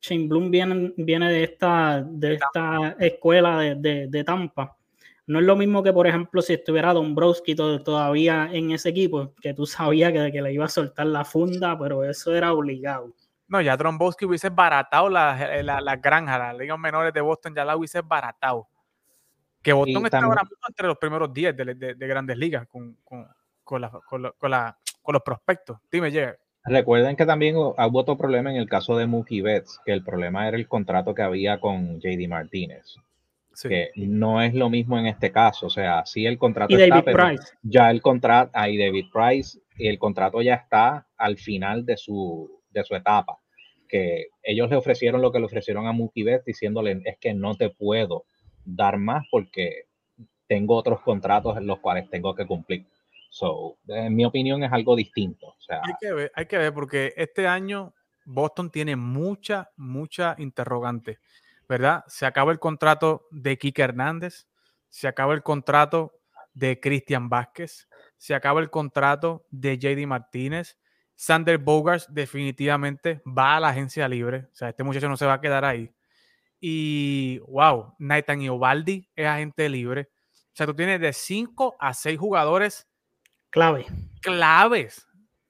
Shane 0.00 0.26
Bloom 0.26 0.50
viene, 0.50 0.92
viene 0.96 1.32
de, 1.32 1.44
esta, 1.44 2.04
de 2.06 2.34
esta 2.34 2.96
escuela 2.98 3.60
de, 3.60 4.08
de, 4.08 4.24
Tampa. 4.24 4.76
No 5.26 5.38
es 5.38 5.46
lo 5.46 5.56
mismo 5.56 5.82
que, 5.82 5.92
por 5.92 6.06
ejemplo, 6.06 6.42
si 6.42 6.54
estuviera 6.54 6.92
Dombrowski 6.92 7.54
todavía 7.54 8.50
en 8.52 8.72
ese 8.72 8.90
equipo, 8.90 9.32
que 9.40 9.54
tú 9.54 9.64
sabías 9.64 10.12
que, 10.12 10.32
que, 10.32 10.42
le 10.42 10.52
iba 10.52 10.66
a 10.66 10.68
soltar 10.68 11.06
la 11.06 11.24
funda, 11.24 11.78
pero 11.78 12.04
eso 12.04 12.34
era 12.34 12.52
obligado. 12.52 13.14
No, 13.46 13.60
ya 13.60 13.76
Trombowski 13.76 14.24
hubiese 14.24 14.48
baratado 14.48 15.08
las 15.08 15.38
la, 15.38 15.62
la, 15.62 15.80
la 15.80 15.96
granjas, 15.96 16.38
las 16.38 16.56
ligas 16.56 16.78
menores 16.78 17.12
de 17.12 17.20
Boston 17.20 17.54
ya 17.54 17.64
la 17.64 17.76
hubiese 17.76 18.00
baratado. 18.00 18.68
Que 19.62 19.72
Boston 19.72 20.04
está 20.04 20.18
ahora 20.18 20.42
mismo 20.42 20.58
entre 20.68 20.86
los 20.86 20.98
primeros 20.98 21.32
10 21.32 21.56
de, 21.56 21.74
de, 21.74 21.94
de, 21.94 22.06
grandes 22.06 22.36
ligas 22.36 22.66
con, 22.66 22.98
con, 23.02 23.26
con, 23.62 23.80
la, 23.80 23.90
con, 23.90 24.22
la, 24.22 24.76
con, 25.02 25.12
los 25.12 25.22
prospectos. 25.22 25.78
Dime, 25.90 26.10
Jagger. 26.10 26.38
Recuerden 26.66 27.16
que 27.16 27.26
también 27.26 27.56
hubo 27.56 27.74
otro 27.98 28.16
problema 28.16 28.50
en 28.50 28.56
el 28.56 28.68
caso 28.68 28.96
de 28.96 29.06
Mookie 29.06 29.42
Betts, 29.42 29.80
que 29.84 29.92
el 29.92 30.02
problema 30.02 30.48
era 30.48 30.56
el 30.56 30.68
contrato 30.68 31.14
que 31.14 31.22
había 31.22 31.60
con 31.60 31.98
JD 32.00 32.28
Martínez. 32.28 32.96
Sí. 33.54 33.68
Que 33.68 33.90
no 33.96 34.42
es 34.42 34.52
lo 34.54 34.68
mismo 34.68 34.98
en 34.98 35.06
este 35.06 35.30
caso. 35.30 35.66
O 35.66 35.70
sea, 35.70 36.04
sí 36.04 36.26
el 36.26 36.38
contrato 36.38 36.74
y 36.74 36.82
está, 36.82 37.02
David 37.02 37.12
Price. 37.12 37.54
ya 37.62 37.90
el 37.90 38.02
contrato, 38.02 38.50
ahí 38.54 38.76
David 38.76 39.06
Price, 39.12 39.58
y 39.76 39.88
el 39.88 39.98
contrato 39.98 40.42
ya 40.42 40.54
está 40.54 41.06
al 41.16 41.38
final 41.38 41.86
de 41.86 41.96
su, 41.96 42.50
de 42.74 42.84
su 42.84 42.94
etapa. 42.94 43.38
Que 43.88 44.26
ellos 44.42 44.68
le 44.68 44.76
ofrecieron 44.76 45.22
lo 45.22 45.32
que 45.32 45.38
le 45.38 45.46
ofrecieron 45.46 45.86
a 45.86 45.92
Mookie 45.92 46.26
diciéndole 46.44 47.00
es 47.04 47.16
que 47.18 47.32
no 47.32 47.54
te 47.54 47.70
puedo 47.70 48.24
dar 48.64 48.98
más 48.98 49.24
porque 49.30 49.84
tengo 50.46 50.76
otros 50.76 51.00
contratos 51.00 51.56
en 51.56 51.66
los 51.66 51.78
cuales 51.78 52.10
tengo 52.10 52.34
que 52.34 52.46
cumplir. 52.46 52.86
So, 53.30 53.78
en 53.88 54.14
mi 54.14 54.24
opinión 54.24 54.62
es 54.62 54.72
algo 54.72 54.94
distinto. 54.94 55.56
Hay, 55.68 55.94
que 56.00 56.12
ver, 56.12 56.32
hay 56.34 56.46
que 56.46 56.58
ver 56.58 56.72
porque 56.72 57.12
este 57.16 57.46
año 57.46 57.94
Boston 58.24 58.70
tiene 58.70 58.96
mucha, 58.96 59.70
mucha 59.76 60.34
interrogante, 60.38 61.18
¿verdad? 61.68 62.04
Se 62.06 62.26
acaba 62.26 62.52
el 62.52 62.58
contrato 62.58 63.26
de 63.30 63.58
Kike 63.58 63.82
Hernández, 63.82 64.46
se 64.88 65.08
acaba 65.08 65.34
el 65.34 65.42
contrato 65.42 66.12
de 66.52 66.78
Cristian 66.78 67.28
Vázquez, 67.28 67.88
se 68.16 68.34
acaba 68.34 68.60
el 68.60 68.70
contrato 68.70 69.44
de 69.50 69.78
JD 69.78 70.06
Martínez, 70.06 70.78
Sander 71.14 71.58
Bogarts 71.58 72.12
definitivamente 72.12 73.22
va 73.26 73.56
a 73.56 73.60
la 73.60 73.68
agencia 73.68 74.08
libre, 74.08 74.48
o 74.52 74.54
sea, 74.54 74.70
este 74.70 74.82
muchacho 74.82 75.08
no 75.08 75.16
se 75.16 75.26
va 75.26 75.34
a 75.34 75.40
quedar 75.40 75.64
ahí. 75.64 75.92
Y 76.60 77.38
wow, 77.40 77.94
Nathan 77.98 78.40
Iovaldi 78.40 79.08
es 79.14 79.26
agente 79.26 79.68
libre. 79.68 80.08
O 80.32 80.56
sea, 80.56 80.66
tú 80.66 80.74
tienes 80.74 81.00
de 81.00 81.12
5 81.12 81.76
a 81.78 81.92
6 81.92 82.18
jugadores 82.18 82.88
clave. 83.50 83.86
claves 84.22 85.06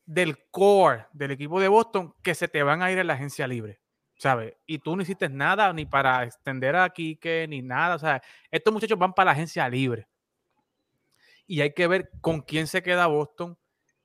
del 0.07 0.37
core 0.51 1.07
del 1.13 1.31
equipo 1.31 1.61
de 1.61 1.69
Boston 1.69 2.15
que 2.23 2.35
se 2.35 2.49
te 2.49 2.63
van 2.63 2.83
a 2.83 2.91
ir 2.91 2.99
en 2.99 3.07
la 3.07 3.15
agencia 3.15 3.47
libre, 3.47 3.81
¿sabes? 4.17 4.55
Y 4.67 4.79
tú 4.79 4.97
no 4.97 5.03
hiciste 5.03 5.29
nada 5.29 5.73
ni 5.73 5.87
para 5.87 6.25
extender 6.25 6.77
a 6.77 6.89
Kike 6.91 7.47
ni 7.49 7.63
nada, 7.63 7.95
o 7.95 7.99
sea, 7.99 8.23
estos 8.51 8.73
muchachos 8.73 8.99
van 8.99 9.13
para 9.13 9.27
la 9.27 9.33
agencia 9.33 9.69
libre. 9.69 10.09
Y 11.47 11.61
hay 11.61 11.73
que 11.75 11.87
ver 11.87 12.11
con 12.21 12.41
quién 12.41 12.67
se 12.67 12.83
queda 12.83 13.07
Boston, 13.07 13.57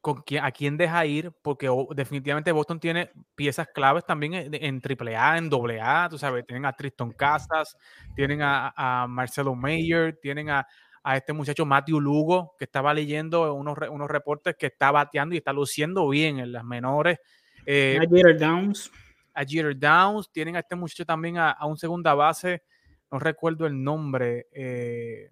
con 0.01 0.21
quién, 0.21 0.43
a 0.43 0.51
quién 0.51 0.77
deja 0.77 1.05
ir, 1.05 1.31
porque 1.41 1.69
definitivamente 1.95 2.51
Boston 2.51 2.79
tiene 2.79 3.11
piezas 3.35 3.67
claves 3.73 4.05
también 4.05 4.33
en, 4.33 4.53
en 4.53 4.81
AAA, 4.81 5.37
en 5.37 5.49
AA, 5.81 6.09
tú 6.09 6.17
sabes, 6.17 6.45
tienen 6.45 6.65
a 6.65 6.73
Tristan 6.73 7.11
Casas, 7.11 7.77
tienen 8.15 8.41
a, 8.41 8.73
a 8.75 9.07
Marcelo 9.07 9.55
Mayer, 9.55 10.17
tienen 10.21 10.49
a, 10.49 10.65
a 11.03 11.17
este 11.17 11.33
muchacho 11.33 11.65
Matthew 11.65 11.99
Lugo, 11.99 12.55
que 12.57 12.65
estaba 12.65 12.93
leyendo 12.93 13.53
unos, 13.53 13.77
unos 13.89 14.09
reportes 14.09 14.55
que 14.57 14.67
está 14.67 14.91
bateando 14.91 15.35
y 15.35 15.39
está 15.39 15.51
luciendo 15.51 16.07
bien 16.07 16.39
en 16.39 16.53
las 16.53 16.63
menores. 16.63 17.19
Eh, 17.65 17.99
a 18.01 18.07
Jeter 18.09 18.37
Downs. 18.37 18.91
A 19.33 19.43
Jeter 19.43 19.77
Downs. 19.77 20.31
Tienen 20.31 20.55
a 20.55 20.59
este 20.59 20.75
muchacho 20.75 21.05
también 21.05 21.37
a, 21.37 21.51
a 21.51 21.65
un 21.65 21.77
segunda 21.77 22.13
base, 22.13 22.63
no 23.11 23.19
recuerdo 23.19 23.65
el 23.65 23.83
nombre. 23.83 24.47
Eh, 24.53 25.31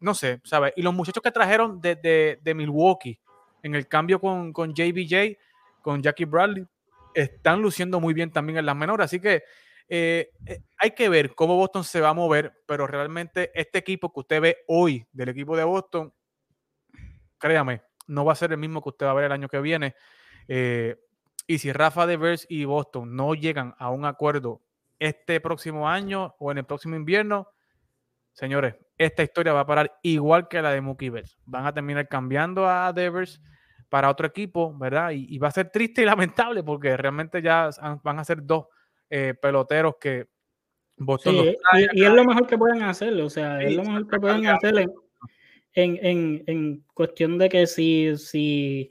no 0.00 0.14
sé, 0.14 0.40
¿sabes? 0.44 0.72
Y 0.76 0.82
los 0.82 0.94
muchachos 0.94 1.22
que 1.22 1.30
trajeron 1.30 1.80
de, 1.80 1.96
de, 1.96 2.38
de 2.42 2.54
Milwaukee 2.54 3.18
en 3.64 3.74
el 3.74 3.88
cambio 3.88 4.20
con, 4.20 4.52
con 4.52 4.74
JBJ, 4.74 5.38
con 5.80 6.02
Jackie 6.02 6.26
Bradley, 6.26 6.66
están 7.14 7.62
luciendo 7.62 7.98
muy 7.98 8.12
bien 8.12 8.30
también 8.30 8.58
en 8.58 8.66
las 8.66 8.76
menores. 8.76 9.06
Así 9.06 9.20
que 9.20 9.42
eh, 9.88 10.30
eh, 10.46 10.62
hay 10.76 10.90
que 10.90 11.08
ver 11.08 11.34
cómo 11.34 11.56
Boston 11.56 11.82
se 11.82 12.00
va 12.00 12.10
a 12.10 12.14
mover, 12.14 12.62
pero 12.66 12.86
realmente 12.86 13.50
este 13.54 13.78
equipo 13.78 14.12
que 14.12 14.20
usted 14.20 14.40
ve 14.40 14.58
hoy 14.68 15.06
del 15.12 15.30
equipo 15.30 15.56
de 15.56 15.64
Boston, 15.64 16.12
créame, 17.38 17.82
no 18.06 18.24
va 18.26 18.32
a 18.32 18.36
ser 18.36 18.52
el 18.52 18.58
mismo 18.58 18.82
que 18.82 18.90
usted 18.90 19.06
va 19.06 19.12
a 19.12 19.14
ver 19.14 19.24
el 19.24 19.32
año 19.32 19.48
que 19.48 19.60
viene. 19.60 19.94
Eh, 20.46 20.96
y 21.46 21.58
si 21.58 21.72
Rafa 21.72 22.06
Devers 22.06 22.46
y 22.50 22.66
Boston 22.66 23.16
no 23.16 23.34
llegan 23.34 23.74
a 23.78 23.88
un 23.88 24.04
acuerdo 24.04 24.62
este 24.98 25.40
próximo 25.40 25.88
año 25.88 26.34
o 26.38 26.52
en 26.52 26.58
el 26.58 26.64
próximo 26.66 26.96
invierno, 26.96 27.48
señores, 28.34 28.74
esta 28.98 29.22
historia 29.22 29.54
va 29.54 29.60
a 29.60 29.66
parar 29.66 29.98
igual 30.02 30.48
que 30.48 30.60
la 30.60 30.70
de 30.70 30.82
Mookie 30.82 31.08
Betts. 31.08 31.38
Van 31.46 31.66
a 31.66 31.72
terminar 31.72 32.08
cambiando 32.08 32.68
a 32.68 32.92
Devers 32.92 33.40
para 33.94 34.10
otro 34.10 34.26
equipo, 34.26 34.76
¿verdad? 34.76 35.12
Y, 35.12 35.24
y 35.32 35.38
va 35.38 35.46
a 35.46 35.52
ser 35.52 35.70
triste 35.70 36.02
y 36.02 36.04
lamentable 36.04 36.64
porque 36.64 36.96
realmente 36.96 37.40
ya 37.40 37.70
van 38.02 38.18
a 38.18 38.24
ser 38.24 38.44
dos 38.44 38.66
eh, 39.08 39.34
peloteros 39.40 39.94
que 40.00 40.26
Boston 40.96 41.36
sí, 41.36 41.56
y, 41.74 42.00
y, 42.00 42.04
es 42.04 42.10
lo 42.10 42.24
mejor 42.24 42.44
que 42.48 42.58
pueden 42.58 42.82
hacer, 42.82 43.12
o 43.20 43.30
sea, 43.30 43.62
es 43.62 43.76
lo 43.76 43.84
mejor 43.84 44.08
que 44.08 44.18
pueden 44.18 44.48
hacer 44.48 44.78
en, 45.74 45.98
en, 46.02 46.42
en, 46.48 46.84
cuestión 46.92 47.38
de 47.38 47.48
que 47.48 47.68
si, 47.68 48.16
si 48.16 48.90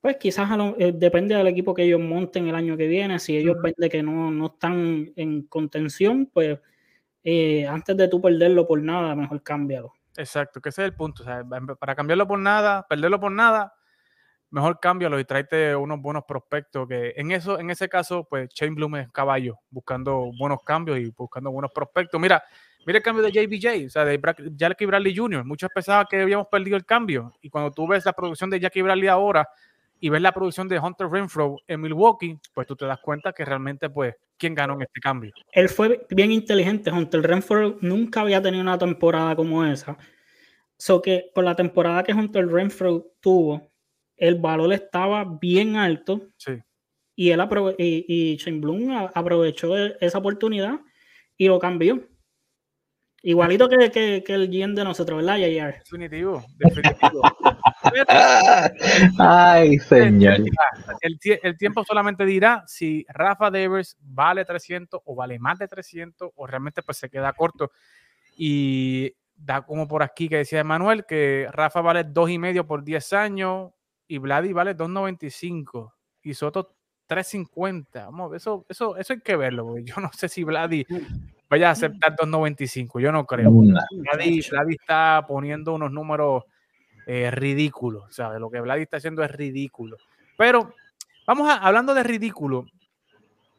pues 0.00 0.16
quizás 0.16 0.50
lo, 0.50 0.74
eh, 0.80 0.90
depende 0.92 1.36
del 1.36 1.46
equipo 1.46 1.72
que 1.72 1.84
ellos 1.84 2.00
monten 2.00 2.48
el 2.48 2.56
año 2.56 2.76
que 2.76 2.88
viene, 2.88 3.20
si 3.20 3.36
ellos 3.36 3.54
uh 3.54 3.58
-huh. 3.60 3.62
ven 3.62 3.74
de 3.76 3.88
que 3.88 4.02
no, 4.02 4.32
no, 4.32 4.46
están 4.46 5.12
en 5.14 5.42
contención, 5.42 6.26
pues 6.26 6.58
eh, 7.22 7.68
antes 7.68 7.96
de 7.96 8.08
tú 8.08 8.20
perderlo 8.20 8.66
por 8.66 8.82
nada, 8.82 9.14
mejor 9.14 9.44
cámbialo. 9.44 9.92
Exacto, 10.16 10.60
que 10.60 10.70
ese 10.70 10.82
es 10.82 10.86
el 10.86 10.96
punto, 10.96 11.22
o 11.22 11.24
sea, 11.24 11.44
para 11.78 11.94
cambiarlo 11.94 12.26
por 12.26 12.40
nada, 12.40 12.84
perderlo 12.88 13.20
por 13.20 13.30
nada, 13.30 13.74
mejor 14.54 14.78
cámbialo 14.78 15.18
y 15.18 15.24
tráete 15.24 15.74
unos 15.74 16.00
buenos 16.00 16.24
prospectos. 16.26 16.86
Que 16.88 17.12
en 17.16 17.32
eso, 17.32 17.58
en 17.58 17.70
ese 17.70 17.88
caso, 17.88 18.24
pues 18.24 18.48
Shane 18.54 18.74
Bloom 18.74 18.96
es 18.96 19.10
caballo, 19.10 19.58
buscando 19.68 20.30
buenos 20.38 20.60
cambios 20.64 20.98
y 20.98 21.10
buscando 21.10 21.50
buenos 21.50 21.72
prospectos. 21.72 22.20
Mira, 22.20 22.42
mira 22.86 22.98
el 22.98 23.02
cambio 23.02 23.24
de 23.24 23.32
JBJ, 23.32 23.86
o 23.86 23.90
sea, 23.90 24.04
de 24.04 24.20
Jackie 24.54 24.86
Bradley 24.86 25.14
Jr. 25.14 25.44
Muchos 25.44 25.68
pensaban 25.74 26.06
que 26.08 26.22
habíamos 26.22 26.46
perdido 26.46 26.76
el 26.76 26.86
cambio. 26.86 27.32
Y 27.42 27.50
cuando 27.50 27.72
tú 27.72 27.88
ves 27.88 28.04
la 28.06 28.12
producción 28.12 28.48
de 28.48 28.60
Jackie 28.60 28.82
Bradley 28.82 29.08
ahora 29.08 29.48
y 29.98 30.08
ves 30.08 30.22
la 30.22 30.32
producción 30.32 30.68
de 30.68 30.78
Hunter 30.78 31.08
Renfro 31.08 31.56
en 31.66 31.80
Milwaukee, 31.80 32.38
pues 32.54 32.68
tú 32.68 32.76
te 32.76 32.86
das 32.86 33.00
cuenta 33.00 33.32
que 33.32 33.44
realmente, 33.44 33.90
pues, 33.90 34.14
¿quién 34.36 34.54
ganó 34.54 34.74
en 34.74 34.82
este 34.82 35.00
cambio? 35.00 35.32
Él 35.50 35.68
fue 35.68 36.06
bien 36.10 36.30
inteligente. 36.30 36.92
Hunter 36.92 37.22
Renfro 37.22 37.78
nunca 37.80 38.20
había 38.20 38.40
tenido 38.40 38.62
una 38.62 38.78
temporada 38.78 39.34
como 39.34 39.64
esa. 39.64 39.98
So 40.76 41.02
que 41.02 41.30
por 41.34 41.42
la 41.42 41.56
temporada 41.56 42.04
que 42.04 42.12
Hunter 42.12 42.46
Renfro 42.46 43.06
tuvo, 43.20 43.73
el 44.16 44.36
valor 44.36 44.72
estaba 44.72 45.24
bien 45.40 45.76
alto. 45.76 46.28
Sí. 46.36 46.52
Y 47.16 47.30
él 47.30 47.40
aprove 47.40 47.74
y, 47.78 48.04
y 48.08 48.36
Shane 48.36 48.60
Bloom 48.60 49.08
aprovechó 49.14 49.76
esa 49.76 50.18
oportunidad 50.18 50.80
y 51.36 51.46
lo 51.46 51.58
cambió. 51.58 52.08
Igualito 53.26 53.70
que, 53.70 53.90
que, 53.90 54.22
que 54.22 54.34
el 54.34 54.48
GM 54.48 54.74
de 54.74 54.84
nosotros, 54.84 55.16
¿verdad, 55.16 55.38
Yayar? 55.38 55.78
Definitivo, 55.78 56.44
definitivo. 56.58 57.22
Ay, 59.18 59.78
señor. 59.78 60.40
El, 61.00 61.18
el, 61.42 61.56
tiempo 61.56 61.82
solamente 61.84 62.26
dirá 62.26 62.64
si 62.66 63.06
Rafa 63.08 63.50
Devers 63.50 63.96
vale 63.98 64.44
300 64.44 65.00
o 65.02 65.14
vale 65.14 65.38
más 65.38 65.58
de 65.58 65.68
300 65.68 66.32
o 66.34 66.46
realmente 66.46 66.82
pues 66.82 66.98
se 66.98 67.08
queda 67.08 67.32
corto. 67.32 67.72
Y 68.36 69.14
da 69.34 69.62
como 69.62 69.88
por 69.88 70.02
aquí 70.02 70.28
que 70.28 70.36
decía 70.36 70.62
Manuel 70.62 71.06
que 71.06 71.48
Rafa 71.50 71.80
vale 71.80 72.04
dos 72.04 72.28
y 72.28 72.38
medio 72.38 72.66
por 72.66 72.84
10 72.84 73.12
años, 73.14 73.72
y 74.08 74.18
Vladi 74.18 74.52
vale 74.52 74.76
2.95 74.76 75.92
y 76.22 76.34
Soto 76.34 76.74
3.50. 77.08 78.06
Vamos, 78.06 78.34
eso, 78.34 78.64
eso, 78.68 78.96
eso 78.96 79.12
hay 79.12 79.20
que 79.20 79.36
verlo, 79.36 79.66
porque 79.66 79.84
yo 79.84 79.96
no 79.96 80.10
sé 80.12 80.28
si 80.28 80.44
Vladi 80.44 80.86
vaya 81.48 81.68
a 81.68 81.72
aceptar 81.72 82.16
2.95, 82.16 83.00
yo 83.00 83.12
no 83.12 83.26
creo. 83.26 83.50
Vladi, 83.50 84.40
Vladi, 84.50 84.74
está 84.74 85.24
poniendo 85.26 85.74
unos 85.74 85.92
números 85.92 86.44
eh, 87.06 87.30
ridículos, 87.30 88.14
¿sabes? 88.14 88.40
Lo 88.40 88.50
que 88.50 88.60
Vladi 88.60 88.82
está 88.82 88.96
haciendo 88.96 89.22
es 89.22 89.30
ridículo. 89.30 89.96
Pero 90.36 90.74
vamos 91.26 91.48
a, 91.48 91.56
hablando 91.56 91.94
de 91.94 92.02
ridículo, 92.02 92.66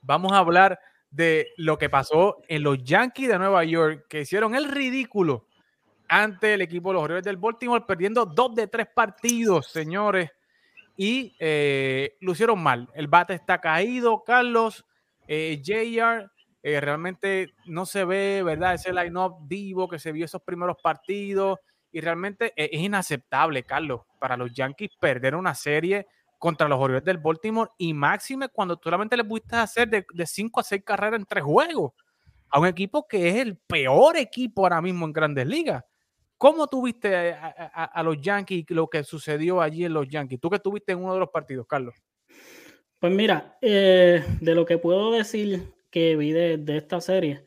vamos 0.02 0.32
a 0.34 0.40
hablar 0.40 0.80
de 1.10 1.48
lo 1.58 1.78
que 1.78 1.90
pasó 1.90 2.38
en 2.48 2.64
los 2.64 2.84
Yankees 2.84 3.30
de 3.30 3.40
Nueva 3.40 3.64
York, 3.64 4.06
que 4.10 4.22
hicieron 4.22 4.56
el 4.56 4.70
ridículo 4.70 5.48
ante 6.10 6.54
el 6.54 6.62
equipo 6.62 6.90
de 6.90 6.96
los 6.96 7.04
Orioles 7.04 7.24
del 7.24 7.38
Baltimore, 7.38 7.86
perdiendo 7.88 8.26
dos 8.26 8.54
de 8.54 8.68
tres 8.68 8.88
partidos, 8.94 9.68
señores, 9.68 10.30
y 10.96 11.36
eh, 11.40 12.16
lucieron 12.22 12.62
mal. 12.62 12.90
El 12.94 13.08
bate 13.08 13.34
está 13.34 13.60
caído, 13.60 14.24
Carlos, 14.24 14.86
eh, 15.28 15.62
JR, 15.64 16.30
eh, 16.64 16.82
realmente 16.82 17.54
no 17.66 17.86
se 17.86 18.06
ve, 18.06 18.42
¿verdad? 18.44 18.76
Ese 18.76 18.94
line-up 18.94 19.38
vivo 19.48 19.88
que 19.88 20.00
se 20.00 20.12
vio 20.12 20.26
esos 20.26 20.42
primeros 20.42 20.78
partidos, 20.82 21.60
y 21.92 22.02
realmente 22.02 22.52
es 22.58 22.82
inaceptable, 22.82 23.64
Carlos, 23.64 24.02
para 24.20 24.36
los 24.36 24.52
Yankees 24.54 24.92
perder 25.00 25.34
una 25.34 25.56
serie 25.56 26.08
contra 26.38 26.68
los 26.68 26.78
Orioles 26.78 27.06
del 27.06 27.20
Baltimore 27.20 27.72
y 27.78 27.94
máxime 27.94 28.50
cuando 28.50 28.78
solamente 28.84 29.16
le 29.16 29.24
pudiste 29.24 29.56
hacer 29.56 29.90
de 29.90 30.26
5 30.26 30.60
a 30.60 30.64
6 30.64 30.84
carreras 30.84 31.20
en 31.20 31.26
tres 31.26 31.46
juegos 31.46 31.94
a 32.50 32.60
un 32.60 32.68
equipo 32.68 33.08
que 33.08 33.30
es 33.30 33.36
el 33.36 33.58
peor 33.58 34.18
equipo 34.18 34.64
ahora 34.64 34.82
mismo 34.82 35.06
en 35.06 35.14
grandes 35.14 35.48
ligas. 35.48 35.84
¿Cómo 36.46 36.68
tuviste 36.68 37.34
a, 37.34 38.04
los 38.04 38.22
Yankees 38.22 38.66
lo 38.70 38.88
que 38.88 39.04
sucedió 39.04 39.62
allí 39.62 39.84
en 39.84 39.94
los 39.96 40.08
Yankees? 40.08 40.40
Tú 40.40 40.48
que 40.52 40.58
estuviste 40.58 40.92
en 40.92 41.00
uno 41.00 41.16
de 41.16 41.20
los 41.20 41.30
partidos, 41.30 41.66
Carlos. 41.66 41.96
Pues 43.00 43.12
mira, 43.12 43.58
eh, 43.64 44.24
de 44.42 44.54
lo 44.54 44.64
que 44.64 44.78
puedo 44.78 45.12
decir 45.12 45.74
que 45.90 46.16
vi 46.16 46.34
de, 46.34 46.78
esta 46.78 47.02
serie, 47.02 47.44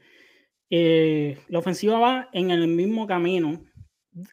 eh, 0.68 1.38
la 1.46 1.60
ofensiva 1.60 2.00
va 2.00 2.28
en 2.32 2.50
el 2.50 2.66
mismo 2.66 3.06
camino 3.06 3.64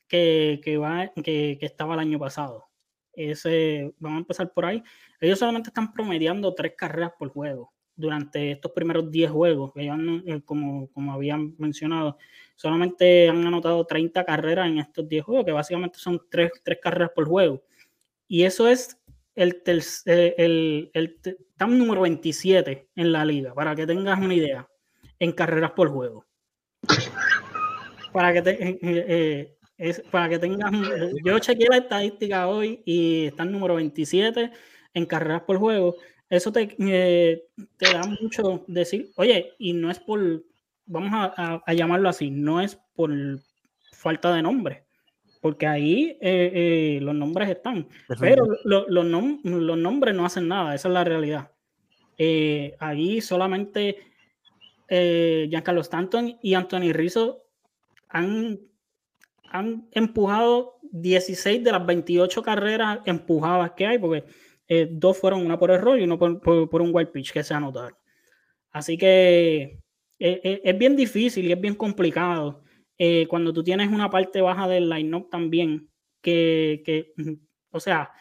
que, 0.08 0.80
va, 0.82 1.12
que, 1.24 1.60
estaba 1.62 1.94
el 1.94 2.00
año 2.00 2.18
pasado. 2.18 2.66
Ese, 3.14 3.94
vamos 4.00 4.18
a 4.18 4.22
empezar 4.22 4.52
por 4.52 4.66
ahí. 4.66 4.82
Ellos 5.22 5.38
solamente 5.38 5.70
están 5.70 5.94
promediando 5.94 6.56
tres 6.56 6.74
carreras 6.76 7.12
por 7.20 7.30
juego 7.30 7.75
durante 7.96 8.52
estos 8.52 8.72
primeros 8.72 9.10
10 9.10 9.32
juegos. 9.32 9.72
Eh, 9.76 10.42
como, 10.46 10.90
como 10.92 11.14
habían 11.14 11.56
mencionado, 11.58 12.18
solamente 12.56 13.30
han 13.30 13.46
anotado 13.46 13.86
30 13.86 14.24
carreras 14.26 14.68
en 14.68 14.80
estos 14.80 15.08
10 15.08 15.24
juegos, 15.24 15.46
que 15.46 15.52
básicamente 15.52 16.00
son 16.00 16.22
tres, 16.30 16.52
tres 16.64 16.80
carreras 16.82 17.12
por 17.16 17.28
juego. 17.28 17.64
Y 18.28 18.44
eso 18.44 18.68
es 18.68 18.98
el, 19.36 19.62
eh, 20.06 20.36
el, 20.38 20.92
el, 20.94 21.20
el 21.24 21.78
número 21.78 22.02
27 22.02 22.90
en 22.96 23.12
la 23.12 23.26
liga, 23.26 23.54
para 23.54 23.76
que 23.76 23.86
tengas 23.86 24.20
una 24.20 24.34
idea, 24.34 24.68
en 25.20 25.32
carreras 25.32 25.72
por 25.72 25.90
juego. 25.90 26.26
Para 28.12 28.32
que, 28.34 28.42
te, 28.42 28.52
eh, 28.64 28.80
eh, 28.82 29.58
es, 29.78 30.02
para 30.10 30.30
que 30.30 30.40
tengas, 30.40 30.72
yo 31.24 31.38
chequeé 31.40 31.68
la 31.70 31.78
estadística 31.78 32.48
hoy 32.48 32.82
y 32.86 33.26
está 33.26 33.44
número 33.44 33.76
27 33.76 34.52
en 34.94 35.06
carreras 35.06 35.42
por 35.42 35.58
juego. 35.58 35.96
Eso 36.30 36.52
te, 36.52 36.68
te 36.68 37.94
da 37.94 38.04
mucho 38.22 38.64
decir, 38.68 39.12
oye, 39.16 39.54
y 39.60 39.74
no 39.74 39.92
es 39.92 40.00
por, 40.00 40.44
vamos 40.86 41.12
a, 41.14 41.62
a 41.66 41.74
llamarlo 41.74 42.10
así, 42.10 42.32
no 42.32 42.62
es 42.62 42.80
por 42.96 43.12
falta 43.92 44.34
de 44.34 44.42
nombre 44.42 44.86
porque 45.46 45.68
ahí 45.68 46.18
eh, 46.22 46.52
eh, 46.56 47.00
los 47.04 47.14
nombres 47.14 47.48
están, 47.48 47.88
pero 48.20 48.48
los 48.64 49.78
nombres 49.78 50.16
no 50.16 50.26
hacen 50.26 50.48
nada, 50.48 50.74
esa 50.74 50.88
es 50.88 50.94
la 50.96 51.04
realidad. 51.04 51.52
Eh, 52.18 52.76
ahí 52.80 53.22
solamente 53.22 53.98
Giancarlo 54.90 55.82
Stanton 55.82 56.40
y 56.42 56.56
Anthony 56.56 56.94
Rizzo 56.94 57.44
han, 58.10 58.60
han 59.52 59.88
empujado 59.92 60.80
16 60.82 61.64
de 61.64 61.72
las 61.72 61.86
28 61.86 62.42
carreras 62.42 63.02
empujadas 63.06 63.74
que 63.78 63.86
hay, 63.86 64.00
porque 64.00 64.24
dos 64.92 65.18
fueron 65.18 65.46
una 65.46 65.60
por 65.60 65.72
error 65.72 66.00
y 66.00 66.04
uno 66.04 66.18
por, 66.18 66.42
por, 66.42 66.82
un 66.82 66.90
wild 66.94 67.12
pitch 67.12 67.32
que 67.32 67.44
se 67.44 67.54
anotaron. 67.54 67.98
Así 68.72 68.98
que 68.98 69.80
es 70.18 70.78
bien 70.78 70.96
difícil 70.96 71.46
y 71.46 71.52
es 71.52 71.62
bien 71.62 71.76
complicado 71.76 72.64
eh, 72.98 73.28
cuando 73.28 73.52
tú 73.52 73.64
tienes 73.64 73.90
una 73.90 74.10
parte 74.10 74.42
baja 74.42 74.68
del 74.68 74.90
line-up 74.90 75.30
también, 75.30 75.90
que, 76.22 77.14
o 77.72 77.80
sea, 77.80 78.12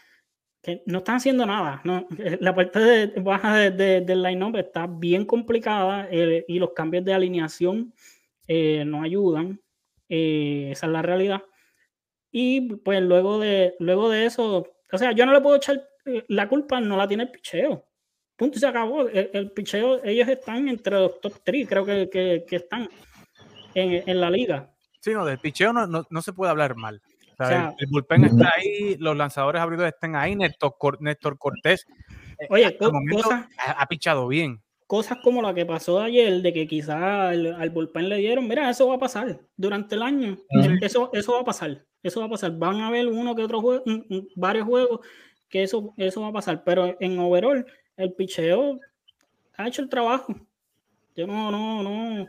que 0.63 0.83
no 0.87 0.99
están 0.99 1.17
haciendo 1.17 1.47
nada. 1.47 1.81
¿no? 1.85 2.07
La 2.41 2.55
parte 2.55 3.13
baja 3.21 3.71
del 3.71 4.23
line-up 4.23 4.57
está 4.57 4.87
bien 4.87 5.25
complicada 5.25 6.09
eh, 6.11 6.45
y 6.49 6.59
los 6.59 6.73
cambios 6.73 7.05
de 7.05 7.15
alineación 7.15 7.95
eh, 8.49 8.85
no 8.87 9.03
ayudan. 9.03 9.61
esa 10.09 10.87
es 10.87 10.93
la 10.93 11.03
realidad. 11.03 11.43
Y 12.31 12.77
pues 12.77 13.01
luego 13.01 13.39
de, 13.39 13.77
luego 13.79 14.11
de 14.11 14.27
eso, 14.27 14.67
o 14.93 14.99
sea, 14.99 15.13
yo 15.13 15.25
no 15.25 15.33
le 15.33 15.41
puedo 15.41 15.57
echar 15.57 15.89
la 16.29 16.49
culpa, 16.49 16.81
no 16.81 16.97
la 16.97 17.09
tiene 17.09 17.25
el 17.25 17.31
picheo. 17.31 17.87
Punto, 18.37 18.59
se 18.59 18.67
acabó. 18.67 19.09
El, 19.09 19.51
picheo, 19.53 20.03
ellos 20.05 20.29
están 20.29 20.69
entre 20.69 20.95
los 20.95 21.21
top 21.21 21.35
3, 21.45 21.69
creo 21.69 21.85
que, 21.85 22.09
que, 22.11 22.45
que 22.49 22.57
están 22.57 22.89
en, 23.75 24.21
la 24.21 24.31
liga. 24.31 24.71
Sí, 25.01 25.13
no, 25.13 25.25
del 25.25 25.39
picheo 25.39 25.73
no, 25.73 25.87
no, 25.87 26.23
se 26.23 26.33
puede 26.33 26.51
hablar 26.51 26.77
mal. 26.77 27.01
el, 27.39 27.87
bullpen 27.91 28.25
está 28.25 28.53
ahí, 28.57 28.97
los 28.99 29.17
lanzadores 29.17 29.61
abridores 29.61 29.95
están 29.95 30.17
ahí, 30.17 30.35
Néstor, 30.35 30.77
Néstor 31.01 31.39
Cortés. 31.39 31.87
Eh, 32.39 32.47
Oye, 32.51 32.79
ha, 33.59 33.87
pichado 33.87 34.27
bien. 34.29 34.61
Cosas 34.87 35.19
como 35.23 35.41
la 35.41 35.55
que 35.55 35.65
pasó 35.65 36.01
ayer, 36.01 36.43
de 36.43 36.53
que 36.53 36.67
quizás 36.67 36.97
al, 36.97 37.71
bullpen 37.71 38.09
le 38.09 38.17
dieron, 38.17 38.49
mira, 38.49 38.71
eso 38.71 38.89
va 38.89 38.97
a 38.97 38.99
pasar 38.99 39.41
durante 39.57 39.95
el 39.95 40.03
año. 40.03 40.39
eso, 40.81 41.11
eso 41.13 41.33
va 41.33 41.41
a 41.41 41.45
pasar. 41.45 41.85
Eso 42.03 42.21
va 42.21 42.27
a 42.27 42.31
pasar. 42.31 42.57
Van 42.57 42.81
a 42.81 42.89
haber 42.89 43.07
uno 43.07 43.35
que 43.35 43.43
otro 43.43 43.61
juego, 43.61 43.85
varios 44.37 44.67
juegos 44.67 45.01
que 45.55 45.63
eso, 45.63 45.95
eso 45.97 46.21
va 46.21 46.29
a 46.29 46.33
pasar. 46.33 46.65
Pero 46.65 46.97
en 46.99 47.17
overall, 47.17 47.65
el 47.97 48.13
picheo 48.13 48.81
ha 49.57 49.69
hecho 49.69 49.83
el 49.83 49.89
trabajo. 49.89 50.35
Yo 51.15 51.29
no, 51.29 51.53
no, 51.53 51.81
no 51.85 52.29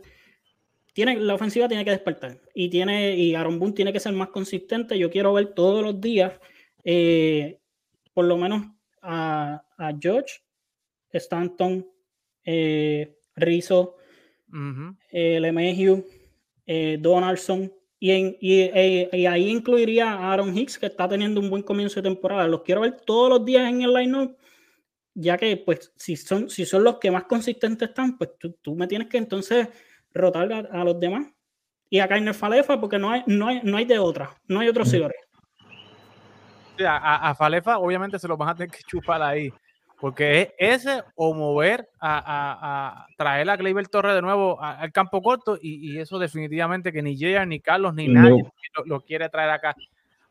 tiene, 0.93 1.15
la 1.17 1.33
ofensiva 1.33 1.67
tiene 1.67 1.83
que 1.83 1.89
despertar 1.89 2.39
y 2.53 2.69
tiene 2.69 3.17
y 3.17 3.33
Aaron 3.33 3.57
Boone 3.57 3.73
tiene 3.73 3.91
que 3.91 3.99
ser 3.99 4.13
más 4.13 4.29
consistente. 4.29 4.99
Yo 4.99 5.09
quiero 5.09 5.33
ver 5.33 5.55
todos 5.55 5.83
los 5.83 5.99
días, 5.99 6.39
eh, 6.83 7.57
por 8.13 8.25
lo 8.25 8.38
menos 8.38 8.67
a, 9.01 9.65
a 9.75 9.93
George, 9.99 10.35
Stanton, 11.11 11.83
eh, 12.43 13.17
Rizzo, 13.35 13.95
uh 14.53 14.95
Donaldson. 16.99 17.73
Y, 18.07 18.37
y, 18.39 19.25
ahí 19.25 19.49
incluiría 19.49 20.11
a 20.11 20.31
Aaron 20.31 20.55
Hicks, 20.55 20.77
que 20.77 20.85
está 20.85 21.09
teniendo 21.09 21.41
un 21.41 21.49
buen 21.49 21.63
comienzo 21.63 21.95
de 21.95 22.07
temporada. 22.07 22.47
Los 22.47 22.61
quiero 22.61 22.81
ver 22.81 23.01
todos 23.01 23.29
los 23.29 23.43
días 23.43 23.67
en 23.67 23.81
el 23.81 23.91
line-up, 23.93 24.37
ya 25.15 25.37
que, 25.37 25.57
pues, 25.57 25.91
si 25.95 26.15
son, 26.15 26.47
si 26.47 26.67
son 26.67 26.83
los 26.83 26.99
que 26.99 27.09
más 27.09 27.23
consistentes 27.23 27.89
están, 27.89 28.15
pues 28.15 28.37
tú, 28.37 28.51
tú 28.61 28.75
me 28.75 28.85
tienes 28.85 29.07
que 29.07 29.17
entonces 29.17 29.69
rotar 30.13 30.69
a, 30.71 30.83
los 30.83 30.99
demás. 30.99 31.25
Y 31.89 31.97
a 31.97 32.07
Kainer 32.07 32.35
Falefa, 32.35 32.79
porque 32.79 32.99
no 32.99 33.09
hay, 33.09 33.23
no 33.25 33.47
hay, 33.47 33.61
no 33.63 33.77
hay 33.77 33.85
de 33.85 33.97
otra, 33.97 34.29
no 34.47 34.59
hay 34.59 34.67
otros 34.67 34.87
señores. 34.87 35.17
a, 36.87 37.33
Falefa, 37.33 37.79
obviamente, 37.79 38.19
se 38.19 38.27
lo 38.27 38.37
van 38.37 38.49
a 38.49 38.55
tener 38.55 38.69
que 38.69 38.83
chupar 38.85 39.23
ahí. 39.23 39.51
Porque 39.99 40.53
es 40.58 40.86
ese 40.86 41.03
o 41.15 41.34
mover 41.34 41.89
a, 41.99 43.08
traer 43.17 43.49
a 43.49 43.55
Gleyber 43.55 43.88
Torre 43.88 44.13
de 44.13 44.21
nuevo 44.21 44.62
al 44.62 44.91
campo 44.91 45.21
corto. 45.21 45.58
Y, 45.62 45.97
eso, 45.97 46.19
definitivamente, 46.19 46.91
que 46.91 47.01
ni 47.01 47.17
Jayar, 47.17 47.47
ni 47.47 47.60
Carlos, 47.60 47.93
ni 47.93 48.08
nadie 48.08 48.43
lo, 48.86 49.01
quiere 49.01 49.29
traer 49.29 49.51
acá 49.51 49.75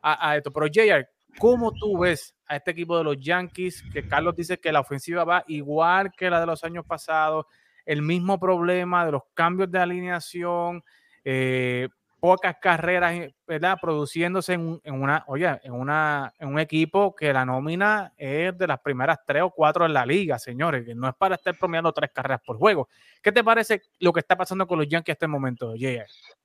a, 0.01 0.37
esto. 0.37 0.51
Pero 0.51 0.67
Jayar, 0.71 1.09
¿cómo 1.39 1.71
tú 1.71 1.99
ves 1.99 2.35
a 2.45 2.55
este 2.55 2.71
equipo 2.71 2.97
de 2.97 3.03
los 3.03 3.19
Yankees? 3.19 3.83
Que 3.91 4.07
Carlos 4.07 4.35
dice 4.35 4.59
que 4.59 4.71
la 4.71 4.81
ofensiva 4.81 5.23
va 5.23 5.43
igual 5.47 6.11
que 6.15 6.29
la 6.29 6.39
de 6.39 6.45
los 6.45 6.63
años 6.63 6.85
pasados 6.85 7.45
el 7.85 8.01
mismo 8.01 8.39
problema 8.39 9.05
de 9.05 9.11
los 9.13 9.23
cambios 9.33 9.71
de 9.71 9.79
alineación, 9.79 10.83
eh, 11.23 11.87
pocas 12.25 12.55
carreras, 12.59 13.13
eh, 13.13 13.35
¿verdad? 13.45 13.77
Produciéndose 13.79 14.53
en, 14.53 14.79
una, 14.83 15.23
oye, 15.27 15.47
en, 15.61 15.73
una, 15.73 16.33
en 16.39 16.47
un 16.47 16.57
equipo 16.57 17.15
que 17.15 17.31
la 17.31 17.45
nómina 17.45 18.13
es 18.17 18.57
de 18.57 18.65
las 18.65 18.79
primeras 18.79 19.19
tres 19.27 19.43
o 19.43 19.51
cuatro 19.51 19.85
en 19.85 19.93
la 19.93 20.07
liga, 20.07 20.39
señores, 20.39 20.83
que 20.83 20.95
no 20.95 21.07
es 21.07 21.13
para 21.13 21.35
estar 21.35 21.55
promediando 21.55 21.91
tres 21.91 22.09
carreras 22.11 22.41
por 22.43 22.57
juego. 22.57 22.89
¿Qué 23.21 23.31
te 23.31 23.43
parece 23.43 23.83
lo 23.99 24.11
que 24.11 24.21
está 24.21 24.35
pasando 24.35 24.65
con 24.65 24.79
los 24.79 24.87
Yankees 24.87 25.09
en 25.09 25.13
este 25.13 25.27
momento, 25.27 25.75
Jay? 25.77 25.99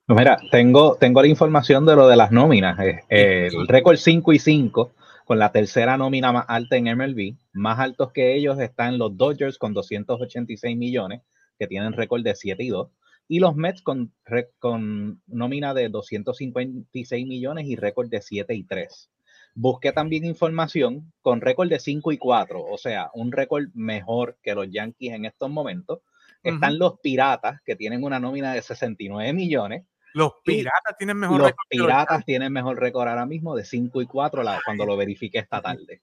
Pues 0.04 0.18
mira, 0.18 0.36
tengo, 0.50 0.96
tengo 0.96 1.22
la 1.22 1.28
información 1.28 1.86
de 1.86 1.96
lo 1.96 2.08
de 2.08 2.16
las 2.16 2.30
nóminas. 2.30 2.78
Eh, 2.78 3.48
el 3.50 3.66
récord 3.66 3.96
5 3.96 4.34
y 4.34 4.38
5 4.38 4.92
con 5.24 5.38
la 5.38 5.50
tercera 5.50 5.96
nómina 5.96 6.30
más 6.30 6.44
alta 6.46 6.76
en 6.76 6.94
MLB. 6.94 7.36
Más 7.54 7.78
altos 7.78 8.12
que 8.12 8.34
ellos 8.34 8.60
están 8.60 8.98
los 8.98 9.16
Dodgers 9.16 9.56
con 9.56 9.72
286 9.72 10.76
millones, 10.76 11.22
que 11.58 11.66
tienen 11.66 11.94
récord 11.94 12.22
de 12.22 12.34
7 12.34 12.62
y 12.62 12.68
2, 12.68 12.90
y 13.30 13.38
los 13.38 13.54
Mets 13.54 13.80
con, 13.80 14.12
con 14.58 15.22
nómina 15.28 15.72
de 15.72 15.88
256 15.88 17.26
millones 17.28 17.64
y 17.68 17.76
récord 17.76 18.08
de 18.08 18.22
7 18.22 18.52
y 18.56 18.64
3. 18.64 19.08
Busqué 19.54 19.92
también 19.92 20.24
información 20.24 21.12
con 21.22 21.40
récord 21.40 21.68
de 21.68 21.78
5 21.78 22.10
y 22.10 22.18
4, 22.18 22.60
o 22.60 22.76
sea, 22.76 23.08
un 23.14 23.30
récord 23.30 23.68
mejor 23.72 24.36
que 24.42 24.56
los 24.56 24.68
Yankees 24.68 25.12
en 25.12 25.26
estos 25.26 25.48
momentos. 25.48 26.00
Están 26.42 26.76
los 26.80 26.98
Piratas, 26.98 27.60
que 27.64 27.76
tienen 27.76 28.02
una 28.02 28.18
nómina 28.18 28.52
de 28.52 28.62
69 28.62 29.32
millones, 29.32 29.84
los 30.12 30.32
Piratas 30.44 30.96
tienen 30.98 31.16
mejor 31.16 31.40
los 31.40 31.52
Piratas 31.68 32.24
tienen 32.24 32.52
mejor 32.52 32.80
récord 32.80 33.06
ahora 33.06 33.26
mismo 33.26 33.54
de 33.54 33.64
5 33.64 34.02
y 34.02 34.06
4 34.06 34.42
cuando 34.64 34.86
lo 34.86 34.96
verifiqué 34.96 35.38
esta 35.38 35.62
tarde. 35.62 36.02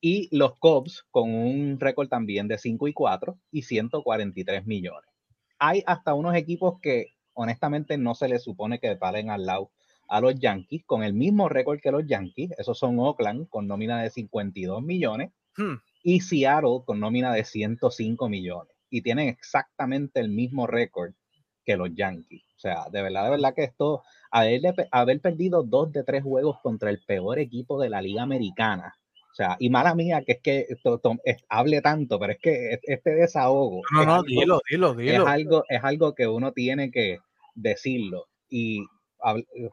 Y 0.00 0.34
los 0.34 0.56
Cubs 0.56 1.04
con 1.10 1.34
un 1.34 1.78
récord 1.78 2.08
también 2.08 2.48
de 2.48 2.56
5 2.56 2.88
y 2.88 2.94
4 2.94 3.36
y 3.50 3.62
143 3.62 4.64
millones. 4.64 5.11
Hay 5.64 5.84
hasta 5.86 6.12
unos 6.14 6.34
equipos 6.34 6.80
que 6.80 7.14
honestamente 7.34 7.96
no 7.96 8.16
se 8.16 8.28
les 8.28 8.42
supone 8.42 8.80
que 8.80 8.96
paren 8.96 9.30
al 9.30 9.46
lado 9.46 9.70
a 10.08 10.20
los 10.20 10.34
Yankees 10.34 10.82
con 10.84 11.04
el 11.04 11.14
mismo 11.14 11.48
récord 11.48 11.78
que 11.78 11.92
los 11.92 12.04
Yankees. 12.04 12.50
Esos 12.58 12.76
son 12.76 12.98
Oakland 12.98 13.48
con 13.48 13.68
nómina 13.68 14.02
de 14.02 14.10
52 14.10 14.82
millones 14.82 15.30
hmm. 15.56 15.74
y 16.02 16.18
Seattle 16.18 16.80
con 16.84 16.98
nómina 16.98 17.32
de 17.32 17.44
105 17.44 18.28
millones. 18.28 18.74
Y 18.90 19.02
tienen 19.02 19.28
exactamente 19.28 20.18
el 20.18 20.30
mismo 20.30 20.66
récord 20.66 21.12
que 21.64 21.76
los 21.76 21.94
Yankees. 21.94 22.42
O 22.56 22.58
sea, 22.58 22.86
de 22.90 23.00
verdad, 23.00 23.22
de 23.26 23.30
verdad 23.30 23.54
que 23.54 23.62
esto, 23.62 24.02
haber, 24.32 24.62
haber 24.90 25.20
perdido 25.20 25.62
dos 25.62 25.92
de 25.92 26.02
tres 26.02 26.24
juegos 26.24 26.58
contra 26.60 26.90
el 26.90 27.00
peor 27.06 27.38
equipo 27.38 27.80
de 27.80 27.88
la 27.88 28.02
Liga 28.02 28.24
Americana. 28.24 28.96
O 29.32 29.34
sea, 29.34 29.56
y 29.58 29.70
mala 29.70 29.94
mía 29.94 30.22
que 30.26 30.32
es 30.32 30.40
que 30.42 30.66
esto, 30.68 31.00
hable 31.48 31.80
tanto, 31.80 32.18
pero 32.18 32.34
es 32.34 32.38
que 32.38 32.78
este 32.82 33.14
desahogo. 33.14 33.80
No, 33.90 34.04
no, 34.04 34.22
dilo, 34.22 34.60
dilo, 34.68 34.94
dilo. 34.94 35.22
Es 35.22 35.28
algo, 35.28 35.64
es 35.68 35.82
algo 35.82 36.14
que 36.14 36.28
uno 36.28 36.52
tiene 36.52 36.90
que 36.90 37.18
decirlo. 37.54 38.26
Y 38.50 38.84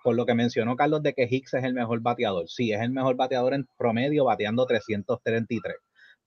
por 0.03 0.15
lo 0.15 0.25
que 0.25 0.33
mencionó 0.33 0.77
Carlos 0.77 1.03
de 1.03 1.13
que 1.13 1.27
Hicks 1.29 1.55
es 1.55 1.63
el 1.65 1.73
mejor 1.73 1.99
bateador. 1.99 2.47
Sí, 2.47 2.71
es 2.71 2.79
el 2.79 2.91
mejor 2.91 3.17
bateador 3.17 3.53
en 3.53 3.67
promedio, 3.77 4.25
bateando 4.25 4.65
333 4.65 5.75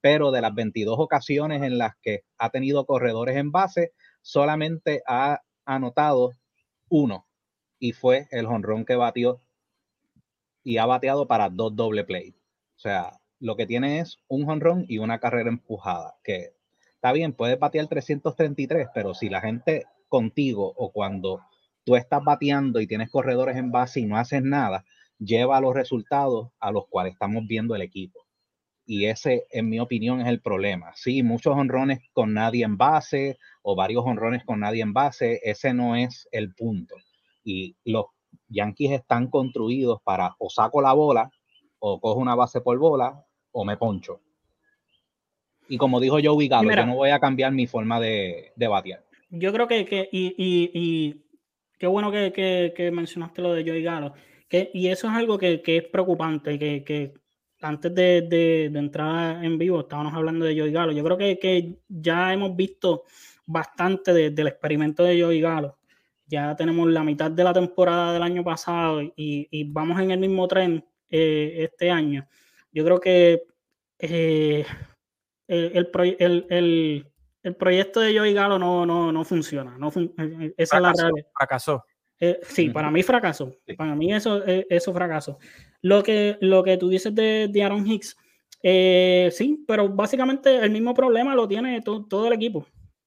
pero 0.03 0.31
de 0.31 0.41
las 0.41 0.53
22 0.53 0.97
ocasiones 0.99 1.63
en 1.63 1.77
las 1.77 1.93
que 2.01 2.25
ha 2.37 2.49
tenido 2.49 2.85
corredores 2.85 3.37
en 3.37 3.53
base, 3.53 3.93
solamente 4.21 5.01
ha 5.07 5.39
anotado 5.63 6.31
uno 6.89 7.25
y 7.79 7.93
fue 7.93 8.27
el 8.31 8.45
jonrón 8.45 8.83
que 8.83 8.97
batió 8.97 9.41
y 10.61 10.75
ha 10.75 10.85
bateado 10.85 11.25
para 11.25 11.49
dos 11.49 11.73
doble 11.73 12.03
play. 12.03 12.35
O 12.75 12.79
sea, 12.79 13.11
lo 13.43 13.57
que 13.57 13.65
tiene 13.65 13.99
es 13.99 14.19
un 14.29 14.45
jonrón 14.45 14.85
y 14.87 14.99
una 14.99 15.19
carrera 15.19 15.49
empujada, 15.49 16.15
que 16.23 16.53
está 16.95 17.11
bien, 17.11 17.33
puedes 17.33 17.59
batear 17.59 17.87
333, 17.87 18.87
pero 18.93 19.13
si 19.13 19.27
la 19.27 19.41
gente 19.41 19.83
contigo 20.07 20.73
o 20.77 20.93
cuando 20.93 21.41
tú 21.83 21.97
estás 21.97 22.23
bateando 22.23 22.79
y 22.79 22.87
tienes 22.87 23.11
corredores 23.11 23.57
en 23.57 23.69
base 23.69 23.99
y 23.99 24.05
no 24.05 24.15
haces 24.15 24.41
nada, 24.41 24.85
lleva 25.19 25.59
los 25.59 25.75
resultados 25.75 26.51
a 26.61 26.71
los 26.71 26.87
cuales 26.87 27.13
estamos 27.13 27.45
viendo 27.45 27.75
el 27.75 27.81
equipo. 27.81 28.25
Y 28.85 29.07
ese, 29.07 29.45
en 29.51 29.67
mi 29.67 29.81
opinión, 29.81 30.21
es 30.21 30.27
el 30.27 30.39
problema. 30.39 30.93
Sí, 30.95 31.21
muchos 31.21 31.53
honrones 31.53 31.99
con 32.13 32.33
nadie 32.33 32.63
en 32.63 32.77
base 32.77 33.39
o 33.61 33.75
varios 33.75 34.05
honrones 34.05 34.45
con 34.45 34.61
nadie 34.61 34.83
en 34.83 34.93
base, 34.93 35.41
ese 35.43 35.73
no 35.73 35.97
es 35.97 36.29
el 36.31 36.55
punto. 36.55 36.95
Y 37.43 37.75
los 37.83 38.05
Yankees 38.47 38.91
están 38.91 39.27
construidos 39.27 39.99
para 40.01 40.33
o 40.39 40.49
saco 40.49 40.81
la 40.81 40.93
bola 40.93 41.29
o 41.79 41.99
cojo 41.99 42.21
una 42.21 42.35
base 42.35 42.61
por 42.61 42.77
bola 42.77 43.25
o 43.53 43.63
me 43.63 43.77
poncho. 43.77 44.19
Y 45.69 45.77
como 45.77 45.99
dijo 45.99 46.17
Joey 46.21 46.47
Galo, 46.47 46.69
yo 46.69 46.85
no 46.85 46.95
voy 46.95 47.09
a 47.11 47.19
cambiar 47.19 47.51
mi 47.51 47.67
forma 47.67 47.99
de, 47.99 48.51
de 48.55 48.67
batear. 48.67 49.03
Yo 49.29 49.51
creo 49.53 49.67
que, 49.67 49.85
que 49.85 50.09
y, 50.11 50.35
y, 50.37 51.23
qué 51.79 51.87
bueno 51.87 52.11
que, 52.11 52.73
que, 52.75 52.91
mencionaste 52.91 53.41
lo 53.41 53.53
de 53.53 53.63
Joey 53.63 53.81
Galo. 53.81 54.13
Que, 54.47 54.69
y 54.73 54.89
eso 54.89 55.07
es 55.07 55.13
algo 55.13 55.37
que, 55.37 55.63
es 55.65 55.83
preocupante, 55.85 56.59
que, 56.59 56.83
que 56.83 57.13
antes 57.61 57.95
de, 57.95 58.21
de, 58.21 58.69
de, 58.71 58.79
entrar 58.79 59.43
en 59.43 59.57
vivo 59.57 59.79
estábamos 59.79 60.13
hablando 60.13 60.45
de 60.45 60.57
Joey 60.57 60.71
Galo. 60.71 60.91
Yo 60.91 61.03
creo 61.03 61.17
que, 61.17 61.79
ya 61.87 62.33
hemos 62.33 62.55
visto 62.55 63.03
bastante 63.45 64.13
del 64.31 64.47
experimento 64.47 65.03
de 65.03 65.21
Joey 65.21 65.41
Galo. 65.41 65.77
Ya 66.27 66.55
tenemos 66.55 66.87
la 66.89 67.03
mitad 67.03 67.31
de 67.31 67.43
la 67.43 67.53
temporada 67.53 68.13
del 68.13 68.23
año 68.23 68.43
pasado 68.43 69.01
y, 69.01 69.13
y 69.15 69.63
vamos 69.63 69.99
en 69.99 70.11
el 70.11 70.19
mismo 70.19 70.47
tren 70.47 70.83
eh, 71.09 71.63
este 71.63 71.91
año. 71.91 72.27
Yo 72.73 72.83
creo 72.83 72.99
que 72.99 73.43
eh, 73.99 74.65
el, 75.47 75.89
el, 76.49 77.07
el 77.43 77.55
proyecto 77.55 77.99
de 77.99 78.17
Joey 78.17 78.33
Galo 78.33 78.57
no, 78.57 78.85
no, 78.85 79.11
no 79.11 79.23
funciona. 79.23 79.77
No 79.77 79.91
fun 79.91 80.13
eh, 80.17 80.53
esa 80.57 80.79
fracasó, 80.79 81.07
es 81.07 81.13
la 81.13 81.23
Fracasó. 81.37 81.85
Eh, 82.19 82.39
sí, 82.43 82.69
para 82.69 82.89
mí 82.89 83.03
fracasó. 83.03 83.55
Para 83.77 83.95
mí 83.95 84.13
eso, 84.13 84.45
eh, 84.47 84.65
eso 84.69 84.93
fracasó. 84.93 85.37
Lo 85.81 86.01
que, 86.01 86.37
lo 86.41 86.63
que 86.63 86.77
tú 86.77 86.89
dices 86.89 87.13
de, 87.13 87.49
de 87.51 87.63
Aaron 87.63 87.85
Hicks, 87.85 88.17
sí, 89.35 89.63
pero 89.67 89.89
básicamente 89.89 90.55
el 90.55 90.71
mismo 90.71 90.93
problema 90.93 91.35
lo 91.35 91.47
tiene 91.47 91.81
todo 91.81 92.27
el 92.27 92.33
equipo. 92.33 92.65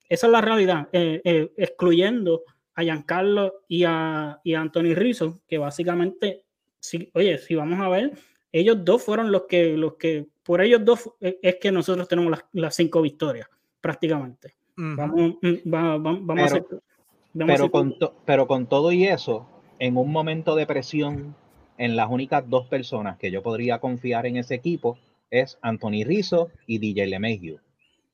Esa 0.08 0.26
es 0.26 0.32
la 0.32 0.40
realidad, 0.42 0.88
excluyendo 0.92 2.42
a 2.74 2.82
Giancarlo 2.82 3.64
y 3.66 3.84
a, 3.84 4.38
y 4.44 4.52
a 4.52 4.60
Anthony 4.60 4.94
Rizzo, 4.94 5.40
que 5.48 5.56
básicamente, 5.56 6.44
sí, 6.78 7.10
oye, 7.14 7.38
si 7.38 7.54
vamos 7.54 7.80
a 7.80 7.88
ver, 7.88 8.12
ellos 8.60 8.84
dos 8.84 9.02
fueron 9.02 9.30
los 9.32 9.42
que, 9.42 9.76
los 9.76 9.94
que 9.94 10.26
por 10.42 10.60
ellos 10.60 10.84
dos 10.84 11.10
es 11.20 11.56
que 11.56 11.72
nosotros 11.72 12.08
tenemos 12.08 12.30
las, 12.30 12.44
las 12.52 12.74
cinco 12.74 13.02
victorias 13.02 13.48
prácticamente. 13.80 14.54
Vamos, 14.76 15.36
mm, 15.40 15.54
vamos, 15.64 16.38
a 16.38 16.44
hacer, 16.44 16.66
pero, 17.32 17.70
con 17.70 17.94
pero 18.24 18.46
con 18.46 18.66
todo 18.66 18.92
y 18.92 19.04
eso, 19.04 19.48
en 19.78 19.96
un 19.96 20.12
momento 20.12 20.54
de 20.54 20.66
presión, 20.66 21.34
en 21.78 21.96
las 21.96 22.10
únicas 22.10 22.48
dos 22.48 22.66
personas 22.66 23.18
que 23.18 23.30
yo 23.30 23.42
podría 23.42 23.78
confiar 23.78 24.26
en 24.26 24.36
ese 24.36 24.54
equipo 24.54 24.98
es 25.30 25.58
Anthony 25.62 26.04
Rizzo 26.04 26.50
y 26.66 26.78
DJ 26.78 27.06
LeMahieu. 27.06 27.58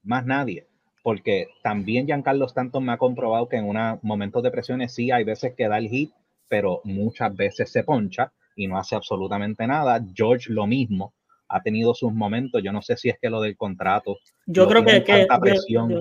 Más 0.03 0.25
nadie. 0.25 0.67
Porque 1.03 1.49
también 1.63 2.07
Giancarlo 2.07 2.47
Stanton 2.47 2.85
me 2.85 2.93
ha 2.93 2.97
comprobado 2.97 3.49
que 3.49 3.57
en 3.57 3.69
unos 3.69 4.03
momentos 4.03 4.43
de 4.43 4.53
presiones 4.53 4.95
sí 4.95 5.11
hay 5.11 5.25
veces 5.25 5.55
que 5.55 5.69
da 5.69 5.79
el 5.79 5.89
hit, 5.89 6.13
pero 6.49 6.81
muchas 6.85 7.35
veces 7.35 7.71
se 7.71 7.83
poncha 7.83 8.33
y 8.57 8.67
no 8.67 8.79
hace 8.79 8.95
absolutamente 8.95 9.67
nada. 9.67 10.05
George 10.15 10.53
lo 10.53 10.67
mismo 10.67 11.15
ha 11.49 11.63
tenido 11.63 11.95
sus 11.95 12.13
momentos. 12.13 12.63
Yo 12.63 12.73
no 12.73 12.83
sé 12.83 12.97
si 12.97 13.09
es 13.09 13.17
que 13.21 13.31
lo 13.31 13.41
del 13.41 13.57
contrato. 13.57 14.17
Yo 14.47 14.67
creo 14.69 14.85
que, 14.85 15.05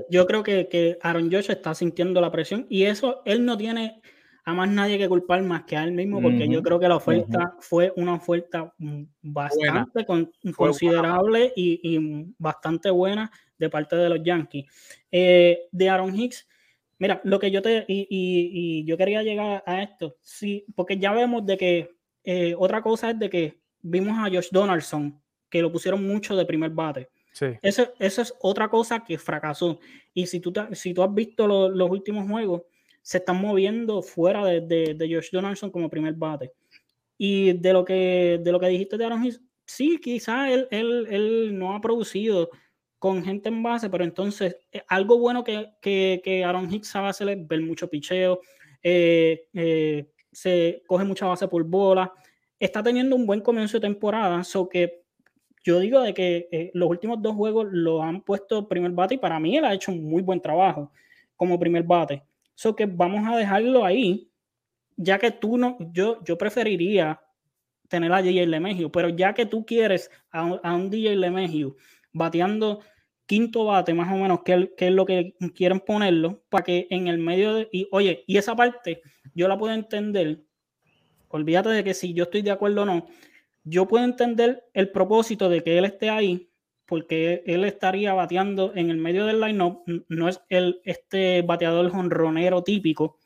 yo, 0.10 0.26
creo 0.26 0.44
que, 0.44 0.68
que, 0.68 0.98
Aaron 1.02 1.32
Josh 1.32 1.52
está 1.52 1.76
sintiendo 1.76 2.22
la 2.22 2.32
presión 2.32 2.66
y 2.70 2.84
eso 2.84 3.22
él 3.26 3.46
no 3.46 3.58
tiene 3.58 4.02
a 4.44 4.54
más 4.54 4.70
nadie 4.70 4.98
que 4.98 5.08
culpar 5.08 5.44
más 5.44 5.64
que 5.64 5.78
a 5.78 5.84
él 5.84 5.92
mismo, 5.92 6.22
porque 6.22 6.48
yo 6.48 6.64
creo 6.64 6.80
que 6.80 6.88
la 6.88 6.96
oferta 6.96 7.56
fue 7.60 7.94
una 7.96 8.16
oferta 8.16 8.74
bastante 9.22 10.06
considerable 10.56 11.54
y, 11.56 12.34
bastante 12.38 12.90
buena 12.90 13.32
de 13.58 13.70
parte 13.70 13.96
de 13.96 14.10
los 14.10 14.24
Yankees. 14.24 14.66
Eh, 15.12 15.68
de 15.72 15.90
Aaron 15.90 16.16
Hicks, 16.16 16.48
mira, 16.98 17.22
lo 17.24 17.40
que 17.40 17.52
yo 17.52 17.62
te 17.62 17.86
y, 17.88 18.84
yo 18.86 18.98
quería 18.98 19.22
llegar 19.22 19.64
a 19.66 19.84
esto, 19.84 20.16
sí, 20.22 20.66
porque 20.76 20.98
ya 20.98 21.14
vemos 21.14 21.46
de 21.46 21.58
que 21.58 21.90
eh, 22.24 22.56
otra 22.58 22.82
cosa 22.82 23.12
es 23.12 23.20
de 23.20 23.30
que 23.30 23.60
vimos 23.82 24.18
a 24.18 24.30
Josh 24.30 24.50
Donaldson 24.52 25.22
que 25.50 25.62
lo 25.62 25.72
pusieron 25.72 26.06
mucho 26.06 26.36
de 26.36 26.46
primer 26.46 26.72
bate. 26.72 27.10
Sí. 27.34 27.48
Esa 27.62 27.92
es 28.00 28.34
otra 28.40 28.70
cosa 28.70 29.04
que 29.04 29.18
fracasó. 29.18 29.80
Y 30.14 30.26
si 30.28 30.40
tú, 30.40 30.54
si 30.74 30.94
tú 30.94 31.04
has 31.04 31.14
visto 31.14 31.48
los 31.48 31.90
últimos 31.90 32.30
juegos, 32.30 32.64
se 33.02 33.18
están 33.18 33.42
moviendo 33.42 34.02
fuera 34.02 34.46
de, 34.46 34.62
de, 34.62 35.14
Josh 35.14 35.32
Donaldson 35.32 35.72
como 35.72 35.90
primer 35.90 36.14
bate. 36.14 36.52
Y 37.18 37.54
de 37.54 37.74
lo 37.74 37.84
que, 37.84 38.40
de 38.42 38.52
lo 38.52 38.60
que 38.60 38.68
dijiste 38.68 38.98
de 38.98 39.06
Aaron 39.06 39.26
Hicks, 39.26 39.42
sí, 39.66 40.00
quizás 40.02 40.52
él, 40.52 40.68
él, 40.72 41.08
él, 41.10 41.58
no 41.58 41.76
ha 41.76 41.82
producido 41.82 42.50
con 43.00 43.24
gente 43.24 43.50
en 43.50 43.64
base, 43.64 43.90
pero 43.90 44.04
entonces 44.04 44.58
eh, 44.72 44.84
algo 44.88 45.18
bueno 45.18 45.44
que, 45.44 45.74
que, 45.82 46.22
que 46.24 46.44
Aaron 46.44 46.72
Hicks 46.72 46.88
sabe 46.88 47.10
hacer 47.10 47.30
es 47.30 47.48
ver 47.48 47.62
mucho 47.62 47.90
picheo, 47.90 48.42
eh, 48.84 49.48
eh, 49.54 50.08
se 50.32 50.84
coge 50.88 51.04
mucha 51.04 51.26
base 51.26 51.48
por 51.48 51.64
bola, 51.64 52.14
está 52.60 52.84
teniendo 52.84 53.16
un 53.16 53.26
buen 53.26 53.42
comienzo 53.42 53.78
de 53.78 53.88
temporada, 53.88 54.44
so 54.44 54.70
que 54.70 55.02
yo 55.64 55.80
digo 55.80 56.02
de 56.02 56.14
que 56.14 56.48
eh, 56.52 56.72
los 56.74 56.90
últimos 56.90 57.22
dos 57.22 57.36
juegos 57.36 57.68
lo 57.72 58.02
han 58.02 58.22
puesto 58.22 58.68
primer 58.68 58.92
bate 58.92 59.16
y 59.16 59.18
para 59.18 59.40
mí 59.40 59.58
él 59.58 59.66
ha 59.66 59.74
hecho 59.74 59.92
un 59.92 60.04
muy 60.04 60.22
buen 60.22 60.42
trabajo 60.42 60.92
como 61.36 61.60
primer 61.60 61.84
bate. 61.84 62.24
So 62.56 62.76
que 62.76 62.86
vamos 62.86 63.28
a 63.28 63.38
dejarlo 63.38 63.86
ahí, 63.86 64.30
ya 64.96 65.18
que 65.20 65.32
tú 65.32 65.58
no, 65.58 65.78
yo, 65.92 66.24
yo 66.24 66.38
preferiría 66.38 67.20
tener 67.88 68.12
a 68.14 68.22
DJ 68.22 68.48
Lemegio, 68.48 68.92
pero 68.92 69.10
ya 69.10 69.34
que 69.34 69.46
tú 69.46 69.66
quieres 69.66 70.10
a, 70.32 70.74
un 70.74 70.90
DJ 70.90 71.16
Lemegio 71.18 71.76
bateando 72.14 72.82
quinto 73.32 73.64
bate 73.64 73.94
más 73.94 74.12
o 74.12 74.18
menos, 74.18 74.42
que, 74.44 74.74
que, 74.76 74.88
es 74.88 74.94
lo 74.94 75.06
que 75.06 75.36
quieren 75.56 75.80
ponerlo, 75.80 76.44
para 76.50 76.66
que 76.66 76.88
en 76.90 77.08
el 77.08 77.18
medio 77.18 77.54
de, 77.54 77.70
y 77.72 77.88
oye, 77.94 78.26
y 78.28 78.36
esa 78.36 78.58
parte 78.58 79.02
yo 79.34 79.48
la 79.48 79.58
puedo 79.58 79.74
entender, 79.74 80.42
olvídate 81.30 81.70
de 81.70 81.82
que 81.82 81.94
si 81.94 82.14
yo 82.14 82.26
estoy 82.26 82.42
de 82.42 82.52
acuerdo 82.52 82.82
o 82.82 82.86
no, 82.86 83.08
yo 83.64 83.88
puedo 83.88 84.04
entender 84.04 84.66
el 84.74 84.92
propósito 84.92 85.48
de 85.48 85.64
que 85.64 85.78
él 85.78 85.86
esté 85.86 86.10
ahí, 86.10 86.50
porque 86.86 87.42
él 87.46 87.64
estaría 87.64 88.14
bateando 88.14 88.74
en 88.76 88.90
el 88.90 88.98
medio 88.98 89.26
del 89.26 89.40
line-up, 89.40 89.82
no 90.10 90.28
es 90.28 90.42
el, 90.50 90.82
este 90.84 91.42
bateador 91.42 91.90
jonronero 91.90 92.64
típico. 92.64 93.18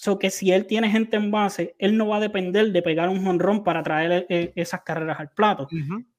So 0.00 0.18
que 0.18 0.30
si 0.30 0.50
él 0.50 0.64
tiene 0.64 0.88
gente 0.88 1.18
en 1.18 1.30
base, 1.30 1.74
él 1.76 1.94
no 1.94 2.08
va 2.08 2.16
a 2.16 2.20
depender 2.20 2.72
de 2.72 2.80
pegar 2.80 3.10
un 3.10 3.22
jonrón 3.22 3.62
para 3.62 3.82
traer 3.82 4.24
eh, 4.30 4.50
esas 4.56 4.80
carreras 4.80 5.20
al 5.20 5.28
plato. 5.28 5.68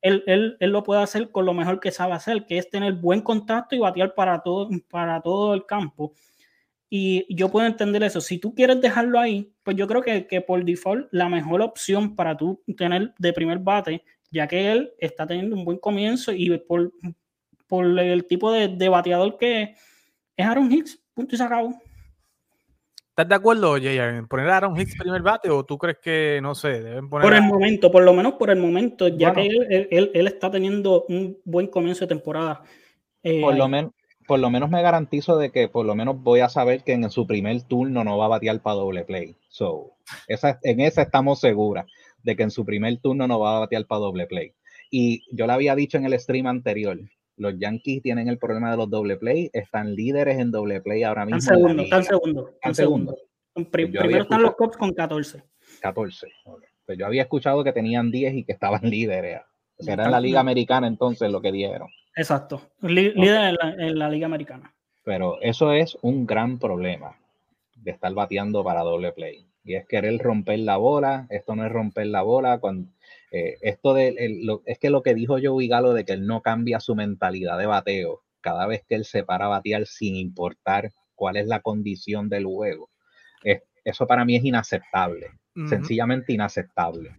él, 0.04 0.24
él, 0.28 0.56
él, 0.60 0.70
lo 0.70 0.84
puede 0.84 1.02
hacer 1.02 1.32
con 1.32 1.48
lo 1.48 1.56
mejor 1.56 1.80
que 1.80 1.89
sabe 1.89 2.13
hacer, 2.13 2.46
que 2.46 2.60
es 2.60 2.70
tener 2.70 2.94
buen 2.94 3.22
contacto 3.22 3.76
y 3.76 3.80
batear 3.80 4.13
para 4.13 4.44
todo, 4.44 4.70
para 4.88 5.20
todo 5.22 5.56
el 5.56 5.65
campo. 5.65 6.13
Y 6.91 7.26
yo 7.36 7.50
puedo 7.50 7.65
entender 7.65 8.04
eso. 8.04 8.22
Si 8.22 8.38
tú 8.38 8.54
quieres 8.54 8.80
dejarlo 8.82 9.20
ahí, 9.20 9.52
pues 9.63 9.76
yo 9.76 9.88
creo 9.88 10.04
que, 10.04 10.28
que, 10.28 10.41
por 10.41 10.63
default 10.63 11.08
la 11.10 11.28
mejor 11.28 11.63
opción 11.63 12.15
para 12.15 12.38
tú 12.38 12.62
tener 12.78 13.15
de 13.17 13.34
primer 13.34 13.58
bate, 13.58 14.04
ya 14.30 14.48
que 14.48 14.72
él 14.72 14.91
está 15.00 15.26
teniendo 15.26 15.56
un 15.56 15.65
buen 15.65 15.80
comienzo 15.80 16.32
y 16.34 16.55
por, 16.60 16.93
por 17.66 17.99
el 17.99 18.28
tipo 18.28 18.51
de, 18.51 18.68
de 18.68 18.89
bateador 18.89 19.39
que 19.39 19.76
es, 20.38 20.45
Aaron 20.45 20.72
Hicks, 20.72 21.01
punto 21.16 21.34
y 21.34 21.38
se 21.39 21.43
acabó. 21.43 21.82
¿Estás 23.12 23.28
de 23.28 23.36
acuerdo, 23.36 23.74
Jay, 23.74 23.97
en 23.97 24.28
poner 24.28 24.49
a 24.49 24.57
Aaron 24.57 24.80
Hicks 24.80 24.95
primer 24.97 25.22
bate 25.22 25.49
o 25.49 25.66
tú 25.66 25.78
crees 25.78 25.99
que, 25.99 26.39
no 26.41 26.55
sé, 26.55 26.82
deben 26.82 27.09
poner... 27.09 27.28
Por 27.28 27.36
el 27.36 27.43
momento, 27.43 27.91
por 27.91 28.03
lo 28.03 28.14
menos 28.14 28.34
por 28.34 28.49
el 28.49 28.57
momento, 28.57 29.09
ya 29.09 29.34
que 29.34 29.47
él, 29.47 29.88
él, 29.91 30.12
él, 30.14 30.28
está 30.28 30.49
teniendo 30.49 31.05
un 31.09 31.38
buen 31.43 31.68
comienzo 31.68 32.05
de 32.05 32.07
temporada. 32.07 32.64
Eh, 33.22 33.41
por 33.41 33.55
lo 33.55 33.68
menos 33.68 33.91
por 34.32 34.39
lo 34.39 34.49
menos 34.49 34.70
me 34.70 34.82
garantizo 34.82 35.38
de 35.38 35.51
que 35.51 35.68
por 35.68 35.86
lo 35.86 35.93
menos 35.93 36.22
voy 36.24 36.39
a 36.39 36.47
saber 36.47 36.86
que 36.86 36.93
en 36.93 37.09
su 37.09 37.28
primer 37.28 37.64
turno 37.64 38.05
no 38.05 38.18
va 38.18 38.26
a 38.26 38.30
batear 38.30 38.62
para 38.62 38.78
doble 38.78 39.03
play. 39.03 39.36
So, 39.49 39.97
esa, 40.26 40.57
en 40.64 40.80
esa 40.80 41.01
estamos 41.01 41.41
seguras 41.41 41.86
de 42.24 42.38
que 42.38 42.43
en 42.43 42.51
su 42.51 42.64
primer 42.64 42.97
turno 42.99 43.28
no 43.28 43.41
va 43.41 43.57
a 43.57 43.59
batear 43.59 43.86
para 43.88 43.99
doble 43.99 44.28
play. 44.28 44.53
Y 44.89 45.24
yo 45.36 45.47
le 45.47 45.53
había 45.53 45.76
dicho 45.76 45.97
en 45.97 46.05
el 46.05 46.18
stream 46.18 46.47
anterior, 46.47 46.97
los 47.42 47.58
Yankees 47.58 48.04
tienen 48.04 48.28
el 48.28 48.38
problema 48.38 48.70
de 48.70 48.78
los 48.78 48.89
doble 48.89 49.18
play, 49.18 49.50
están 49.52 49.96
líderes 49.96 50.38
en 50.38 50.52
doble 50.52 50.80
play 50.80 51.02
ahora 51.02 51.26
mismo. 51.26 51.39
Están 51.39 51.58
segundo, 51.58 51.84
están 51.84 52.06
segundo. 52.06 52.50
Están 52.54 52.76
segundo. 52.76 53.18
Pues 53.54 53.68
primero 53.68 54.22
están 54.22 54.44
los 54.44 54.56
Cubs 54.56 54.78
con 54.78 54.94
14. 54.94 55.44
14. 55.82 56.28
Pues 56.86 56.98
yo 57.00 57.06
había 57.08 57.24
escuchado 57.24 57.64
que 57.64 57.74
tenían 57.74 58.12
10 58.12 58.36
y 58.36 58.44
que 58.44 58.52
estaban 58.52 58.82
líderes. 58.89 59.42
Será 59.80 60.06
en 60.06 60.12
la 60.12 60.22
Liga 60.22 60.39
Americana 60.39 60.86
entonces 60.86 61.32
lo 61.32 61.42
que 61.42 61.52
dieron. 61.52 61.89
Exacto, 62.16 62.62
líder 62.82 63.56
en, 63.80 63.98
la, 63.98 64.10
Liga 64.10 64.28
Americana. 64.28 64.72
Pero 65.04 65.42
eso 65.42 65.72
es 65.72 65.98
un 66.04 66.28
gran 66.28 66.60
problema 66.60 67.18
de 67.76 67.89
estar 67.89 68.14
bateando 68.14 68.64
para 68.64 68.82
doble 68.82 69.14
play. 69.14 69.48
Y 69.64 69.74
es 69.74 69.88
querer 69.88 70.20
romper 70.20 70.60
la 70.60 70.78
bola. 70.78 71.26
Esto 71.32 71.56
no 71.56 71.66
es 71.66 71.72
romper 71.72 72.08
la 72.08 72.22
bola. 72.22 72.60
Cuando, 72.60 72.92
eh, 73.32 73.57
esto 73.61 73.93
de, 73.93 74.15
es 74.65 74.79
que 74.79 74.89
lo 74.89 75.01
que 75.01 75.13
dijo 75.13 75.38
Joey 75.41 75.67
Galo 75.67 75.93
de 75.93 76.05
que 76.05 76.13
él 76.13 76.27
no 76.27 76.41
cambia 76.41 76.79
su 76.79 76.95
mentalidad 76.95 77.57
de 77.57 77.65
bateo 77.65 78.21
cada 78.41 78.67
vez 78.67 78.84
que 78.88 78.95
él 78.95 79.05
se 79.05 79.23
para 79.23 79.45
a 79.45 79.49
batear 79.49 79.86
sin 79.86 80.15
importar 80.15 80.91
cuál 81.15 81.38
es 81.38 81.47
la 81.47 81.61
condición 81.61 82.27
del 82.29 82.45
juego. 82.45 82.89
eso 83.84 84.05
para 84.05 84.25
mí 84.25 84.36
es 84.36 84.43
inaceptable, 84.43 85.27
sencillamente 85.67 86.34
inaceptable. 86.34 87.15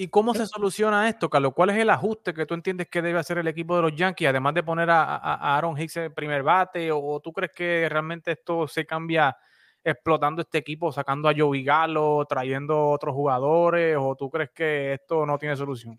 ¿Y 0.00 0.06
cómo 0.06 0.32
se 0.32 0.46
soluciona 0.46 1.08
esto, 1.08 1.28
Carlos? 1.28 1.52
¿Cuál 1.56 1.70
es 1.70 1.76
el 1.76 1.90
ajuste 1.90 2.32
que 2.32 2.46
tú 2.46 2.54
entiendes 2.54 2.86
que 2.88 3.02
debe 3.02 3.18
hacer 3.18 3.38
el 3.38 3.48
equipo 3.48 3.74
de 3.74 3.82
los 3.82 3.96
Yankees, 3.96 4.28
además 4.28 4.54
de 4.54 4.62
poner 4.62 4.88
a, 4.90 5.56
Aaron 5.56 5.76
Hicks 5.76 5.96
en 5.96 6.14
primer 6.14 6.44
bate? 6.44 6.92
¿O 6.92 7.18
tú 7.18 7.32
crees 7.32 7.50
que 7.52 7.88
realmente 7.88 8.30
esto 8.30 8.68
se 8.68 8.86
cambia 8.86 9.36
explotando 9.84 10.42
este 10.42 10.58
equipo, 10.58 10.92
sacando 10.92 11.28
a 11.28 11.34
Joey 11.36 11.64
Galo, 11.64 12.24
trayendo 12.28 12.90
otros 12.90 13.14
jugadores? 13.14 13.96
¿O 13.98 14.14
tú 14.16 14.30
crees 14.30 14.50
que 14.50 14.94
esto 14.94 15.24
no 15.24 15.38
tiene 15.38 15.56
solución? 15.56 15.98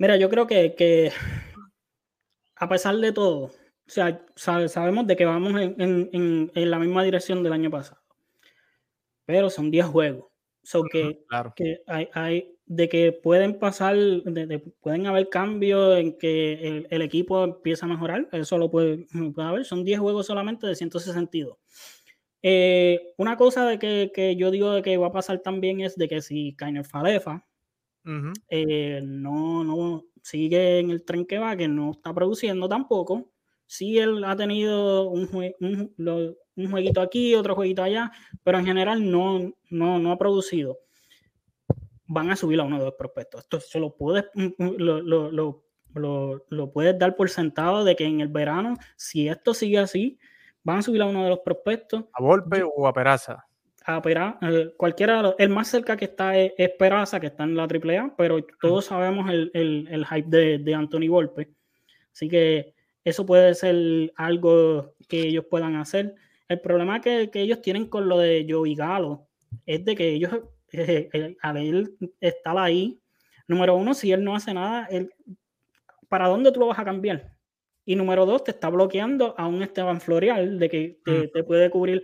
Mira, 0.00 0.16
yo 0.16 0.30
creo 0.30 0.46
que, 0.46 1.12
a 2.56 2.68
pesar 2.68 2.96
de 2.96 3.12
todo, 3.12 3.44
o 3.44 3.52
sea, 3.86 4.24
sabemos 4.34 5.06
de 5.06 5.14
que 5.14 5.26
vamos 5.26 5.60
en, 5.60 6.50
la 6.54 6.78
misma 6.78 7.04
dirección 7.04 7.42
del 7.42 7.52
año 7.52 7.70
pasado, 7.70 8.00
pero 9.26 9.50
son 9.50 9.70
10 9.70 9.86
juegos. 9.86 10.26
So 10.62 10.84
que, 10.84 11.24
que 11.56 11.82
hay, 11.86 12.54
de 12.64 12.88
que 12.88 13.12
pueden 13.12 13.58
pasar, 13.58 13.96
pueden 14.80 15.06
haber 15.06 15.28
cambios 15.28 15.98
en 15.98 16.16
que 16.16 16.86
el, 16.88 17.02
equipo 17.02 17.42
empieza 17.44 17.84
a 17.84 17.88
mejorar, 17.88 18.28
eso 18.32 18.56
lo 18.56 18.70
puede, 18.70 19.06
puede 19.34 19.48
haber, 19.48 19.64
son 19.64 19.84
10 19.84 19.98
juegos 19.98 20.26
solamente 20.26 20.66
de 20.66 20.76
162. 20.76 21.58
Eh, 22.42 23.12
una 23.18 23.36
cosa 23.36 23.66
de 23.66 23.78
que, 23.78 24.36
yo 24.36 24.50
digo 24.50 24.72
de 24.72 24.82
que 24.82 24.96
va 24.96 25.08
a 25.08 25.12
pasar 25.12 25.40
también 25.40 25.80
es 25.80 25.96
de 25.96 26.08
que 26.08 26.22
si 26.22 26.54
Kainer 26.56 26.84
Falefa 26.84 27.46
eh, 28.48 29.02
no, 29.04 29.62
no 29.62 30.04
sigue 30.22 30.78
en 30.78 30.90
el 30.90 31.04
tren 31.04 31.26
que 31.26 31.38
va, 31.38 31.56
que 31.56 31.68
no 31.68 31.92
está 31.92 32.14
produciendo 32.14 32.68
tampoco, 32.68 33.30
si 33.70 33.98
él 33.98 34.24
ha 34.24 34.34
tenido 34.34 35.08
un, 35.08 35.28
un, 35.60 36.70
jueguito 36.70 37.00
aquí, 37.00 37.36
otro 37.36 37.54
jueguito 37.54 37.84
allá, 37.84 38.10
pero 38.42 38.58
en 38.58 38.66
general 38.66 39.08
no, 39.08 39.54
no, 39.70 40.00
no 40.00 40.10
ha 40.10 40.18
producido. 40.18 40.80
Van 42.06 42.32
a 42.32 42.36
subir 42.36 42.58
a 42.58 42.64
uno 42.64 42.80
de 42.80 42.86
los 42.86 42.94
prospectos. 42.94 43.42
Esto 43.42 43.60
se 43.60 43.78
lo 43.78 43.94
puedes, 43.96 44.24
mm, 44.34 44.46
mm, 44.58 44.74
lo, 45.94 46.72
puedes 46.72 46.98
dar 46.98 47.14
por 47.14 47.30
sentado 47.30 47.84
de 47.84 47.94
que 47.94 48.06
en 48.06 48.20
el 48.20 48.26
verano, 48.26 48.74
si 48.96 49.28
esto 49.28 49.54
sigue 49.54 49.78
así, 49.78 50.18
van 50.62 50.78
a 50.78 50.82
subir 50.82 51.02
a 51.02 51.06
uno 51.06 51.24
de 51.24 51.30
los 51.30 51.40
prospectos. 51.40 52.04
¿A 52.12 52.22
Volpe 52.22 52.62
o 52.62 52.86
a 52.86 52.92
Peraza? 52.92 53.44
A 53.84 54.02
Peraza, 54.02 54.38
eh, 54.42 54.74
cualquiera, 54.76 55.34
el 55.38 55.48
más 55.48 55.68
cerca 55.68 55.96
que 55.96 56.06
está 56.06 56.36
es, 56.36 56.70
Peraza, 56.78 57.18
que 57.18 57.28
está 57.28 57.44
en 57.44 57.56
la 57.56 57.64
AAA, 57.64 58.14
pero 58.16 58.44
todos 58.60 58.86
sabemos 58.86 59.30
el, 59.30 60.06
hype 60.10 60.28
de, 60.28 60.58
de, 60.58 60.74
Anthony 60.74 61.08
Volpe. 61.08 61.50
Así 62.12 62.28
que 62.28 62.74
eso 63.04 63.24
puede 63.24 63.54
ser 63.54 64.12
algo 64.16 64.94
que 65.08 65.28
ellos 65.28 65.46
puedan 65.48 65.76
hacer. 65.76 66.14
El 66.48 66.60
problema 66.60 67.00
que, 67.00 67.30
que 67.30 67.40
ellos 67.40 67.62
tienen 67.62 67.86
con 67.86 68.08
lo 68.08 68.18
de 68.18 68.46
Joey 68.48 68.74
Galo 68.74 69.28
es 69.66 69.84
de 69.84 69.96
que 69.96 70.08
ellos 70.10 70.32
al 71.42 71.56
él 71.56 71.96
estar 72.20 72.58
ahí, 72.58 73.00
número 73.48 73.76
uno, 73.76 73.94
si 73.94 74.12
él 74.12 74.22
no 74.22 74.36
hace 74.36 74.54
nada, 74.54 74.86
él, 74.90 75.12
¿para 76.08 76.28
dónde 76.28 76.52
tú 76.52 76.60
lo 76.60 76.66
vas 76.66 76.78
a 76.78 76.84
cambiar? 76.84 77.32
Y 77.84 77.96
número 77.96 78.26
dos, 78.26 78.44
te 78.44 78.50
está 78.50 78.68
bloqueando 78.68 79.34
a 79.38 79.46
un 79.46 79.62
Esteban 79.62 80.00
Florial 80.00 80.58
de 80.58 80.68
que 80.68 81.00
te, 81.04 81.42
puede 81.42 81.70
cubrir 81.70 82.02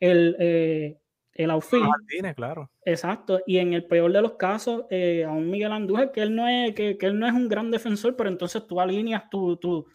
el, 0.00 0.36
eh, 0.38 0.98
el 1.34 1.50
outfield. 1.50 1.88
claro. 2.34 2.70
Exacto. 2.84 3.40
Y 3.46 3.58
en 3.58 3.72
el 3.74 3.84
peor 3.84 4.12
de 4.12 4.22
los 4.22 4.32
casos, 4.32 4.84
eh, 4.90 5.24
a 5.24 5.30
un 5.30 5.50
Miguel 5.50 5.72
Andújar, 5.72 6.12
que 6.12 6.22
él 6.22 6.34
no 6.34 6.48
es, 6.48 6.74
que, 6.74 6.96
que, 6.98 7.06
él 7.06 7.18
no 7.18 7.26
es 7.26 7.32
un 7.32 7.48
gran 7.48 7.70
defensor, 7.70 8.16
pero 8.16 8.28
entonces 8.28 8.66
tú 8.66 8.80
alineas 8.80 9.28
tu, 9.30 9.56
tu, 9.56 9.86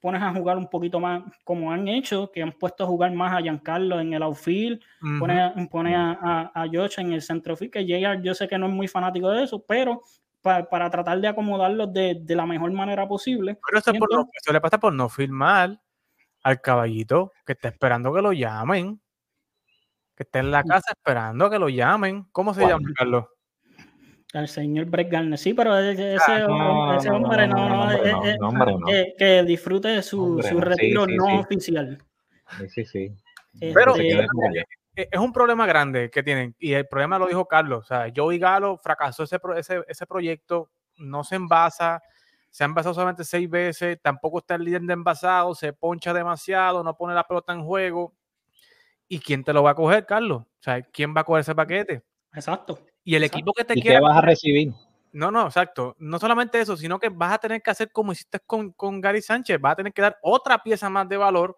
pones 0.00 0.22
a 0.22 0.32
jugar 0.32 0.56
un 0.56 0.68
poquito 0.68 1.00
más 1.00 1.22
como 1.44 1.72
han 1.72 1.88
hecho, 1.88 2.30
que 2.32 2.42
han 2.42 2.52
puesto 2.52 2.84
a 2.84 2.86
jugar 2.86 3.12
más 3.12 3.32
a 3.34 3.40
Giancarlo 3.40 4.00
en 4.00 4.12
el 4.12 4.22
outfield, 4.22 4.80
pone, 5.18 5.94
a, 5.94 6.50
a, 6.54 6.66
Josh 6.72 6.98
en 6.98 7.12
el 7.12 7.22
centrofield, 7.22 7.72
que 7.72 7.86
JR 7.86 8.22
yo 8.22 8.34
sé 8.34 8.48
que 8.48 8.58
no 8.58 8.66
es 8.66 8.72
muy 8.72 8.88
fanático 8.88 9.30
de 9.30 9.44
eso, 9.44 9.64
pero 9.66 10.02
para, 10.42 10.90
tratar 10.90 11.20
de 11.20 11.28
acomodarlos 11.28 11.92
de, 11.92 12.18
de, 12.20 12.34
la 12.34 12.46
mejor 12.46 12.72
manera 12.72 13.06
posible. 13.06 13.58
Pero 13.66 13.78
eso, 13.78 14.52
le 14.52 14.60
pasa 14.60 14.78
por 14.78 14.92
no 14.92 15.08
firmar 15.08 15.80
al 16.42 16.60
caballito 16.60 17.32
que 17.44 17.52
está 17.52 17.68
esperando 17.68 18.12
que 18.12 18.22
lo 18.22 18.32
llamen, 18.32 19.00
que 20.16 20.22
está 20.22 20.38
en 20.38 20.50
la 20.50 20.62
casa 20.62 20.92
esperando 20.92 21.50
que 21.50 21.58
lo 21.58 21.68
llamen. 21.68 22.26
¿Cómo 22.32 22.54
se 22.54 22.66
llama, 22.66 22.88
Carlos? 22.96 23.26
Al 24.32 24.48
señor 24.48 24.86
Brett 24.86 25.10
Garner, 25.10 25.36
sí, 25.36 25.54
pero 25.54 25.76
ese, 25.76 26.44
hombre 26.44 27.48
no, 27.48 27.88
que, 29.18 29.42
disfrute 29.44 29.88
de 29.88 30.02
su, 30.02 30.40
su 30.40 30.60
retiro 30.60 31.06
no 31.06 31.40
oficial. 31.40 31.98
Sí, 32.68 32.84
sí. 32.84 33.12
Este, 33.54 33.74
pero 33.74 33.94
es 35.10 35.20
un 35.20 35.32
problema 35.32 35.66
grande 35.66 36.10
que 36.10 36.22
tienen, 36.22 36.54
y 36.58 36.72
el 36.72 36.86
problema 36.88 37.18
lo 37.18 37.26
dijo 37.26 37.46
Carlos. 37.46 37.84
O 37.84 37.86
sea, 37.86 38.12
Joey 38.14 38.38
Galo 38.38 38.76
fracasó 38.78 39.22
ese, 39.22 39.38
ese, 39.56 39.84
ese 39.86 40.06
proyecto, 40.06 40.70
no 40.96 41.24
se 41.24 41.36
envasa, 41.36 42.02
se 42.50 42.64
ha 42.64 42.66
envasado 42.66 42.94
solamente 42.94 43.24
seis 43.24 43.48
veces, 43.48 43.98
tampoco 44.02 44.38
está 44.38 44.56
el 44.56 44.64
líder 44.64 44.82
de 44.82 44.92
envasado, 44.92 45.54
se 45.54 45.72
poncha 45.72 46.12
demasiado, 46.12 46.82
no 46.82 46.96
pone 46.96 47.14
la 47.14 47.26
pelota 47.26 47.52
en 47.52 47.64
juego. 47.64 48.14
¿Y 49.08 49.20
quién 49.20 49.44
te 49.44 49.52
lo 49.52 49.62
va 49.62 49.70
a 49.70 49.74
coger, 49.74 50.06
Carlos? 50.06 50.42
O 50.42 50.62
sea, 50.62 50.82
¿quién 50.82 51.14
va 51.16 51.22
a 51.22 51.24
coger 51.24 51.40
ese 51.40 51.54
paquete? 51.54 52.02
Exacto. 52.34 52.80
Y 53.04 53.14
el 53.14 53.24
equipo 53.24 53.52
que 53.52 53.64
te 53.64 53.78
¿Y 53.78 53.82
qué 53.82 53.98
vas 54.00 54.16
a 54.16 54.20
recibir? 54.20 54.72
No, 55.12 55.30
no, 55.30 55.46
exacto. 55.46 55.96
No 55.98 56.18
solamente 56.18 56.60
eso, 56.60 56.76
sino 56.76 56.98
que 56.98 57.08
vas 57.08 57.32
a 57.32 57.38
tener 57.38 57.62
que 57.62 57.70
hacer 57.70 57.90
como 57.90 58.12
hiciste 58.12 58.38
con, 58.40 58.72
con 58.72 59.00
Gary 59.00 59.22
Sánchez, 59.22 59.60
vas 59.60 59.72
a 59.72 59.76
tener 59.76 59.92
que 59.92 60.02
dar 60.02 60.18
otra 60.22 60.62
pieza 60.62 60.88
más 60.88 61.08
de 61.08 61.16
valor, 61.16 61.56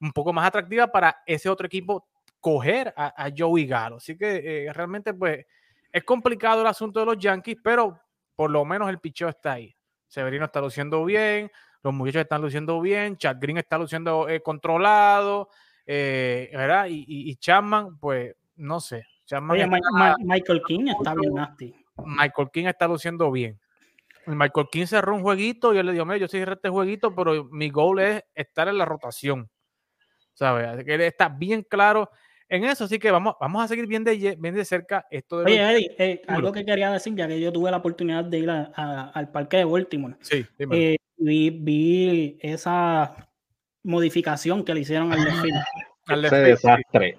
un 0.00 0.12
poco 0.12 0.32
más 0.32 0.46
atractiva 0.46 0.88
para 0.88 1.22
ese 1.26 1.48
otro 1.48 1.66
equipo 1.66 2.06
coger 2.40 2.92
a, 2.96 3.24
a 3.24 3.30
Joey 3.36 3.66
Galo. 3.66 3.96
Así 3.96 4.16
que 4.16 4.66
eh, 4.66 4.72
realmente, 4.72 5.14
pues, 5.14 5.44
es 5.92 6.04
complicado 6.04 6.62
el 6.62 6.66
asunto 6.66 7.00
de 7.00 7.06
los 7.06 7.18
Yankees, 7.18 7.58
pero 7.62 8.00
por 8.34 8.50
lo 8.50 8.64
menos 8.64 8.88
el 8.88 8.98
picheo 8.98 9.28
está 9.28 9.52
ahí. 9.52 9.76
Severino 10.08 10.46
está 10.46 10.60
luciendo 10.60 11.04
bien, 11.04 11.50
los 11.82 11.94
muchachos 11.94 12.22
están 12.22 12.42
luciendo 12.42 12.80
bien, 12.80 13.16
Chad 13.16 13.36
Green 13.40 13.58
está 13.58 13.78
luciendo 13.78 14.28
eh, 14.28 14.40
controlado, 14.42 15.48
eh, 15.86 16.50
¿verdad? 16.52 16.86
Y, 16.86 17.04
y, 17.06 17.30
y 17.30 17.36
Chapman, 17.36 17.98
pues, 17.98 18.34
no 18.56 18.80
sé, 18.80 19.04
Michael 20.20 20.62
King 20.66 20.88
está 20.88 21.14
bien 21.14 21.34
nasty. 21.34 21.74
Michael 22.04 22.48
King 22.52 22.66
está 22.66 22.88
luciendo 22.88 23.30
bien. 23.30 23.60
Michael 24.26 24.68
King 24.70 24.86
cerró 24.86 25.14
un 25.14 25.22
jueguito 25.22 25.74
y 25.74 25.78
él 25.78 25.86
le 25.86 25.92
dijo, 25.92 26.16
yo 26.16 26.28
sí 26.28 26.38
este 26.38 26.68
jueguito, 26.68 27.14
pero 27.14 27.44
mi 27.44 27.70
goal 27.70 28.00
es 28.00 28.24
estar 28.34 28.68
en 28.68 28.78
la 28.78 28.84
rotación. 28.84 29.50
¿Sabes? 30.34 30.84
que 30.84 30.94
él 30.94 31.02
está 31.02 31.28
bien 31.28 31.62
claro 31.68 32.10
en 32.50 32.64
eso, 32.64 32.84
así 32.84 32.98
que 32.98 33.12
vamos, 33.12 33.36
vamos 33.40 33.64
a 33.64 33.68
seguir 33.68 33.86
bien 33.86 34.02
de, 34.02 34.36
bien 34.36 34.54
de 34.56 34.64
cerca 34.64 35.06
esto 35.08 35.38
de... 35.38 35.44
Oye, 35.44 35.72
Eddie, 35.72 35.94
eh, 35.98 36.22
algo 36.26 36.50
que 36.50 36.64
quería 36.64 36.90
decir, 36.90 37.14
ya 37.14 37.28
que 37.28 37.40
yo 37.40 37.52
tuve 37.52 37.70
la 37.70 37.76
oportunidad 37.76 38.24
de 38.24 38.38
ir 38.40 38.50
al 38.50 39.30
parque 39.30 39.58
de 39.58 39.64
Baltimore. 39.64 40.16
Sí, 40.20 40.44
eh, 40.58 40.96
vi, 41.16 41.50
vi, 41.50 42.38
esa 42.40 43.30
modificación 43.84 44.64
que 44.64 44.74
le 44.74 44.80
hicieron 44.80 45.12
al 45.12 45.24
desfile. 45.24 45.60
Al 46.06 46.22
desastre. 46.22 47.18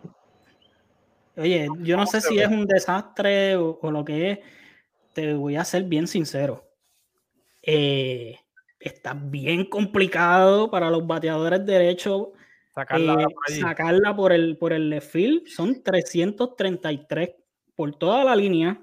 Oye, 1.38 1.70
yo 1.80 1.96
no 1.96 2.06
sé 2.06 2.20
si 2.20 2.38
es 2.38 2.50
un 2.50 2.66
desastre 2.66 3.56
o, 3.56 3.80
lo 3.90 4.04
que 4.04 4.32
es. 4.32 4.40
Te 5.14 5.34
voy 5.34 5.56
a 5.56 5.64
ser 5.64 5.84
bien 5.84 6.08
sincero. 6.08 6.66
Eh, 7.62 8.38
está 8.82 9.14
bien 9.14 9.64
complicado 9.64 10.70
para 10.70 10.90
los 10.90 11.08
bateadores 11.08 11.66
derechos 11.66 12.30
sacarla, 12.74 13.28
eh, 13.50 13.60
sacarla 13.60 14.16
por 14.16 14.32
el 14.32 14.58
por 14.58 14.74
el 14.74 14.90
left 14.90 15.12
field. 15.12 15.48
Son 15.48 15.82
333 15.82 17.32
por 17.76 17.96
toda 17.96 18.24
la 18.24 18.36
línea. 18.36 18.82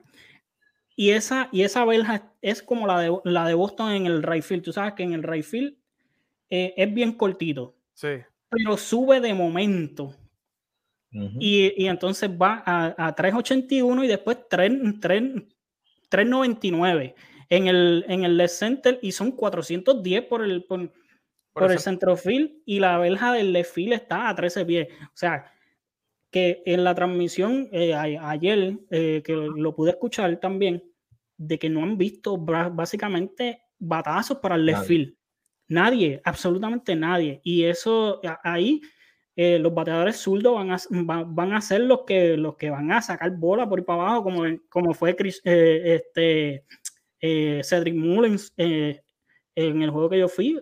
Y 0.96 1.10
esa, 1.10 1.48
y 1.52 1.62
esa 1.62 1.84
verja 1.84 2.32
es 2.42 2.60
como 2.60 2.86
la 2.86 3.00
de, 3.00 3.16
la 3.24 3.46
de 3.46 3.54
Boston 3.54 3.92
en 3.92 4.06
el 4.06 4.22
right 4.22 4.42
field. 4.42 4.64
Tú 4.64 4.72
sabes 4.72 4.94
que 4.94 5.04
en 5.04 5.12
el 5.12 5.22
right 5.22 5.44
field 5.44 5.76
eh, 6.50 6.74
es 6.76 6.92
bien 6.92 7.12
cortito. 7.12 7.76
Sí. 7.94 8.08
Pero 8.50 8.76
sube 8.76 9.20
de 9.20 9.34
momento 9.34 10.14
y, 11.10 11.86
entonces 11.86 12.30
va 12.30 12.62
a, 12.66 13.14
381 13.14 14.04
y 14.04 14.08
después 14.08 14.46
399 14.48 17.14
en 17.48 17.66
el, 17.66 18.04
en 18.08 18.24
el 18.24 18.36
left 18.36 18.54
center 18.54 18.98
y 19.00 19.12
son 19.12 19.32
410 19.32 20.24
por 20.24 20.44
el, 20.44 20.64
por, 20.64 20.92
el 21.66 21.78
centrofield 21.78 22.50
y 22.64 22.80
la 22.80 22.98
verja 22.98 23.32
del 23.32 23.52
left 23.52 23.74
field 23.74 23.92
está 23.92 24.28
a 24.28 24.34
13 24.34 24.64
pies. 24.64 24.88
O 25.06 25.16
sea, 25.16 25.52
que 26.30 26.62
en 26.66 26.84
la 26.84 26.94
transmisión 26.94 27.68
eh, 27.72 27.94
ayer, 27.94 28.78
eh, 28.90 29.22
que 29.24 29.32
lo 29.34 29.74
pude 29.74 29.90
escuchar 29.90 30.38
también, 30.38 30.82
de 31.36 31.58
que 31.58 31.70
no 31.70 31.82
han 31.82 31.96
visto 31.96 32.36
básicamente 32.36 33.62
batazos 33.78 34.38
para 34.38 34.56
el 34.56 34.66
left 34.66 34.86
field. 34.86 35.14
Nadie, 35.68 36.20
absolutamente 36.24 36.96
nadie. 36.96 37.40
Y 37.44 37.64
eso 37.64 38.20
ahí 38.42 38.80
eh, 39.36 39.58
los 39.58 39.72
bateadores 39.72 40.16
zurdos 40.16 40.54
van 40.54 40.72
a, 40.72 41.24
van 41.24 41.52
a 41.52 41.60
ser 41.60 41.82
los 41.82 42.00
que, 42.04 42.36
los 42.36 42.56
que 42.56 42.70
van 42.70 42.90
a 42.90 43.00
sacar 43.00 43.30
bola 43.36 43.68
por 43.68 43.78
ahí 43.78 43.84
para 43.84 44.02
abajo, 44.02 44.24
como, 44.24 44.42
como 44.68 44.94
fue 44.94 45.14
Chris, 45.14 45.40
este, 45.44 46.64
Cedric 47.20 47.94
Mullins 47.94 48.52
en 48.56 49.82
el 49.82 49.90
juego 49.90 50.08
que 50.08 50.18
yo 50.18 50.28
fui 50.28 50.60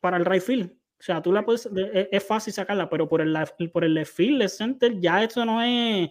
para 0.00 0.16
el 0.16 0.24
right 0.24 0.42
field. 0.42 0.70
O 0.70 1.02
sea, 1.02 1.22
tú 1.22 1.32
la 1.32 1.44
puedes, 1.44 1.68
es, 2.10 2.26
fácil 2.26 2.52
sacarla, 2.52 2.90
pero 2.90 3.08
por 3.08 3.20
el, 3.22 3.34
por 3.72 3.84
el 3.84 3.94
left 3.94 4.14
field, 4.14 4.42
el 4.42 4.50
center, 4.50 5.00
ya 5.00 5.22
eso 5.22 5.44
no 5.44 5.62
es 5.62 6.10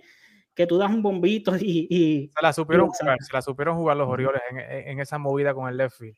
que 0.55 0.67
tú 0.67 0.77
das 0.77 0.89
un 0.89 1.01
bombito 1.01 1.55
y... 1.59 2.31
se 2.35 2.41
la 2.41 2.51
supieron 2.51 2.89
jugar, 2.89 3.17
se 3.21 3.33
la 3.33 3.41
supieron 3.41 3.77
jugar 3.77 3.97
los 3.97 4.09
Orioles 4.09 4.41
en, 4.49 4.59
en, 4.59 4.99
esa 4.99 5.17
movida 5.17 5.53
con 5.53 5.69
el 5.69 5.77
left 5.77 5.97
field. 5.97 6.17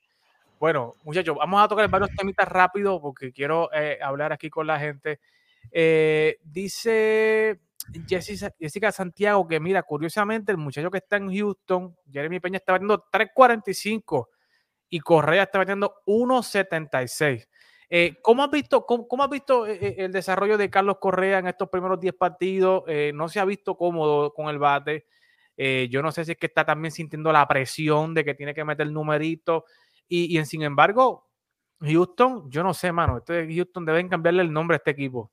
Bueno, 0.61 0.93
muchachos, 1.03 1.35
vamos 1.37 1.61
a 1.61 1.67
tocar 1.67 1.89
varios 1.89 2.11
temitas 2.15 2.47
rápido 2.47 3.01
porque 3.01 3.33
quiero 3.33 3.69
eh, 3.73 3.97
hablar 4.01 4.31
aquí 4.31 4.49
con 4.49 4.67
la 4.67 4.79
gente. 4.79 5.19
Eh, 5.71 6.37
dice 6.43 7.59
Jessica, 8.07 8.53
Jessica, 8.59 8.91
Santiago 8.91 9.47
que, 9.47 9.59
mira, 9.59 9.83
curiosamente, 9.83 10.51
el 10.51 10.57
muchacho 10.57 10.91
que 10.91 10.99
está 10.99 11.17
en 11.17 11.35
Houston, 11.35 11.95
Jeremy 12.11 12.39
Peña, 12.39 12.57
está 12.57 12.73
batiendo 12.73 13.05
3.45 13.11 14.27
y 14.89 14.99
Correa 14.99 15.43
está 15.43 15.57
batiendo 15.57 15.95
1.76. 16.05 17.47
Eh, 17.93 18.19
¿Cómo 18.21 18.41
has 18.41 18.49
visto, 18.49 18.85
cómo, 18.85 19.21
has 19.21 19.29
visto 19.29 19.67
eh, 19.67 19.77
eh, 19.81 19.95
el 19.97 20.13
desarrollo 20.13 20.57
de 20.57 20.69
Carlos 20.69 20.95
Correa 20.97 21.39
en 21.39 21.47
estos 21.47 21.67
primeros 21.67 21.99
10 21.99 22.13
partidos? 22.15 22.83
no 23.13 23.27
se 23.27 23.41
ha 23.41 23.45
visto 23.45 23.75
cómodo 23.75 24.33
con 24.33 24.47
el 24.47 24.57
bate. 24.57 25.07
yo 25.57 26.01
no 26.01 26.13
sé 26.13 26.23
si 26.23 26.31
es 26.31 26.37
que 26.37 26.47
está 26.47 26.65
también 26.65 26.93
sintiendo 26.93 27.33
la 27.33 27.45
presión 27.47 28.13
de 28.13 28.23
que 28.23 28.33
tiene 28.33 28.53
que 28.53 28.63
meter 28.63 28.87
el 28.87 28.93
numerito. 28.93 29.65
Y, 30.07 30.43
sin 30.45 30.61
embargo, 30.63 31.29
Houston, 31.81 32.49
yo 32.49 32.63
no 32.63 32.73
sé, 32.73 32.93
mano. 32.93 33.17
Este 33.17 33.53
Houston 33.53 33.85
deben 33.85 34.07
cambiarle 34.07 34.43
el 34.43 34.53
nombre 34.53 34.75
a 34.75 34.77
este 34.77 34.91
equipo. 34.91 35.29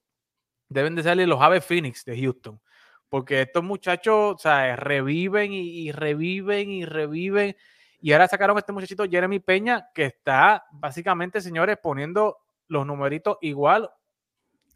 Deben 0.68 0.96
de 0.96 1.04
salir 1.04 1.28
los 1.28 1.40
Aves 1.40 1.64
Phoenix 1.64 2.04
de 2.04 2.20
Houston. 2.20 2.60
Porque 3.08 3.42
estos 3.42 3.62
muchachos, 3.62 4.34
o 4.34 4.38
sea, 4.38 4.74
reviven 4.74 5.52
y, 5.52 5.60
y 5.88 5.92
reviven 5.92 6.70
y 6.70 6.84
reviven. 6.84 7.56
Y 8.00 8.12
ahora 8.12 8.26
sacaron 8.26 8.56
a 8.56 8.60
este 8.60 8.72
muchachito 8.72 9.04
Jeremy 9.08 9.38
Peña, 9.38 9.90
que 9.94 10.06
está 10.06 10.64
básicamente, 10.72 11.40
señores, 11.40 11.78
poniendo 11.80 12.38
los 12.68 12.86
numeritos 12.86 13.38
igual 13.40 13.90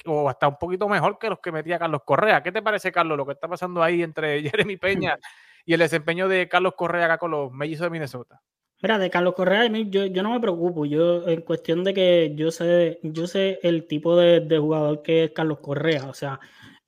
o 0.06 0.28
hasta 0.28 0.48
un 0.48 0.56
poquito 0.58 0.88
mejor 0.88 1.18
que 1.18 1.28
los 1.28 1.38
que 1.38 1.52
metía 1.52 1.78
Carlos 1.78 2.02
Correa. 2.04 2.42
¿Qué 2.42 2.50
te 2.50 2.62
parece, 2.62 2.90
Carlos, 2.90 3.16
lo 3.16 3.26
que 3.26 3.32
está 3.32 3.48
pasando 3.48 3.82
ahí 3.82 4.02
entre 4.02 4.42
Jeremy 4.50 4.76
Peña 4.76 5.18
y 5.64 5.74
el 5.74 5.80
desempeño 5.80 6.28
de 6.28 6.48
Carlos 6.48 6.74
Correa 6.76 7.06
acá 7.06 7.18
con 7.18 7.30
los 7.30 7.52
mellizos 7.52 7.84
de 7.84 7.90
Minnesota? 7.90 8.40
Mira, 8.82 8.98
de 8.98 9.10
Carlos 9.10 9.34
Correa, 9.34 9.68
yo, 9.68 10.06
yo 10.06 10.22
no 10.24 10.32
me 10.32 10.40
preocupo. 10.40 10.84
Yo, 10.84 11.28
en 11.28 11.42
cuestión 11.42 11.84
de 11.84 11.94
que 11.94 12.32
yo 12.34 12.50
sé, 12.50 12.98
yo 13.04 13.28
sé 13.28 13.60
el 13.62 13.86
tipo 13.86 14.16
de, 14.16 14.40
de 14.40 14.58
jugador 14.58 15.02
que 15.02 15.24
es 15.24 15.30
Carlos 15.30 15.60
Correa. 15.60 16.06
O 16.06 16.14
sea, 16.14 16.40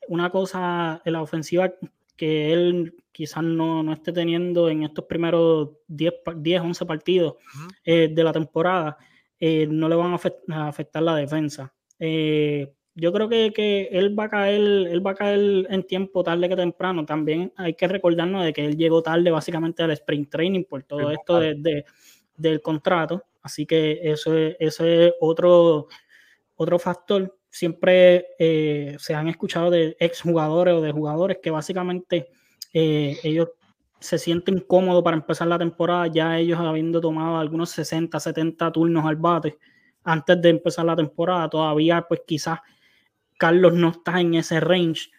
una 0.09 0.31
cosa 0.31 1.01
en 1.05 1.13
la 1.13 1.23
ofensiva 1.23 1.73
que 2.17 2.53
él 2.53 2.97
quizás 3.13 3.45
no, 3.45 3.83
no, 3.85 3.93
esté 3.93 4.13
teniendo 4.13 4.69
en 4.69 4.83
estos 4.83 5.05
primeros 5.05 5.71
10, 5.87 6.15
10 6.37 6.63
11 6.63 6.87
partidos 6.87 7.35
eh, 7.85 8.09
de 8.13 8.25
la 8.25 8.33
temporada, 8.33 8.99
eh, 9.47 9.67
no 9.67 9.91
le 9.91 9.95
van 9.95 10.15
a, 10.15 10.67
afectar 10.67 11.03
la 11.03 11.17
defensa. 11.17 11.75
Eh, 11.99 12.73
yo 12.95 13.13
creo 13.13 13.29
que, 13.29 13.53
que, 13.55 13.91
él 13.93 14.19
va 14.19 14.25
a 14.25 14.29
caer, 14.31 14.63
él 14.63 15.07
va 15.07 15.11
a 15.11 15.15
caer 15.15 15.67
en 15.69 15.83
tiempo 15.83 16.25
tarde 16.25 16.49
que 16.49 16.57
temprano. 16.57 17.05
También 17.05 17.53
hay 17.57 17.75
que 17.75 17.87
recordarnos 17.87 18.43
de 18.43 18.55
que 18.55 18.65
él 18.65 18.79
llegó 18.79 19.03
tarde 19.03 19.31
básicamente 19.31 19.83
al 19.83 19.91
sprint 19.91 20.31
training 20.31 20.65
por 20.65 20.85
todo 20.85 21.11
esto 21.11 21.41
de, 21.41 21.85
del 22.39 22.63
contrato. 22.63 23.23
Así 23.43 23.67
que 23.67 24.01
eso 24.05 24.35
es, 24.35 24.57
eso 24.61 24.87
es 24.87 25.13
otro, 25.21 25.89
otro 26.57 26.79
factor. 26.79 27.37
Siempre 27.51 28.29
eh, 28.39 28.97
se 28.99 29.15
han 29.15 29.29
escuchado 29.29 29.71
de 29.71 29.95
exjugadores 30.01 30.73
o 30.73 30.81
de 30.81 30.91
jugadores 30.91 31.37
que 31.43 31.51
básicamente 31.51 32.29
eh, 32.73 33.19
ellos 33.23 33.51
se 34.05 34.19
sienten 34.19 34.61
cómodos 34.61 35.03
para 35.03 35.17
empezar 35.17 35.49
la 35.49 35.59
temporada, 35.59 36.07
ya 36.09 36.39
ellos 36.39 36.61
habiendo 36.61 37.01
tomado 37.01 37.39
algunos 37.39 37.71
60, 37.71 38.21
70 38.21 38.71
turnos 38.71 39.07
al 39.07 39.17
bate 39.17 39.59
antes 40.05 40.43
de 40.43 40.51
empezar 40.51 40.85
la 40.85 40.95
temporada, 40.95 41.49
todavía 41.49 42.05
pues 42.07 42.21
quizás 42.27 42.59
Carlos 43.39 43.73
no 43.73 43.89
está 43.89 44.21
en 44.21 44.35
ese 44.35 44.61
range, 44.61 45.11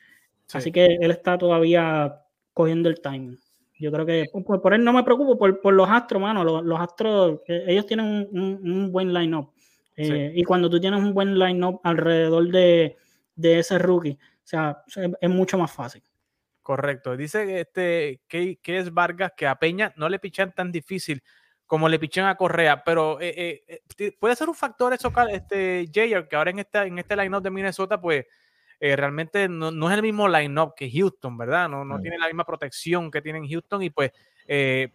así 0.54 0.72
que 0.72 0.86
él 1.02 1.10
está 1.10 1.36
todavía 1.36 2.22
cogiendo 2.54 2.88
el 2.88 3.02
timing. 3.02 3.40
Yo 3.80 3.92
creo 3.92 4.06
que 4.06 4.26
por, 4.46 4.74
él 4.76 4.84
no 4.84 4.94
me 4.94 5.04
preocupo, 5.04 5.36
por, 5.38 5.74
los 5.74 5.90
astros, 5.90 6.22
mano, 6.22 6.44
los, 6.44 6.80
astros, 6.80 7.42
eh, 7.48 7.66
ellos 7.68 7.88
tienen 7.88 8.30
un, 8.32 8.92
buen 8.92 9.14
line-up. 9.14 9.50
Eh, 9.98 10.32
y 10.36 10.44
cuando 10.44 10.70
tú 10.70 10.80
tienes 10.80 11.02
un 11.02 11.14
buen 11.14 11.40
line-up 11.40 11.82
alrededor 11.84 12.48
de, 12.52 12.96
de 13.36 13.60
ese 13.60 13.80
rookie, 13.80 14.12
o 14.12 14.48
sea, 14.48 14.84
es 15.20 15.30
mucho 15.30 15.58
más 15.58 15.72
fácil. 15.72 16.04
Correcto. 16.66 17.16
Dice 17.16 17.60
este, 17.60 18.22
que, 18.28 18.58
que, 18.60 18.80
es 18.80 18.92
Vargas 18.92 19.34
que 19.38 19.46
a 19.46 19.54
Peña 19.54 19.94
no 19.98 20.10
le 20.10 20.18
pichan 20.18 20.52
tan 20.52 20.72
difícil 20.72 21.22
como 21.68 21.88
le 21.88 22.00
pichan 22.00 22.26
a 22.26 22.38
Correa, 22.38 22.84
pero 22.84 23.22
eh, 23.22 23.64
eh, 23.68 23.84
eh, 24.00 24.12
puede 24.20 24.36
ser 24.36 24.50
un 24.50 24.56
factor 24.56 24.92
eso, 24.92 25.14
este, 25.30 25.88
Jayer, 25.94 26.28
que 26.28 26.36
ahora 26.36 26.50
en, 26.50 26.58
esta, 26.58 26.88
en 26.88 26.98
este 26.98 27.16
line-up 27.16 27.44
de 27.44 27.52
Minnesota, 27.52 28.02
pues 28.02 28.26
realmente 28.80 29.48
no, 29.48 29.70
no, 29.70 29.92
es 29.92 29.96
el 29.96 30.02
mismo 30.02 30.28
line-up 30.28 30.74
que 30.76 30.90
Houston, 30.90 31.38
¿verdad? 31.38 31.70
No, 31.70 31.86
no 31.86 32.02
tiene 32.02 32.18
la 32.18 32.26
misma 32.26 32.46
protección 32.46 33.12
que 33.12 33.22
tienen 33.22 33.48
Houston 33.48 33.84
y 33.84 33.92
pues, 33.92 34.12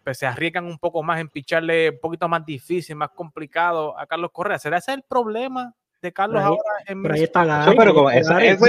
pues, 0.03 0.17
se 0.17 0.25
arriesgan 0.25 0.65
un 0.65 0.77
poco 0.77 1.01
más 1.03 1.21
en 1.21 1.29
picharle 1.29 1.91
un 1.91 1.99
poquito 2.01 2.27
más 2.27 2.45
difícil, 2.45 2.97
más 2.97 3.11
complicado 3.11 3.97
a 3.97 4.05
Carlos 4.07 4.31
Correa. 4.33 4.59
¿Será 4.59 4.79
ese 4.79 4.91
el 4.91 5.03
problema 5.03 5.73
de 6.01 6.11
Carlos 6.11 6.41
ahora 6.41 6.61
en 6.87 7.01
pero 7.01 7.13
ahí 7.13 7.23
está 7.23 7.73
pero 7.77 7.93
como 7.93 8.09
eso, 8.09 8.37
eso 8.37 8.65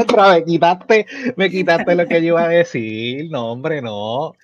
otra 0.00 0.34
vez 0.34 0.44
quitaste, 0.44 1.06
me 1.36 1.50
quitaste 1.50 1.94
lo 1.94 2.06
que 2.06 2.20
yo 2.20 2.28
iba 2.28 2.44
a 2.44 2.48
decir, 2.48 3.30
no 3.30 3.52
hombre, 3.52 3.82
no. 3.82 4.34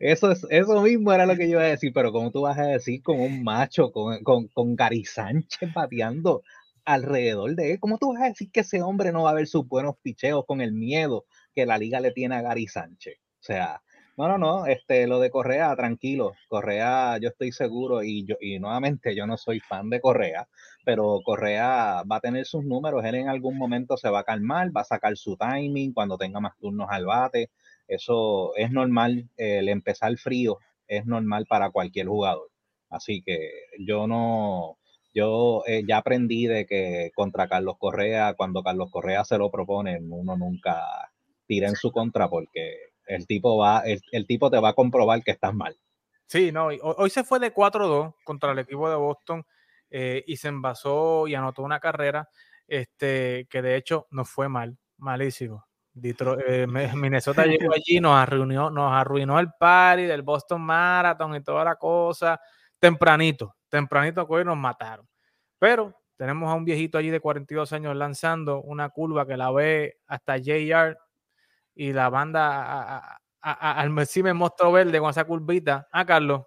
Eso 0.00 0.30
es, 0.32 0.46
eso 0.50 0.80
mismo 0.82 1.12
era 1.12 1.26
lo 1.26 1.36
que 1.36 1.48
yo 1.48 1.58
iba 1.58 1.62
a 1.62 1.66
decir, 1.66 1.92
pero 1.92 2.12
como 2.12 2.30
tú 2.30 2.42
vas 2.42 2.58
a 2.58 2.64
decir 2.64 3.02
con 3.02 3.20
un 3.20 3.42
macho, 3.44 3.92
con, 3.92 4.22
con, 4.22 4.48
con 4.48 4.74
Gary 4.74 5.04
Sánchez 5.04 5.72
bateando 5.72 6.42
alrededor 6.84 7.54
de 7.54 7.72
él, 7.72 7.80
¿cómo 7.80 7.98
tú 7.98 8.12
vas 8.12 8.22
a 8.22 8.26
decir 8.26 8.50
que 8.50 8.60
ese 8.60 8.82
hombre 8.82 9.12
no 9.12 9.22
va 9.22 9.30
a 9.30 9.34
ver 9.34 9.46
sus 9.46 9.66
buenos 9.68 9.96
picheos 10.02 10.44
con 10.46 10.60
el 10.60 10.72
miedo 10.72 11.26
que 11.54 11.66
la 11.66 11.78
liga 11.78 12.00
le 12.00 12.10
tiene 12.10 12.34
a 12.34 12.42
Gary 12.42 12.66
Sánchez? 12.66 13.18
O 13.18 13.44
sea, 13.44 13.82
no, 14.16 14.28
no, 14.28 14.38
no, 14.38 14.66
este, 14.66 15.06
lo 15.06 15.20
de 15.20 15.30
Correa, 15.30 15.74
tranquilo. 15.74 16.34
Correa, 16.48 17.18
yo 17.18 17.30
estoy 17.30 17.50
seguro, 17.50 18.02
y 18.02 18.24
yo, 18.24 18.36
y 18.40 18.58
nuevamente 18.58 19.14
yo 19.14 19.26
no 19.26 19.36
soy 19.36 19.60
fan 19.60 19.88
de 19.88 20.00
Correa, 20.00 20.48
pero 20.84 21.20
Correa 21.24 22.02
va 22.10 22.16
a 22.16 22.20
tener 22.20 22.46
sus 22.46 22.64
números, 22.64 23.04
él 23.04 23.14
en 23.14 23.28
algún 23.28 23.56
momento 23.56 23.96
se 23.96 24.10
va 24.10 24.20
a 24.20 24.24
calmar, 24.24 24.74
va 24.76 24.82
a 24.82 24.84
sacar 24.84 25.16
su 25.16 25.36
timing 25.36 25.92
cuando 25.92 26.18
tenga 26.18 26.40
más 26.40 26.56
turnos 26.58 26.88
al 26.90 27.06
bate. 27.06 27.50
Eso 27.88 28.54
es 28.56 28.70
normal, 28.70 29.28
el 29.36 29.68
empezar 29.68 30.16
frío 30.16 30.58
es 30.86 31.06
normal 31.06 31.46
para 31.46 31.70
cualquier 31.70 32.06
jugador. 32.06 32.50
Así 32.90 33.22
que 33.22 33.50
yo 33.78 34.06
no, 34.06 34.78
yo 35.14 35.62
eh, 35.66 35.82
ya 35.86 35.98
aprendí 35.98 36.46
de 36.46 36.66
que 36.66 37.10
contra 37.14 37.48
Carlos 37.48 37.76
Correa, 37.78 38.34
cuando 38.34 38.62
Carlos 38.62 38.90
Correa 38.90 39.24
se 39.24 39.38
lo 39.38 39.50
propone, 39.50 39.98
uno 40.00 40.36
nunca 40.36 40.82
tira 41.46 41.68
en 41.68 41.76
su 41.76 41.90
contra 41.92 42.28
porque 42.28 42.76
el 43.06 43.26
tipo 43.26 43.58
va, 43.58 43.82
el, 43.84 44.26
tipo 44.26 44.50
te 44.50 44.58
va 44.58 44.70
a 44.70 44.74
comprobar 44.74 45.22
que 45.22 45.32
estás 45.32 45.54
mal. 45.54 45.76
Sí, 46.26 46.50
no, 46.50 46.66
hoy, 46.66 47.10
se 47.10 47.24
fue 47.24 47.38
de 47.40 47.52
4-2 47.52 48.14
contra 48.24 48.52
el 48.52 48.58
equipo 48.58 48.88
de 48.88 48.96
Boston 48.96 49.44
eh, 49.94 50.24
y 50.26 50.36
se 50.36 50.48
envasó 50.48 51.26
y 51.28 51.34
anotó 51.34 51.62
una 51.62 51.78
carrera 51.78 52.26
este, 52.66 53.46
que 53.50 53.60
de 53.60 53.76
hecho 53.76 54.06
no 54.10 54.24
fue 54.24 54.48
mal, 54.48 54.78
malísimo. 54.96 55.66
Eh, 56.02 56.66
Minnesota 56.66 57.44
llegó 57.44 57.72
allí, 57.74 58.00
nos 58.00 58.16
arruinó, 58.16 58.70
nos 58.70 58.90
arruinó 58.90 59.38
el 59.38 59.50
party 59.58 60.04
del 60.04 60.22
Boston 60.22 60.62
Marathon 60.62 61.36
y 61.36 61.42
toda 61.42 61.62
la 61.64 61.76
cosa. 61.76 62.40
Tempranito, 62.78 63.54
tempranito 63.68 64.26
hoy 64.26 64.44
nos 64.44 64.56
mataron. 64.56 65.06
Pero 65.58 65.94
tenemos 66.16 66.50
a 66.50 66.54
un 66.54 66.64
viejito 66.64 66.96
allí 66.96 67.10
de 67.10 67.20
42 67.20 67.72
años 67.74 67.94
lanzando 67.94 68.62
una 68.62 68.88
curva 68.88 69.26
que 69.26 69.36
la 69.36 69.50
ve 69.50 69.98
hasta 70.06 70.38
JR 70.38 70.96
y 71.74 71.92
la 71.92 72.08
banda 72.08 73.20
al 73.40 73.90
Messi 73.90 74.22
me 74.22 74.32
mostró 74.32 74.72
verde 74.72 74.98
con 74.98 75.10
esa 75.10 75.24
curvita. 75.24 75.86
Ah, 75.92 76.06
Carlos. 76.06 76.46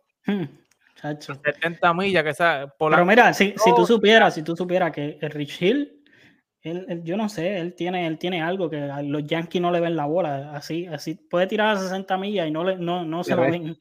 70 1.20 1.94
hmm, 1.94 1.98
millas 1.98 2.24
que 2.24 2.30
esa 2.30 2.74
Pero 2.78 3.06
mira, 3.06 3.34
si, 3.34 3.54
si, 3.58 3.76
tú 3.76 3.86
supieras, 3.86 4.34
si 4.34 4.44
tú 4.44 4.56
supieras 4.56 4.92
que 4.92 5.18
el 5.22 5.32
Rich 5.32 5.62
Hill, 5.62 6.04
él, 6.62 7.02
yo 7.04 7.18
no 7.18 7.30
sé, 7.30 7.60
él 7.60 7.74
tiene, 7.76 8.08
él 8.08 8.18
tiene 8.18 8.42
algo 8.42 8.70
que 8.70 8.78
a 8.78 9.02
los 9.02 9.24
Yankees 9.24 9.62
no 9.62 9.72
le 9.72 9.80
ven 9.80 9.96
la 9.96 10.06
bola. 10.06 10.54
Así, 10.54 10.88
así 10.88 11.16
puede 11.16 11.48
tirar 11.48 11.76
a 11.76 11.80
60 11.80 12.18
millas 12.18 12.48
y 12.48 12.52
no, 12.52 12.64
le, 12.64 12.78
no, 12.78 13.06
no 13.06 13.24
se 13.24 13.36
lo 13.36 13.44
ven. 13.44 13.78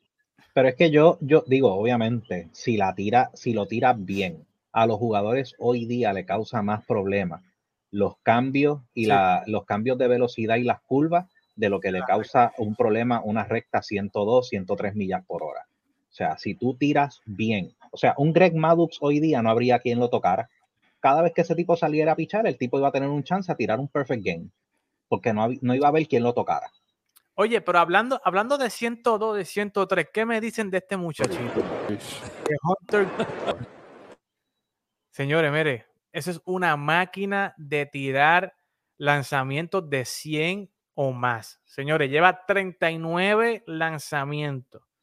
Pero 0.53 0.69
es 0.69 0.77
que 0.77 0.91
yo, 0.91 1.19
yo 1.21 1.45
digo, 1.47 1.75
obviamente, 1.75 2.49
si 2.53 2.77
la 2.77 2.95
tira, 2.95 3.31
si 3.35 3.53
lo 3.53 3.67
tira 3.67 3.93
bien, 3.93 4.47
a 4.73 4.87
los 4.87 4.99
jugadores 4.99 5.55
hoy 5.59 5.87
día 5.87 6.13
le 6.13 6.25
causa 6.25 6.63
más 6.63 6.85
problemas 6.85 7.43
los 7.95 8.19
cambios 8.25 8.81
y 8.93 9.07
la, 9.07 9.45
los 9.47 9.65
cambios 9.67 9.97
de 9.99 10.09
velocidad 10.09 10.57
y 10.57 10.65
las 10.65 10.81
curvas 10.81 11.27
de 11.55 11.69
lo 11.69 11.79
que 11.79 11.93
le 11.93 12.03
causa 12.03 12.53
un 12.59 12.75
problema 12.75 13.23
una 13.23 13.45
recta 13.45 13.83
102, 13.83 14.49
103 14.49 14.97
millas 14.97 15.25
por 15.25 15.45
hora. 15.45 15.65
O 16.15 16.17
sea, 16.17 16.39
si 16.39 16.55
tú 16.55 16.77
tiras 16.77 17.23
bien, 17.25 17.75
o 17.91 17.97
sea, 17.97 18.15
un 18.19 18.33
Greg 18.33 18.55
Maddux 18.55 18.99
hoy 19.01 19.19
día 19.19 19.43
no 19.43 19.51
habría 19.51 19.81
quien 19.81 19.99
lo 19.99 20.11
tocara. 20.11 20.49
Cada 21.01 21.23
vez 21.23 21.33
que 21.35 21.41
ese 21.41 21.57
tipo 21.57 21.77
saliera 21.77 22.13
a 22.13 22.15
pichar, 22.15 22.47
el 22.47 22.57
tipo 22.57 22.79
iba 22.79 22.87
a 22.87 22.93
tener 22.93 23.09
un 23.09 23.25
chance 23.25 23.51
a 23.51 23.57
tirar 23.57 23.81
un 23.81 23.89
perfect 23.89 24.25
game, 24.25 24.47
porque 25.09 25.33
no, 25.33 25.49
no 25.61 25.75
iba 25.75 25.89
a 25.89 25.89
haber 25.89 26.07
quien 26.07 26.23
lo 26.23 26.33
tocara. 26.33 26.71
Oye, 27.35 27.61
pero 27.63 27.81
hablando, 27.81 28.21
hablando 28.25 28.57
de 28.59 28.71
102, 28.71 29.39
de 29.39 29.45
103, 29.45 30.09
¿qué 30.15 30.25
me 30.25 30.41
dicen 30.41 30.71
de 30.71 30.79
este 30.79 30.97
muchachito? 30.97 31.61
De 31.89 32.57
Hunter. 32.63 33.09
Señores, 35.11 35.51
mire, 35.51 35.87
esa 36.13 36.31
es 36.31 36.41
una 36.45 36.77
máquina 36.77 37.55
de 37.57 37.87
tirar 37.87 38.55
lanzamientos 38.99 39.91
de 39.91 40.05
100 40.05 40.71
o 40.95 41.11
más. 41.11 41.61
Señores, 41.65 42.09
lleva 42.09 42.47
39 42.47 43.65
lanzamientos. 43.67 44.94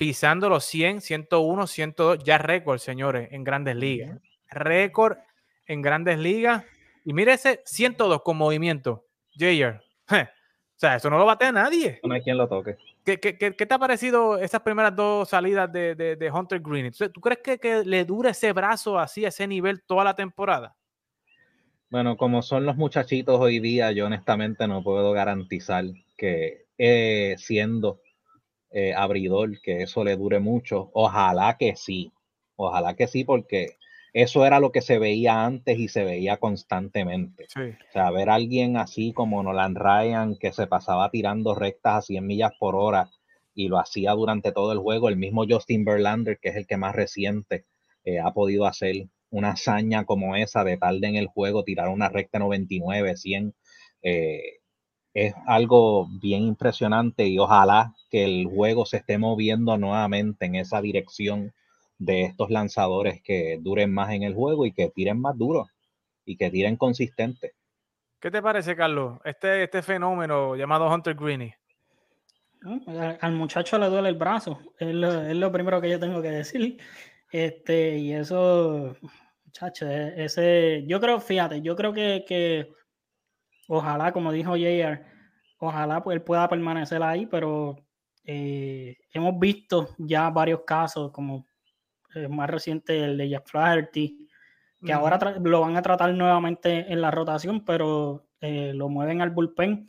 Pisando 0.00 0.48
los 0.48 0.64
100, 0.64 1.02
101, 1.02 1.66
102, 1.66 2.24
ya 2.24 2.38
récord, 2.38 2.78
señores, 2.78 3.28
en 3.32 3.44
grandes 3.44 3.76
ligas. 3.76 4.18
Récord 4.48 5.18
en 5.66 5.82
grandes 5.82 6.18
ligas. 6.18 6.64
Y 7.04 7.12
mire 7.12 7.34
ese 7.34 7.60
102 7.66 8.22
con 8.22 8.38
movimiento. 8.38 9.04
Jayer. 9.38 9.82
O 10.10 10.80
sea, 10.80 10.96
eso 10.96 11.10
no 11.10 11.18
lo 11.18 11.26
batea 11.26 11.52
nadie. 11.52 12.00
No 12.02 12.14
hay 12.14 12.22
quien 12.22 12.38
lo 12.38 12.48
toque. 12.48 12.78
¿Qué, 13.04 13.18
te 13.18 13.74
ha 13.74 13.78
parecido 13.78 14.38
esas 14.38 14.62
primeras 14.62 14.96
dos 14.96 15.28
salidas 15.28 15.70
de, 15.70 16.30
Hunter 16.32 16.60
Green? 16.60 16.90
¿Tú 17.12 17.20
crees 17.20 17.58
que, 17.60 17.82
le 17.84 18.06
dure 18.06 18.30
ese 18.30 18.54
brazo 18.54 18.98
así, 18.98 19.26
a 19.26 19.28
ese 19.28 19.46
nivel, 19.46 19.82
toda 19.82 20.02
la 20.02 20.16
temporada? 20.16 20.74
Bueno, 21.90 22.16
como 22.16 22.40
son 22.40 22.64
los 22.64 22.76
muchachitos 22.76 23.38
hoy 23.38 23.60
día, 23.60 23.92
yo 23.92 24.06
honestamente 24.06 24.66
no 24.66 24.82
puedo 24.82 25.12
garantizar 25.12 25.84
que 26.16 26.64
eh, 26.78 27.34
siendo 27.36 28.00
eh, 28.70 28.94
abridor, 28.94 29.60
que 29.60 29.82
eso 29.82 30.04
le 30.04 30.16
dure 30.16 30.40
mucho. 30.40 30.90
Ojalá 30.92 31.56
que 31.58 31.76
sí. 31.76 32.12
Ojalá 32.56 32.94
que 32.94 33.06
sí, 33.06 33.24
porque 33.24 33.76
eso 34.12 34.44
era 34.44 34.60
lo 34.60 34.72
que 34.72 34.82
se 34.82 34.98
veía 34.98 35.44
antes 35.44 35.78
y 35.78 35.88
se 35.88 36.04
veía 36.04 36.38
constantemente. 36.38 37.44
O 37.44 37.92
sea, 37.92 38.10
ver 38.10 38.28
a 38.28 38.34
alguien 38.34 38.76
así 38.76 39.12
como 39.12 39.42
Nolan 39.42 39.74
Ryan 39.74 40.36
que 40.36 40.52
se 40.52 40.66
pasaba 40.66 41.10
tirando 41.10 41.54
rectas 41.54 41.94
a 41.94 42.02
100 42.02 42.26
millas 42.26 42.52
por 42.58 42.74
hora 42.74 43.10
y 43.54 43.68
lo 43.68 43.78
hacía 43.78 44.12
durante 44.12 44.52
todo 44.52 44.72
el 44.72 44.78
juego, 44.78 45.08
el 45.08 45.16
mismo 45.16 45.44
Justin 45.48 45.84
Verlander, 45.84 46.38
que 46.40 46.50
es 46.50 46.56
el 46.56 46.66
que 46.66 46.76
más 46.76 46.94
reciente 46.94 47.66
eh, 48.04 48.18
ha 48.18 48.32
podido 48.32 48.66
hacer 48.66 49.08
una 49.30 49.50
hazaña 49.50 50.04
como 50.04 50.34
esa 50.36 50.64
de 50.64 50.76
tarde 50.76 51.06
en 51.06 51.16
el 51.16 51.26
juego, 51.26 51.64
tirar 51.64 51.88
una 51.88 52.08
recta 52.08 52.38
99, 52.38 53.16
100, 53.16 53.54
eh, 54.02 54.59
es 55.14 55.34
algo 55.46 56.06
bien 56.20 56.42
impresionante 56.42 57.26
y 57.26 57.38
ojalá 57.38 57.94
que 58.10 58.24
el 58.24 58.46
juego 58.46 58.86
se 58.86 58.98
esté 58.98 59.18
moviendo 59.18 59.76
nuevamente 59.76 60.46
en 60.46 60.56
esa 60.56 60.80
dirección 60.80 61.52
de 61.98 62.22
estos 62.22 62.50
lanzadores 62.50 63.20
que 63.22 63.58
duren 63.60 63.92
más 63.92 64.10
en 64.12 64.22
el 64.22 64.34
juego 64.34 64.66
y 64.66 64.72
que 64.72 64.88
tiren 64.88 65.20
más 65.20 65.36
duro 65.36 65.68
y 66.24 66.36
que 66.36 66.50
tiren 66.50 66.76
consistente. 66.76 67.52
¿Qué 68.20 68.30
te 68.30 68.42
parece, 68.42 68.76
Carlos? 68.76 69.18
Este, 69.24 69.64
este 69.64 69.82
fenómeno 69.82 70.54
llamado 70.54 70.92
Hunter 70.92 71.14
Greeny. 71.14 71.52
Al 73.20 73.32
muchacho 73.32 73.78
le 73.78 73.86
duele 73.86 74.10
el 74.10 74.16
brazo, 74.16 74.60
es 74.78 74.94
lo, 74.94 75.50
primero 75.50 75.80
que 75.80 75.88
yo 75.88 75.98
tengo 75.98 76.20
que 76.20 76.30
decir. 76.30 76.78
Este, 77.32 77.96
y 77.96 78.12
eso, 78.12 78.94
muchacho, 79.46 79.88
e, 79.88 80.24
ese, 80.24 80.84
yo 80.86 81.00
creo, 81.00 81.20
fíjate, 81.20 81.62
yo 81.62 81.74
creo 81.74 81.94
que, 81.94 82.24
que 82.28 82.68
ojalá, 83.70 84.12
como 84.12 84.32
dijo 84.32 84.56
JR, 84.56 85.04
ojalá 85.58 86.02
pues, 86.02 86.16
él 86.16 86.22
pueda 86.22 86.48
permanecer 86.48 87.02
ahí, 87.02 87.26
pero 87.26 87.76
eh, 88.24 88.98
hemos 89.12 89.38
visto 89.38 89.88
ya 89.98 90.28
varios 90.30 90.60
casos, 90.66 91.10
como 91.12 91.46
eh, 92.14 92.28
más 92.28 92.50
reciente, 92.50 93.04
el 93.04 93.16
de 93.16 93.28
Jack 93.28 93.46
Flaherty, 93.46 94.28
que 94.84 94.92
ahora 94.92 95.18
lo 95.42 95.60
van 95.60 95.76
a 95.76 95.82
tratar 95.82 96.12
nuevamente 96.14 96.90
en 96.90 97.00
la 97.00 97.10
rotación, 97.10 97.64
pero 97.64 98.26
eh, 98.40 98.72
lo 98.74 98.88
mueven 98.88 99.20
al 99.20 99.30
bullpen 99.30 99.86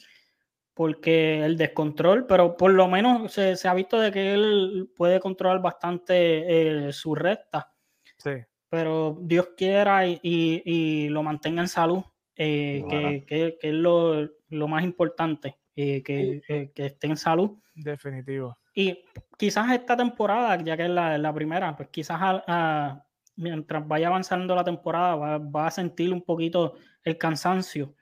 porque 0.73 1.45
el 1.45 1.57
descontrol, 1.57 2.25
pero 2.25 2.55
por 2.57 2.71
lo 2.71 2.87
menos 2.87 3.31
se, 3.31 3.55
ha 3.67 3.73
visto 3.73 3.99
de 3.99 4.11
que 4.11 4.33
él 4.33 4.89
puede 4.95 5.19
controlar 5.19 5.61
bastante 5.61 6.87
eh, 6.87 6.93
su 6.93 7.13
recta. 7.13 7.71
Sí. 8.17 8.31
Pero 8.69 9.17
Dios 9.21 9.49
quiera 9.57 10.07
y, 10.07 11.09
lo 11.09 11.23
mantenga 11.23 11.61
en 11.61 11.67
salud, 11.67 12.03
que, 12.35 13.57
es 13.61 13.73
lo, 13.73 14.67
más 14.67 14.83
importante, 14.83 15.57
que, 15.75 16.01
que 16.73 16.85
esté 16.85 17.07
en 17.07 17.17
salud. 17.17 17.57
Definitivo. 17.73 18.57
Y 18.73 19.03
quizás 19.37 19.71
esta 19.71 19.97
temporada, 19.97 20.61
ya 20.63 20.77
que 20.77 20.83
es 20.83 20.89
la, 20.89 21.33
primera, 21.33 21.75
pues 21.75 21.89
quizás 21.89 22.19
mientras 23.35 23.87
vaya 23.87 24.07
avanzando 24.07 24.55
la 24.55 24.63
temporada 24.63 25.39
va, 25.39 25.67
a 25.67 25.71
sentir 25.71 26.13
un 26.13 26.21
poquito 26.21 26.75
el 27.03 27.17
cansancio. 27.17 27.95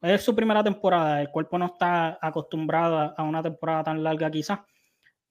Es 0.00 0.22
su 0.22 0.34
primera 0.34 0.62
temporada, 0.64 1.20
el 1.20 1.30
cuerpo 1.30 1.58
no 1.58 1.66
está 1.66 2.18
acostumbrado 2.20 3.14
a 3.16 3.22
una 3.22 3.42
temporada 3.42 3.84
tan 3.84 4.02
larga 4.02 4.30
quizás, 4.30 4.60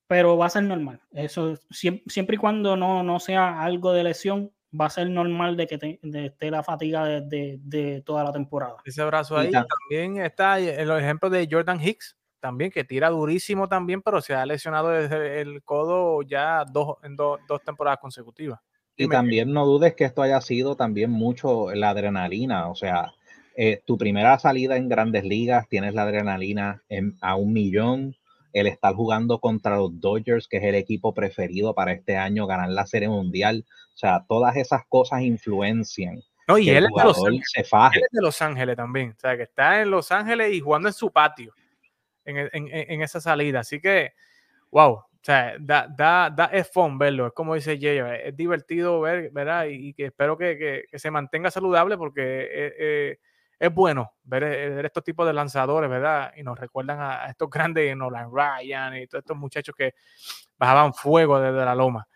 pero 0.07 0.37
va 0.37 0.45
a 0.45 0.49
ser 0.49 0.63
normal. 0.63 1.01
Eso 1.11 1.55
siempre, 1.69 2.35
y 2.35 2.39
cuando 2.39 2.75
no, 2.77 3.03
no 3.03 3.19
sea 3.19 3.61
algo 3.61 3.91
de 3.93 4.03
lesión, 4.03 4.51
va 4.79 4.85
a 4.85 4.89
ser 4.89 5.09
normal 5.09 5.57
de 5.57 5.67
que 5.67 5.99
esté 6.01 6.51
la 6.51 6.63
fatiga 6.63 7.05
de, 7.05 7.59
de, 7.61 8.01
toda 8.01 8.23
la 8.23 8.31
temporada. 8.31 8.77
Ese 8.85 9.03
brazo 9.03 9.37
ahí 9.37 9.51
también 9.51 10.17
está 10.23 10.59
el 10.59 10.89
ejemplo 10.91 11.29
de 11.29 11.47
Jordan 11.49 11.81
Hicks, 11.81 12.17
también, 12.41 12.71
que 12.71 12.83
tira 12.83 13.09
durísimo 13.09 13.69
también, 13.69 14.01
pero 14.01 14.19
se 14.19 14.33
ha 14.33 14.45
lesionado 14.45 14.89
desde 14.89 15.41
el 15.41 15.63
codo 15.63 16.23
ya 16.23 16.65
dos, 16.65 16.97
en 17.03 17.15
dos 17.15 17.39
temporadas 17.63 17.99
consecutivas. 17.99 18.59
Y 18.97 19.07
también 19.07 19.53
no 19.53 19.65
dudes 19.65 19.95
que 19.95 20.03
esto 20.03 20.21
haya 20.21 20.41
sido 20.41 20.75
también 20.75 21.09
mucho 21.09 21.73
la 21.73 21.91
adrenalina, 21.91 22.67
o 22.67 22.75
sea, 22.75 23.13
eh, 23.55 23.81
tu 23.85 23.97
primera 23.97 24.37
salida 24.37 24.75
en 24.75 24.89
grandes 24.89 25.23
ligas, 25.23 25.67
tienes 25.69 25.93
la 25.93 26.03
adrenalina 26.03 26.83
a 27.21 27.35
un 27.35 27.53
millón, 27.53 28.15
el 28.53 28.67
estar 28.67 28.93
jugando 28.93 29.39
contra 29.39 29.77
los 29.77 29.99
Dodgers, 29.99 30.47
que 30.47 30.57
es 30.57 30.63
el 30.63 30.75
equipo 30.75 31.13
preferido 31.13 31.73
para 31.73 31.91
este 31.91 32.17
año, 32.17 32.47
ganar 32.47 32.69
la 32.69 32.85
Serie 32.85 33.09
Mundial, 33.09 33.65
o 33.93 33.97
sea, 33.97 34.25
todas 34.27 34.55
esas 34.55 34.85
cosas 34.87 35.21
influencian. 35.21 36.21
No, 36.47 36.57
y 36.57 36.69
él, 36.69 36.85
es 36.85 36.89
de 36.95 37.03
Los 37.03 37.17
Ángeles, 37.17 37.53
él 37.55 38.01
es 38.03 38.11
de 38.11 38.21
Los 38.21 38.41
Ángeles 38.41 38.75
también, 38.75 39.11
o 39.11 39.19
sea, 39.19 39.37
que 39.37 39.43
está 39.43 39.81
en 39.81 39.91
Los 39.91 40.11
Ángeles 40.11 40.53
y 40.53 40.59
jugando 40.59 40.89
en 40.89 40.93
su 40.93 41.11
patio 41.11 41.53
en, 42.25 43.01
esa 43.01 43.19
salida. 43.19 43.59
Así 43.61 43.79
que, 43.79 44.13
wow, 44.69 44.93
o 44.93 45.07
sea, 45.21 45.55
da, 45.59 45.87
da, 45.87 46.29
da 46.29 46.45
es 46.45 46.69
fun 46.71 46.97
verlo, 46.97 47.27
es 47.27 47.33
como 47.33 47.55
dice 47.55 47.77
Jay, 47.79 47.99
es 48.23 48.35
divertido 48.35 49.01
ver, 49.01 49.29
¿verdad? 49.31 49.67
Y, 49.69 49.93
que 49.93 50.05
espero 50.05 50.37
que, 50.37 50.85
se 50.93 51.11
mantenga 51.11 51.51
saludable 51.51 51.97
porque 51.97 52.21
eh, 52.21 52.73
eh, 52.79 53.19
es 53.61 53.71
bueno 53.71 54.13
eh, 54.23 54.25
ver, 54.73 54.85
estos 54.85 55.03
tipos 55.03 55.27
de 55.27 55.33
lanzadores, 55.33 55.87
¿verdad? 55.87 56.33
Y 56.35 56.41
nos 56.41 56.59
recuerdan 56.59 56.99
a, 56.99 57.27
estos 57.27 57.47
grandes 57.51 57.95
Nolan 57.95 58.31
Ryan 58.33 58.97
y 58.97 59.05
todos 59.05 59.21
estos 59.21 59.37
muchachos 59.37 59.75
que 59.77 59.93
bajaban 60.57 60.95
fuego 60.95 61.39
desde 61.39 61.63
la 61.63 61.75
loma. 61.75 62.07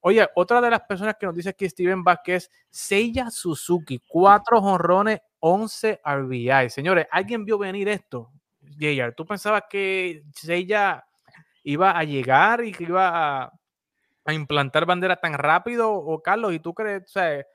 oye, 0.00 0.28
otra 0.34 0.60
de 0.60 0.68
las 0.68 0.82
personas 0.82 1.16
que 1.18 1.24
nos 1.24 1.34
dice 1.34 1.48
aquí 1.48 1.66
Steven 1.66 2.04
Vázquez, 2.04 2.50
Seiya 2.68 3.30
Suzuki, 3.30 4.02
cuatro 4.06 4.60
jonrones, 4.60 5.20
11 5.40 6.00
RBI. 6.04 6.68
Señores, 6.68 7.06
¿alguien 7.10 7.46
vio 7.46 7.56
venir 7.56 7.88
esto? 7.88 8.30
JR, 8.78 9.14
¿tú 9.14 9.24
pensabas 9.24 9.62
que 9.70 10.24
ella 10.46 11.06
iba 11.62 11.90
a 11.90 12.04
llegar 12.04 12.62
y 12.64 12.72
que 12.72 12.84
iba 12.84 13.44
a, 13.44 14.32
implantar 14.32 14.84
bandera 14.84 15.16
tan 15.16 15.32
rápido? 15.32 15.90
O 15.90 16.20
Carlos, 16.20 16.52
¿y 16.52 16.58
tú 16.58 16.74
crees, 16.74 17.04
o 17.04 17.08
sea, 17.08 17.46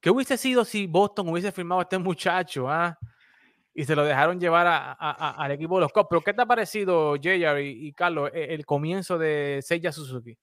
qué 0.00 0.10
hubiese 0.10 0.36
sido 0.36 0.64
si 0.64 0.86
Boston 0.86 1.28
hubiese 1.28 1.52
firmado 1.52 1.80
a 1.80 1.82
este 1.82 1.98
muchacho? 1.98 2.68
Ah? 2.68 2.98
Y 3.74 3.84
se 3.84 3.94
lo 3.94 4.04
dejaron 4.04 4.40
llevar 4.40 4.96
al 4.98 5.50
equipo 5.50 5.76
de 5.76 5.82
los 5.82 5.92
Cubs. 5.92 6.06
Pero 6.08 6.22
¿qué 6.22 6.32
te 6.32 6.42
ha 6.42 6.46
parecido, 6.46 7.16
JR 7.16 7.60
y, 7.62 7.92
Carlos, 7.92 8.30
e, 8.32 8.54
el, 8.54 8.64
comienzo 8.64 9.18
de 9.18 9.60
Seiya 9.62 9.92
Suzuki? 9.92 10.36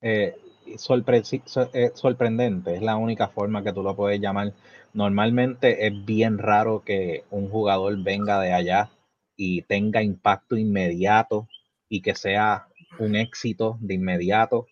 Eh, 0.00 0.36
eh, 0.66 1.90
sorprendente, 1.94 2.74
es 2.74 2.82
la 2.82 2.96
única 2.96 3.28
forma 3.28 3.64
que 3.64 3.72
tú 3.72 3.82
lo 3.82 3.96
puedes 3.96 4.20
llamar. 4.20 4.52
Normalmente 4.92 5.86
es 5.86 6.04
bien 6.04 6.38
raro 6.38 6.82
que 6.84 7.24
un 7.30 7.50
jugador 7.50 7.96
venga 8.02 8.40
de 8.40 8.52
allá 8.52 8.90
y 9.36 9.62
tenga 9.62 10.02
impacto 10.02 10.56
inmediato 10.56 11.48
y 11.88 12.02
que 12.02 12.14
sea 12.14 12.68
un 12.98 13.16
éxito 13.16 13.78
de 13.80 13.94
inmediato. 13.94 14.66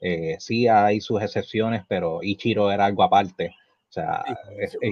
Eh, 0.00 0.36
sí 0.40 0.68
hay 0.68 1.00
sus 1.00 1.22
excepciones, 1.22 1.84
pero 1.88 2.22
Ichiro 2.22 2.70
era 2.70 2.86
algo 2.86 3.02
aparte. 3.02 3.54
O 3.92 3.94
sea, 3.94 4.24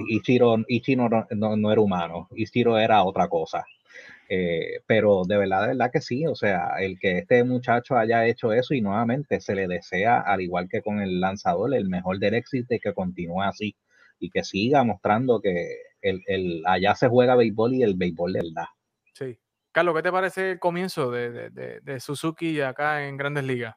Ichiro, 0.09 0.57
Ichiro 0.67 1.09
no, 1.09 1.71
era 1.71 1.81
humano, 1.81 2.27
Ichiro 2.35 2.77
era 2.77 3.03
otra 3.03 3.27
cosa. 3.27 3.65
Eh, 4.29 4.79
pero 4.85 5.23
de 5.25 5.37
verdad, 5.37 5.63
de 5.63 5.67
verdad 5.69 5.91
que 5.91 6.01
sí, 6.01 6.25
o 6.27 6.35
sea, 6.35 6.75
el 6.79 6.99
que 6.99 7.17
este 7.17 7.43
muchacho 7.43 7.97
haya 7.97 8.27
hecho 8.27 8.53
eso 8.53 8.75
y 8.75 8.81
nuevamente 8.81 9.41
se 9.41 9.55
le 9.55 9.67
desea, 9.67 10.21
al 10.21 10.41
igual 10.41 10.69
que 10.69 10.81
con 10.81 11.01
el 11.01 11.19
lanzador, 11.19 11.73
el 11.73 11.89
mejor 11.89 12.19
del 12.19 12.35
éxito 12.35 12.75
y 12.75 12.79
que 12.79 12.93
continúe 12.93 13.41
así 13.41 13.75
y 14.19 14.29
que 14.29 14.43
siga 14.43 14.83
mostrando 14.83 15.41
que 15.41 15.77
el, 16.01 16.21
el, 16.27 16.63
allá 16.65 16.93
se 16.93 17.09
juega 17.09 17.35
béisbol 17.35 17.73
y 17.73 17.83
el 17.83 17.95
béisbol 17.95 18.33
de 18.33 18.39
verdad. 18.39 18.67
Sí. 19.13 19.39
Carlos, 19.71 19.95
¿qué 19.95 20.03
te 20.03 20.11
parece 20.11 20.51
el 20.51 20.59
comienzo 20.59 21.09
de, 21.11 21.49
de, 21.49 21.79
de, 21.81 21.99
Suzuki 21.99 22.61
acá 22.61 23.07
en 23.07 23.17
Grandes 23.17 23.45
Ligas? 23.45 23.75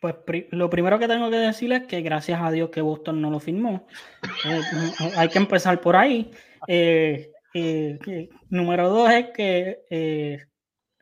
Pues 0.00 0.14
lo 0.50 0.70
primero 0.70 0.98
que 0.98 1.08
tengo 1.08 1.28
que 1.28 1.36
decir 1.36 1.72
es 1.72 1.86
que 1.86 2.02
gracias 2.02 2.40
a 2.40 2.52
Dios 2.52 2.70
que 2.70 2.80
Boston 2.80 3.20
no 3.20 3.30
lo 3.30 3.40
firmó. 3.40 3.86
Eh, 4.44 4.60
hay 5.16 5.28
que 5.28 5.38
empezar 5.38 5.80
por 5.80 5.96
ahí. 5.96 6.30
Eh, 6.68 7.32
eh, 7.54 8.28
número 8.48 8.88
dos 8.90 9.10
es 9.10 9.26
que, 9.34 10.46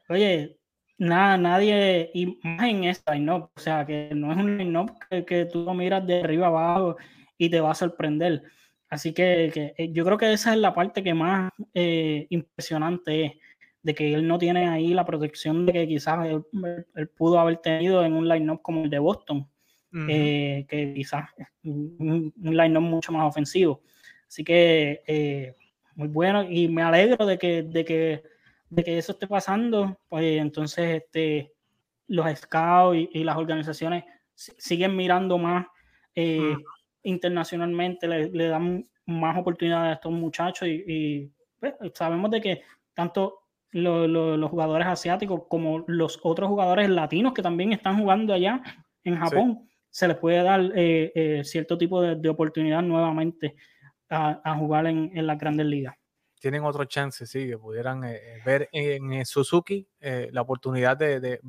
oye, 0.09 0.57
nada, 0.97 1.37
nadie, 1.37 2.11
y 2.15 2.39
más 2.43 2.69
en 2.69 2.85
esta 2.85 3.15
line-up, 3.15 3.51
o 3.55 3.61
sea, 3.61 3.85
que 3.85 4.11
no 4.15 4.33
es 4.33 4.39
un 4.39 4.57
line-up 4.57 4.93
que, 5.27 5.45
tú 5.45 5.65
lo 5.65 5.75
miras 5.75 6.07
de 6.07 6.21
arriba 6.21 6.47
abajo 6.47 6.97
y 7.37 7.51
te 7.51 7.61
va 7.61 7.73
a 7.73 7.75
sorprender. 7.75 8.45
Así 8.89 9.13
que, 9.13 9.75
yo 9.93 10.05
creo 10.07 10.17
que 10.17 10.33
esa 10.33 10.55
es 10.55 10.59
la 10.59 10.75
parte 10.75 11.03
que 11.03 11.13
más 11.13 11.53
impresionante 12.31 13.25
es 13.27 13.33
de 13.87 13.95
que 13.95 14.15
él 14.15 14.27
no 14.27 14.37
tiene 14.37 14.67
ahí 14.67 14.93
la 14.95 15.05
protección 15.05 15.65
de 15.65 15.73
que 15.73 15.87
quizás 15.87 16.27
él, 16.27 17.09
pudo 17.17 17.39
haber 17.39 17.59
tenido 17.59 18.05
en 18.05 18.15
un 18.15 18.29
line-up 18.29 18.61
como 18.61 18.83
el 18.83 18.91
de 18.91 18.99
Boston, 18.99 19.49
eh, 20.09 20.67
que 20.69 20.93
quizás 20.93 21.31
un, 21.63 22.35
un 22.37 22.57
line-up 22.57 22.83
mucho 22.83 23.13
más 23.13 23.25
ofensivo. 23.25 23.81
Así 24.27 24.43
que 24.43 25.05
eh, 25.07 25.55
muy 25.95 26.09
bueno 26.09 26.43
y 26.43 26.67
me 26.67 26.83
alegro 26.83 27.25
de 27.27 27.39
que, 27.39 27.63
de 27.63 27.85
que, 27.85 28.25
de 28.71 28.83
que 28.83 28.99
eso 28.99 29.13
esté 29.13 29.29
pasando, 29.29 29.97
pues 30.09 30.41
entonces 30.41 31.03
este, 31.05 31.53
los 32.09 32.27
scouts 32.41 33.09
y, 33.13 33.23
las 33.23 33.37
organizaciones 33.37 34.03
siguen 34.35 34.97
mirando 34.97 35.39
más 35.39 35.65
eh, 36.13 36.57
internacionalmente, 37.05 38.09
le, 38.09 38.49
dan 38.49 38.85
más 39.07 39.39
oportunidades 39.39 39.91
a 39.91 39.93
estos 39.93 40.11
muchachos 40.11 40.67
y, 40.67 41.31
pues, 41.61 41.75
sabemos 41.95 42.33
de 42.33 42.41
que 42.41 42.63
tanto 42.93 43.46
los 43.73 44.51
jugadores 44.51 44.87
asiáticos 44.87 45.43
como 45.49 45.85
los 45.87 46.19
otros 46.23 46.49
jugadores 46.49 46.89
latinos 46.89 47.35
que 47.35 47.43
también 47.43 47.73
están 47.73 47.99
jugando 47.99 48.33
allá 48.33 48.63
en 49.05 49.17
Japón, 49.17 49.69
se 49.91 50.09
les 50.09 50.17
puede 50.17 50.43
dar 50.43 50.61
eh, 50.75 51.13
eh, 51.15 51.45
cierto 51.45 51.79
tipo 51.79 52.03
de, 52.03 52.29
oportunidad 52.29 52.83
nuevamente 52.83 53.55
a, 54.09 54.55
jugar 54.57 54.87
en, 54.87 55.11
en, 55.15 55.27
las 55.27 55.39
grandes 55.39 55.67
ligas. 55.67 55.95
Tienen 56.39 56.63
otro 56.65 56.85
chance, 56.85 57.27
sí, 57.27 57.49
que 57.49 57.59
pudieran 57.59 58.05
eh, 58.05 58.41
ver 58.45 58.69
en, 58.73 59.25
Suzuki 59.25 59.89
la 60.01 60.43
oportunidad 60.43 60.97
de, 60.97 61.19
de 61.19 61.41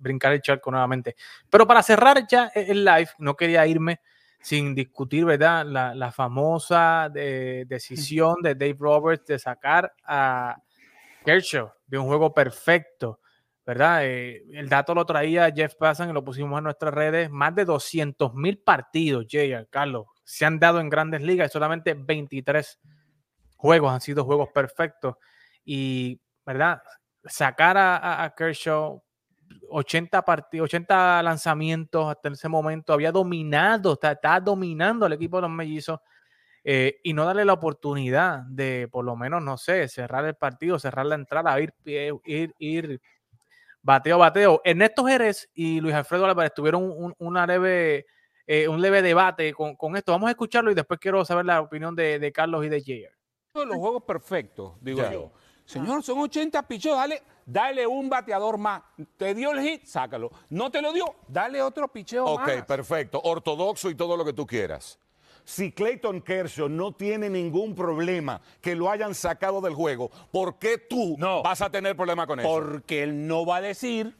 brincar 0.00 0.32
el 0.32 0.40
charco 0.40 0.70
nuevamente. 0.70 1.14
Pero 1.50 1.66
para 1.66 1.82
cerrar 1.82 2.26
ya 2.26 2.50
el 2.54 2.84
live, 2.84 3.10
no 3.18 3.36
quería 3.36 3.66
irme 3.66 4.00
sin 4.40 4.74
discutir, 4.74 5.24
¿verdad? 5.24 5.64
La, 5.66 5.94
la 5.94 6.10
famosa 6.10 7.10
decisión 7.12 8.36
de 8.42 8.54
Dave 8.54 8.76
Roberts 8.78 9.26
de 9.26 9.38
sacar 9.38 9.92
a, 10.04 10.56
Kershaw, 11.24 11.72
de 11.86 11.98
un 11.98 12.06
juego 12.06 12.32
perfecto, 12.34 13.20
¿verdad? 13.64 14.04
Eh, 14.04 14.44
el 14.52 14.68
dato 14.68 14.94
lo 14.94 15.06
traía 15.06 15.50
Jeff 15.50 15.74
Passan 15.76 16.10
y 16.10 16.12
lo 16.12 16.22
pusimos 16.22 16.58
en 16.58 16.64
nuestras 16.64 16.92
redes. 16.92 17.30
Más 17.30 17.54
de 17.54 17.64
200 17.64 18.34
mil 18.34 18.58
partidos, 18.58 19.26
Jay, 19.28 19.54
Carlos, 19.70 20.06
se 20.22 20.44
han 20.44 20.58
dado 20.58 20.80
en 20.80 20.90
grandes 20.90 21.22
ligas 21.22 21.50
y 21.50 21.52
solamente 21.52 21.94
23 21.94 22.78
juegos 23.56 23.92
han 23.92 24.00
sido 24.00 24.24
juegos 24.24 24.50
perfectos. 24.52 25.16
Y, 25.64 26.20
¿verdad? 26.44 26.82
Sacar 27.24 27.76
a, 27.78 28.34
Kershaw 28.36 29.02
80 29.70 30.22
partidos, 30.22 30.66
80 30.66 31.22
lanzamientos 31.22 32.08
hasta 32.08 32.28
ese 32.28 32.48
momento, 32.48 32.92
había 32.92 33.10
dominado, 33.10 33.94
está, 33.94 34.12
está 34.12 34.40
dominando 34.40 35.06
al 35.06 35.14
equipo 35.14 35.38
de 35.38 35.42
los 35.42 35.50
mellizos 35.50 36.00
eh, 36.66 36.98
y 37.02 37.12
no 37.12 37.26
darle 37.26 37.44
la 37.44 37.52
oportunidad 37.52 38.40
de, 38.44 38.88
por 38.90 39.04
lo 39.04 39.16
menos, 39.16 39.42
no 39.42 39.58
sé, 39.58 39.86
cerrar 39.86 40.24
el 40.24 40.34
partido, 40.34 40.78
cerrar 40.78 41.04
la 41.04 41.14
entrada, 41.14 41.60
ir, 41.60 41.74
ir, 41.84 42.54
ir 42.58 43.02
bateo, 43.82 44.16
bateo. 44.16 44.62
Ernesto 44.64 45.04
Jerez 45.04 45.50
y 45.52 45.82
Luis 45.82 45.94
Alfredo 45.94 46.24
Álvarez 46.24 46.54
tuvieron 46.54 46.84
un, 46.84 47.14
una 47.18 47.46
leve, 47.46 48.06
eh, 48.46 48.66
un 48.66 48.80
leve 48.80 49.02
debate 49.02 49.52
con, 49.52 49.76
con, 49.76 49.94
esto. 49.94 50.12
Vamos 50.12 50.28
a 50.28 50.30
escucharlo 50.30 50.70
y 50.70 50.74
después 50.74 50.98
quiero 50.98 51.22
saber 51.26 51.44
la 51.44 51.60
opinión 51.60 51.94
de, 51.94 52.18
de 52.18 52.32
Carlos 52.32 52.64
y 52.64 52.70
de 52.70 52.82
Jair. 52.82 53.10
Los 53.52 53.76
juegos 53.76 54.02
perfectos, 54.04 54.72
digo 54.80 55.02
yo. 55.12 55.32
Señor, 55.66 56.02
son 56.02 56.18
80 56.18 56.66
pichos, 56.66 56.96
dale, 56.96 57.22
dale 57.44 57.86
un 57.86 58.08
bateador 58.08 58.56
más. 58.56 58.82
Te 59.18 59.34
dio 59.34 59.52
el 59.52 59.60
hit, 59.60 59.84
sácalo. 59.84 60.30
No 60.48 60.70
te 60.70 60.80
lo 60.80 60.92
dio, 60.92 61.16
dale 61.28 61.60
otro 61.62 61.88
picheo 61.88 62.38
más. 62.38 62.48
Ok, 62.48 62.66
perfecto. 62.66 63.20
Ortodoxo 63.22 63.90
y 63.90 63.94
todo 63.94 64.16
lo 64.16 64.24
que 64.24 64.32
tú 64.32 64.46
quieras 64.46 64.98
si 65.44 65.72
Clayton 65.72 66.22
Kershaw 66.22 66.68
no 66.68 66.92
tiene 66.92 67.28
ningún 67.28 67.74
problema 67.74 68.40
que 68.60 68.74
lo 68.74 68.90
hayan 68.90 69.14
sacado 69.14 69.60
del 69.60 69.74
juego, 69.74 70.10
¿por 70.32 70.58
qué 70.58 70.78
tú 70.78 71.16
no, 71.18 71.42
vas 71.42 71.60
a 71.60 71.70
tener 71.70 71.96
problema 71.96 72.26
con 72.26 72.40
eso? 72.40 72.48
Porque 72.48 73.02
él 73.02 73.26
no 73.26 73.44
va 73.44 73.56
a 73.56 73.60
decir 73.60 74.16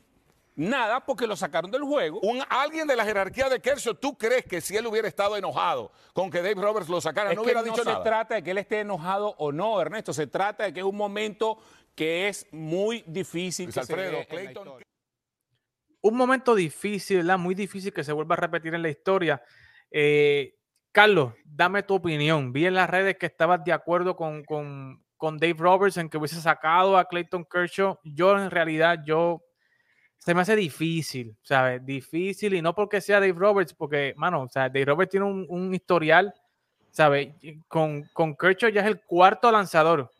nada 0.56 1.04
porque 1.04 1.26
lo 1.26 1.36
sacaron 1.36 1.70
del 1.70 1.82
juego. 1.82 2.20
Un, 2.20 2.42
alguien 2.48 2.86
de 2.86 2.96
la 2.96 3.04
jerarquía 3.04 3.48
de 3.48 3.60
Kershaw, 3.60 3.94
¿tú 3.94 4.16
crees 4.16 4.44
que 4.44 4.60
si 4.60 4.76
él 4.76 4.86
hubiera 4.86 5.08
estado 5.08 5.36
enojado 5.36 5.90
con 6.12 6.30
que 6.30 6.38
Dave 6.38 6.60
Roberts 6.60 6.88
lo 6.88 7.00
sacara, 7.00 7.32
no 7.34 7.42
hubiera 7.42 7.62
dicho 7.62 7.84
nada? 7.84 7.98
No 7.98 8.04
se 8.04 8.08
trata 8.08 8.34
de 8.36 8.42
que 8.42 8.50
él 8.50 8.58
esté 8.58 8.80
enojado 8.80 9.34
o 9.38 9.52
no, 9.52 9.80
Ernesto, 9.80 10.12
se 10.12 10.26
trata 10.26 10.64
de 10.64 10.72
que 10.72 10.80
es 10.80 10.86
un 10.86 10.96
momento 10.96 11.58
que 11.94 12.28
es 12.28 12.46
muy 12.52 13.02
difícil. 13.06 13.72
que 13.72 13.80
Alfredo, 13.80 14.18
Clayton... 14.28 14.68
Un 16.02 16.16
momento 16.16 16.54
difícil, 16.54 17.18
¿verdad? 17.18 17.38
Muy 17.38 17.54
difícil 17.54 17.92
que 17.92 18.04
se 18.04 18.12
vuelva 18.12 18.34
a 18.34 18.38
repetir 18.38 18.74
en 18.74 18.82
la 18.82 18.90
historia. 18.90 19.42
Eh, 19.90 20.54
Carlos, 20.94 21.32
dame 21.44 21.82
tu 21.82 21.94
opinión. 21.94 22.52
Vi 22.52 22.66
en 22.66 22.74
las 22.74 22.88
redes 22.88 23.16
que 23.18 23.26
estabas 23.26 23.64
de 23.64 23.72
acuerdo 23.72 24.14
con, 24.14 24.44
Dave 25.20 25.56
Roberts 25.58 25.96
en 25.96 26.08
que 26.08 26.18
hubiese 26.18 26.40
sacado 26.40 26.96
a 26.96 27.06
Clayton 27.06 27.44
Kershaw. 27.44 27.98
Yo 28.04 28.38
en 28.38 28.48
realidad, 28.48 29.00
yo 29.04 29.42
se 30.18 30.32
me 30.34 30.42
hace 30.42 30.54
difícil, 30.54 31.36
¿sabes? 31.42 31.84
Difícil 31.84 32.54
y 32.54 32.62
no 32.62 32.76
porque 32.76 33.00
sea 33.00 33.18
Dave 33.18 33.32
Roberts, 33.32 33.74
porque, 33.74 34.14
mano, 34.16 34.42
o 34.42 34.48
sea, 34.48 34.68
Dave 34.68 34.84
Roberts 34.84 35.10
tiene 35.10 35.26
un, 35.26 35.74
historial, 35.74 36.32
¿sabes? 36.92 37.34
Con, 37.66 38.04
con 38.12 38.36
Kershaw 38.36 38.70
ya 38.70 38.82
es 38.82 38.86
el 38.86 39.00
cuarto 39.02 39.50
lanzador 39.50 40.12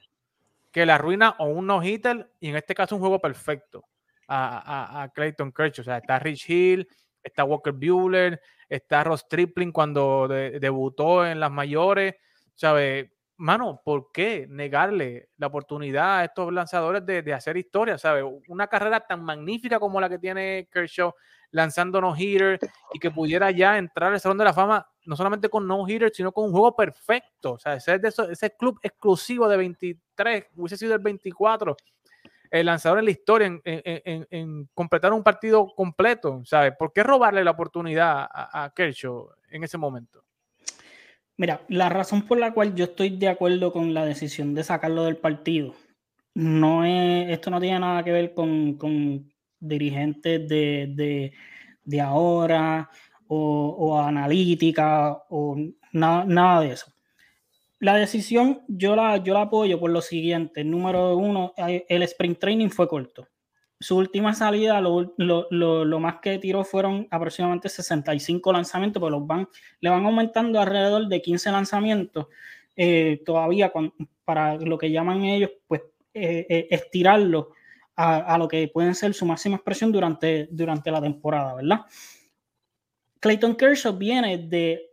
que 0.72 0.85
le 0.85 0.91
arruina 0.91 1.37
o 1.39 1.45
un 1.45 1.68
no-hitter 1.68 2.29
y 2.41 2.49
en 2.49 2.57
este 2.57 2.75
caso 2.75 2.97
un 2.97 3.01
juego 3.01 3.20
perfecto 3.20 3.85
a, 4.27 5.05
a 5.05 5.09
Clayton 5.11 5.53
Kershaw. 5.53 5.83
O 5.83 5.85
sea, 5.85 5.99
está 5.99 6.18
Rich 6.18 6.51
Hill, 6.51 6.89
está 7.22 7.45
Walker 7.45 7.72
Bueller, 7.72 8.41
está 8.69 9.05
Ross 9.05 9.29
Tripling 9.29 9.73
cuando 9.73 10.29
debutó 10.29 11.27
en 11.27 11.41
las 11.41 11.51
mayores, 11.51 12.15
¿sabes? 12.55 13.11
Mano, 13.37 13.81
¿por 13.85 14.12
qué 14.12 14.47
negarle 14.49 15.29
la 15.39 15.49
oportunidad 15.49 16.19
a 16.19 16.25
estos 16.25 16.53
lanzadores 16.53 17.05
de, 17.05 17.33
hacer 17.35 17.57
historia? 17.57 17.99
¿Sabes? 17.99 18.25
Una 18.49 18.69
carrera 18.69 19.01
tan 19.01 19.25
magnífica 19.25 19.81
como 19.81 20.01
la 20.01 20.09
que 20.09 20.19
tiene 20.19 20.69
Kershaw 20.71 21.12
lanzando 21.51 22.01
no-hitter 22.01 22.59
y 22.93 22.99
que 22.99 23.11
pudiera 23.11 23.51
ya 23.51 23.79
entrar 23.79 24.12
al 24.12 24.21
Salón 24.21 24.39
de 24.39 24.45
la 24.45 24.53
Fama 24.53 24.89
no 25.07 25.17
solamente 25.17 25.49
con 25.49 25.67
no-hitter, 25.67 26.11
sino 26.15 26.33
con 26.33 26.47
un 26.47 26.53
juego 26.53 26.75
perfecto. 26.75 27.53
O 27.53 27.59
sea, 27.59 27.75
ese, 27.75 27.99
de 27.99 28.09
ese 28.09 28.57
club 28.57 28.79
exclusivo 28.83 29.49
de 29.49 29.57
23, 29.57 30.47
hubiese 30.57 30.77
sido 30.77 30.95
el 30.95 31.01
24 31.01 31.77
el 32.51 32.67
lanzador 32.67 32.99
en 32.99 33.05
la 33.05 33.11
historia 33.11 33.61
en, 33.65 34.69
completar 34.75 35.13
un 35.13 35.23
partido 35.23 35.73
completo, 35.75 36.43
¿sabes? 36.45 36.73
¿Por 36.79 36.93
qué 36.93 37.03
robarle 37.03 37.45
la 37.45 37.51
oportunidad 37.53 38.27
a, 38.31 38.73
Kershaw 38.75 39.31
en 39.51 39.65
ese 39.65 39.79
momento? 39.79 40.25
Mira, 41.37 41.63
la 41.69 41.89
razón 41.89 42.23
por 42.23 42.39
la 42.39 42.53
cual 42.53 42.75
yo 42.75 42.85
estoy 42.85 43.17
de 43.17 43.29
acuerdo 43.29 43.73
con 43.73 43.93
la 43.93 44.05
decisión 44.05 44.55
de 44.55 44.63
sacarlo 44.63 45.05
del 45.05 45.17
partido, 45.17 45.75
no 46.35 46.85
es, 46.85 47.31
esto 47.31 47.51
no 47.51 47.61
tiene 47.61 47.81
nada 47.81 48.03
que 48.05 48.13
ver 48.13 48.35
con, 48.35 49.33
dirigentes 49.59 50.49
de, 50.49 51.33
ahora 52.01 52.89
o, 53.27 53.99
analítica 53.99 55.25
o 55.29 55.57
nada 55.93 56.61
de 56.61 56.73
eso. 56.73 56.94
La 57.85 57.97
decisión 57.97 58.62
yo 58.66 58.97
la, 58.97 59.18
yo 59.18 59.35
la 59.35 59.43
apoyo 59.43 59.78
por 59.78 59.91
lo 59.91 60.01
siguiente. 60.01 60.64
Número 60.64 61.18
uno, 61.18 61.53
el 61.59 62.03
sprint 62.05 62.39
training 62.39 62.70
fue 62.70 62.89
corto. 62.89 63.28
Su 63.78 63.99
última 63.99 64.32
salida, 64.32 64.80
lo, 64.80 66.01
más 66.01 66.14
que 66.22 66.39
tiró 66.39 66.64
fueron 66.64 67.07
aproximadamente 67.11 67.68
65 67.68 68.55
lanzamientos, 68.55 69.03
pero 69.03 69.11
los 69.11 69.26
van, 69.26 69.47
le 69.80 69.91
van 69.91 70.07
aumentando 70.07 70.59
alrededor 70.59 71.09
de 71.09 71.20
15 71.20 71.53
lanzamientos 71.53 72.28
eh, 72.74 73.20
todavía 73.26 73.70
para 74.24 74.57
lo 74.57 74.78
que 74.78 74.91
llaman 74.91 75.22
ellos, 75.22 75.51
pues 75.66 75.82
eh, 76.14 76.47
eh, 76.49 76.68
estirarlo 76.70 77.51
a, 77.97 78.39
lo 78.39 78.49
que 78.49 78.66
pueden 78.68 78.95
ser 78.95 79.12
su 79.12 79.26
máxima 79.26 79.57
expresión 79.57 79.93
durante, 79.93 80.49
durante 80.51 80.91
la 80.91 81.03
temporada, 81.03 81.57
¿verdad? 81.57 81.80
Clayton 83.20 83.55
Kershaw 83.55 83.95
viene 83.95 84.39
de 84.39 84.91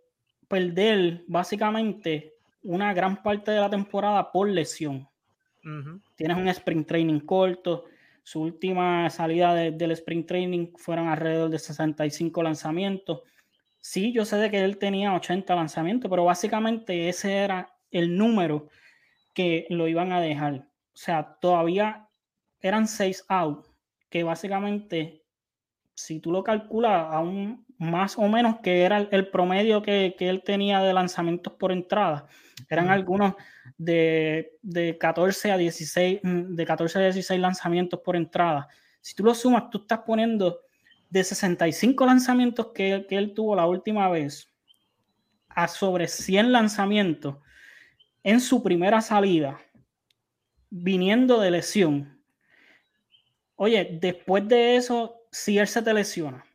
perder 0.49 1.23
básicamente 1.25 2.31
una 2.63 2.93
gran 2.93 3.21
parte 3.23 3.51
de 3.51 3.59
la 3.59 3.69
temporada 3.69 4.31
por 4.31 4.47
lesión. 4.49 5.07
Tienes 6.15 6.37
un 6.37 6.47
sprint 6.47 6.87
training 6.87 7.19
corto. 7.19 7.85
Su 8.23 8.41
última 8.41 9.09
salida 9.09 9.53
del 9.53 9.91
sprint 9.91 10.27
training 10.27 10.73
fueron 10.75 11.07
alrededor 11.07 11.49
de 11.49 11.59
65 11.59 12.43
lanzamientos. 12.43 13.21
Sí, 13.79 14.13
yo 14.13 14.25
sé 14.25 14.37
de 14.37 14.51
que 14.51 14.63
él 14.63 14.77
tenía 14.77 15.13
80 15.13 15.55
lanzamientos, 15.55 16.09
pero 16.09 16.25
básicamente 16.25 17.09
ese 17.09 17.33
era 17.35 17.73
el 17.89 18.15
número 18.15 18.69
que 19.33 19.65
lo 19.69 19.87
iban 19.87 20.11
a 20.11 20.21
dejar. 20.21 20.67
O 20.93 20.97
sea, 20.97 21.37
todavía 21.41 22.07
eran 22.59 22.87
6 22.87 23.25
out, 23.27 23.65
que 24.09 24.23
básicamente 24.23 25.23
si 25.95 26.19
tú 26.19 26.31
lo 26.31 26.43
calculas 26.43 27.07
a 27.11 27.19
un 27.19 27.65
más 27.81 28.15
o 28.19 28.27
menos 28.27 28.59
que 28.59 28.83
era 28.83 28.99
el, 28.99 29.27
promedio 29.29 29.81
que, 29.81 30.15
él 30.19 30.43
tenía 30.45 30.81
de 30.81 30.93
lanzamientos 30.93 31.53
por 31.53 31.71
entrada, 31.71 32.27
eran 32.69 32.91
algunos 32.91 33.33
de, 33.75 34.51
14 34.99 35.51
a 35.51 35.57
16, 35.57 36.19
mm, 36.21 36.53
de 36.53 36.65
14 36.65 36.99
a 36.99 37.01
16 37.01 37.41
lanzamientos 37.41 37.99
por 38.01 38.15
entrada. 38.15 38.67
Si 39.01 39.15
tú 39.15 39.23
lo 39.23 39.33
sumas, 39.33 39.71
tú 39.71 39.79
estás 39.79 40.01
poniendo 40.05 40.59
de 41.09 41.23
65 41.23 42.05
lanzamientos 42.05 42.67
que, 42.67 43.07
que 43.09 43.17
él 43.17 43.33
tuvo 43.33 43.55
la 43.55 43.65
última 43.65 44.07
vez 44.09 44.47
a 45.49 45.67
sobre 45.67 46.07
100 46.07 46.51
lanzamientos 46.51 47.37
en 48.21 48.41
su 48.41 48.61
primera 48.61 49.01
salida, 49.01 49.59
viniendo 50.69 51.39
de 51.39 51.49
lesión. 51.49 52.21
Oye, 53.55 53.97
después 53.99 54.47
de 54.47 54.75
eso, 54.75 55.15
si 55.31 55.57
él 55.57 55.67
se 55.67 55.81
te 55.81 55.95
lesiona. 55.95 56.45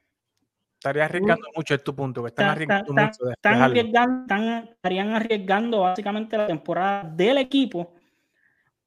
Estaría 0.79 1.07
arriesgando 1.07 1.49
mucho, 1.57 1.74
es 1.74 1.83
tu 1.83 1.95
punto, 1.95 2.22
que 2.22 2.29
están 2.29 2.51
arriesgando 2.51 2.93
mucho. 2.93 3.31
estarían 3.31 5.11
arriesgando 5.11 5.81
básicamente 5.81 6.37
la 6.37 6.47
temporada 6.47 7.05
del 7.05 7.39
equipo 7.39 7.95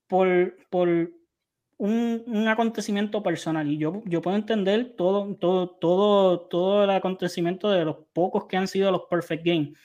por, 0.08 0.56
por 0.70 0.88
un, 0.88 2.24
un, 2.28 2.48
acontecimiento 2.48 3.24
personal. 3.24 3.68
Y 3.68 3.78
yo, 3.78 4.02
yo 4.06 4.22
puedo 4.22 4.38
entender 4.38 4.94
todo, 4.96 5.36
todo, 5.36 5.70
todo, 5.70 6.40
todo 6.42 6.84
el 6.84 6.90
acontecimiento 6.92 7.70
de 7.70 7.86
los 7.86 7.98
pocos 8.14 8.46
que 8.46 8.58
han 8.58 8.68
sido 8.68 8.92
los 8.92 9.04
Perfect 9.10 9.46
Games. 9.46 9.78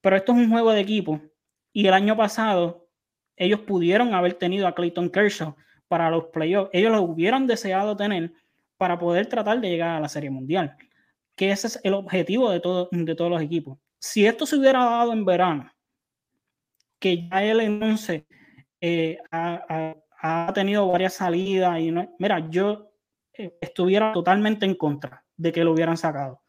Pero 0.00 0.16
esto 0.16 0.32
es 0.32 0.38
un 0.38 0.50
juego 0.50 0.72
de 0.72 0.80
equipo. 0.80 1.20
Y 1.72 1.86
el 1.86 1.94
año 1.94 2.16
pasado, 2.16 2.88
ellos 3.36 3.60
pudieron 3.60 4.12
haber 4.14 4.34
tenido 4.34 4.66
a 4.66 4.74
Clayton 4.74 5.08
Kershaw 5.08 5.56
para 5.88 6.10
los 6.10 6.26
playoffs. 6.26 6.70
Ellos 6.72 6.92
lo 6.92 7.02
hubieran 7.02 7.46
deseado 7.46 7.96
tener 7.96 8.32
para 8.76 8.98
poder 8.98 9.26
tratar 9.26 9.60
de 9.60 9.68
llegar 9.68 9.96
a 9.96 10.00
la 10.00 10.08
Serie 10.08 10.30
Mundial. 10.30 10.76
Que 11.40 11.50
ese 11.50 11.68
es 11.68 11.80
el 11.84 11.94
objetivo 11.94 12.50
de, 12.50 12.60
todo, 12.60 12.90
de 12.92 13.14
todos 13.14 13.30
los 13.30 13.40
equipos. 13.40 13.78
Si 13.98 14.26
esto 14.26 14.44
se 14.44 14.56
hubiera 14.56 14.84
dado 14.84 15.14
en 15.14 15.24
verano, 15.24 15.72
que 16.98 17.26
ya 17.26 17.42
él 17.42 17.60
entonces 17.60 18.24
eh, 18.82 19.16
ha, 19.32 20.52
tenido 20.52 20.86
varias 20.86 21.14
salidas 21.14 21.80
y 21.80 21.90
no, 21.90 22.14
mira, 22.18 22.50
yo 22.50 22.92
eh, 23.32 23.56
estuviera 23.62 24.12
totalmente 24.12 24.66
en 24.66 24.74
contra 24.74 25.24
de 25.38 25.50
que 25.50 25.64
lo 25.64 25.72
hubieran 25.72 25.96
sacado. 25.96 26.42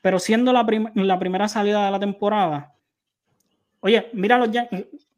Pero 0.00 0.18
siendo 0.18 0.50
la, 0.54 0.66
la 0.94 1.18
primera 1.18 1.46
salida 1.46 1.84
de 1.84 1.90
la 1.90 2.00
temporada, 2.00 2.74
Oye, 3.80 4.08
mira 4.14 4.38
los 4.38 4.50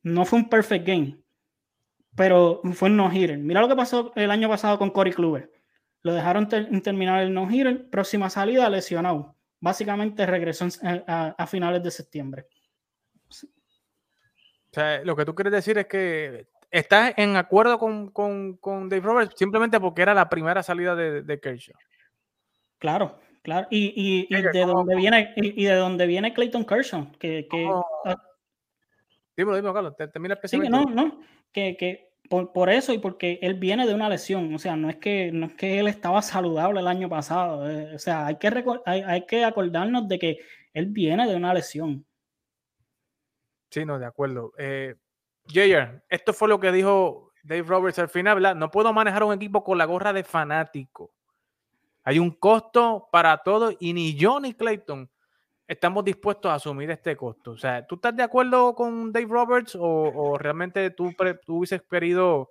no 0.02 0.24
fue 0.24 0.38
un 0.38 0.48
perfect 0.48 0.86
game, 0.86 1.18
pero 2.14 2.60
fue 2.72 2.90
un 2.90 2.96
no-hitter. 2.96 3.38
Mira 3.38 3.60
lo 3.60 3.68
que 3.68 3.76
pasó 3.76 4.12
el 4.16 4.30
año 4.30 4.48
pasado 4.48 4.78
con 4.78 4.90
Corey 4.90 5.12
Kluber. 5.12 5.50
Lo 6.02 6.14
dejaron 6.14 6.48
terminar 6.48 7.22
el 7.22 7.34
no-hitter, 7.34 7.88
próxima 7.90 8.30
salida 8.30 8.70
lesionado. 8.70 9.36
Básicamente 9.60 10.24
regresó 10.24 10.66
a, 10.82 11.46
finales 11.46 11.82
de 11.82 11.90
septiembre. 11.90 12.46
O 13.28 14.72
sea, 14.72 15.04
lo 15.04 15.14
que 15.14 15.24
tú 15.24 15.34
quieres 15.34 15.52
decir 15.52 15.76
es 15.76 15.86
que 15.86 16.46
estás 16.70 17.12
en 17.16 17.36
acuerdo 17.36 17.78
con, 17.78 18.88
Dave 18.88 19.00
Roberts 19.00 19.34
simplemente 19.36 19.78
porque 19.78 20.02
era 20.02 20.14
la 20.14 20.28
primera 20.28 20.62
salida 20.62 20.94
de, 20.94 21.22
de 21.22 21.40
Kershaw. 21.40 21.74
Claro, 22.78 23.20
claro. 23.42 23.66
Y, 23.70 24.26
de 24.34 24.64
dónde 24.64 24.96
viene, 24.96 25.34
y, 25.36 25.64
de 25.64 25.74
dónde 25.74 26.06
viene 26.06 26.32
Clayton 26.32 26.64
Kershaw, 26.64 27.12
que, 27.18 27.46
Dímelo, 29.36 29.56
dímelo, 29.56 29.74
Carlos. 29.74 29.96
Termina 29.96 30.38
sí, 30.44 30.58
no, 30.58 30.84
no. 30.84 31.20
Que, 31.52 31.76
que 31.76 32.09
por, 32.30 32.70
eso 32.70 32.92
y 32.92 32.98
porque 32.98 33.40
él 33.42 33.54
viene 33.54 33.86
de 33.86 33.94
una 33.94 34.08
lesión. 34.08 34.54
O 34.54 34.58
sea, 34.58 34.76
no 34.76 34.88
es 34.88 34.96
que, 34.96 35.32
no 35.32 35.46
es 35.46 35.54
que 35.54 35.80
él 35.80 35.88
estaba 35.88 36.22
saludable 36.22 36.78
el 36.78 36.86
año 36.86 37.08
pasado. 37.08 37.68
Eh, 37.68 37.96
o 37.96 37.98
sea, 37.98 38.26
hay 38.26 38.36
que, 38.36 38.64
hay, 38.86 39.02
hay 39.02 39.26
que 39.26 39.44
acordarnos 39.44 40.06
de 40.06 40.18
que 40.18 40.38
él 40.72 40.86
viene 40.86 41.26
de 41.26 41.34
una 41.34 41.52
lesión. 41.52 42.06
Sí, 43.70 43.84
no, 43.84 43.98
de 43.98 44.06
acuerdo. 44.06 44.52
Eh, 44.58 44.94
esto 46.08 46.32
fue 46.32 46.48
lo 46.48 46.60
que 46.60 46.70
dijo 46.70 47.32
Dave 47.42 47.62
Roberts 47.62 47.98
al 47.98 48.08
final, 48.08 48.36
¿verdad? 48.36 48.54
No 48.54 48.70
puedo 48.70 48.92
manejar 48.92 49.24
un 49.24 49.34
equipo 49.34 49.64
con 49.64 49.76
la 49.76 49.84
gorra 49.84 50.12
de 50.12 50.22
fanático. 50.22 51.12
Hay 52.04 52.20
un 52.20 52.30
costo 52.30 53.08
para 53.10 53.38
todo 53.38 53.72
y 53.80 53.92
ni 53.92 54.14
yo 54.14 54.38
ni 54.38 54.54
Clayton 54.54 55.10
estamos 55.70 56.04
dispuestos 56.04 56.50
a 56.50 56.56
asumir 56.56 56.90
este 56.90 57.16
costo. 57.16 57.52
O 57.52 57.56
sea, 57.56 57.86
¿tú 57.86 57.94
estás 57.94 58.16
de 58.16 58.24
acuerdo 58.24 58.74
con 58.74 59.12
Dave 59.12 59.28
Roberts 59.28 59.76
o, 59.80 60.36
realmente 60.36 60.90
tú, 60.90 61.14
tú, 61.46 61.58
hubieses 61.58 61.80
querido 61.82 62.50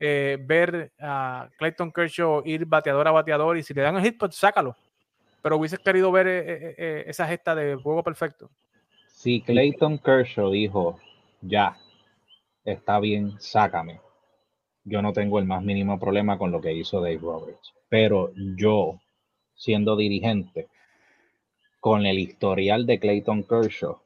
eh, 0.00 0.36
ver 0.40 0.92
a 0.98 1.48
Clayton 1.58 1.92
Kershaw 1.92 2.42
ir 2.44 2.66
bateador 2.66 3.06
a 3.06 3.12
bateador 3.12 3.56
y 3.56 3.62
si 3.62 3.72
le 3.72 3.82
dan 3.82 3.96
el 3.96 4.02
hit, 4.02 4.18
pues 4.18 4.34
sácalo? 4.34 4.76
Pero 5.42 5.58
hubieses 5.58 5.78
querido 5.78 6.10
ver 6.10 6.26
eh, 6.26 6.74
eh, 6.76 7.04
esa 7.06 7.28
gesta 7.28 7.54
de 7.54 7.76
juego 7.76 8.02
perfecto. 8.02 8.50
Si 9.06 9.40
Clayton 9.42 9.98
Kershaw 9.98 10.50
dijo, 10.50 10.98
ya, 11.42 11.78
está 12.64 12.98
bien, 12.98 13.34
sácame. 13.38 14.00
Yo 14.82 15.02
no 15.02 15.12
tengo 15.12 15.38
el 15.38 15.44
más 15.44 15.62
mínimo 15.62 16.00
problema 16.00 16.36
con 16.36 16.50
lo 16.50 16.60
que 16.60 16.72
hizo 16.72 17.00
Dave 17.00 17.18
Roberts. 17.18 17.74
Pero 17.88 18.32
yo, 18.56 19.00
siendo 19.54 19.94
dirigente, 19.94 20.66
con 21.86 22.04
el 22.04 22.18
historial 22.18 22.84
de 22.84 22.98
Clayton 22.98 23.44
Kershaw, 23.44 23.96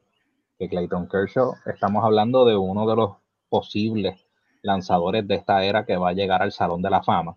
que 0.59 0.69
Clayton 0.69 1.07
Kershaw, 1.07 1.55
estamos 1.65 2.03
hablando 2.05 2.45
de 2.45 2.55
uno 2.55 2.87
de 2.87 2.95
los 2.95 3.15
posibles 3.49 4.23
lanzadores 4.61 5.27
de 5.27 5.33
esta 5.33 5.65
era 5.65 5.83
que 5.83 5.97
va 5.97 6.09
a 6.09 6.13
llegar 6.13 6.43
al 6.43 6.51
Salón 6.51 6.83
de 6.83 6.91
la 6.91 7.01
Fama, 7.01 7.35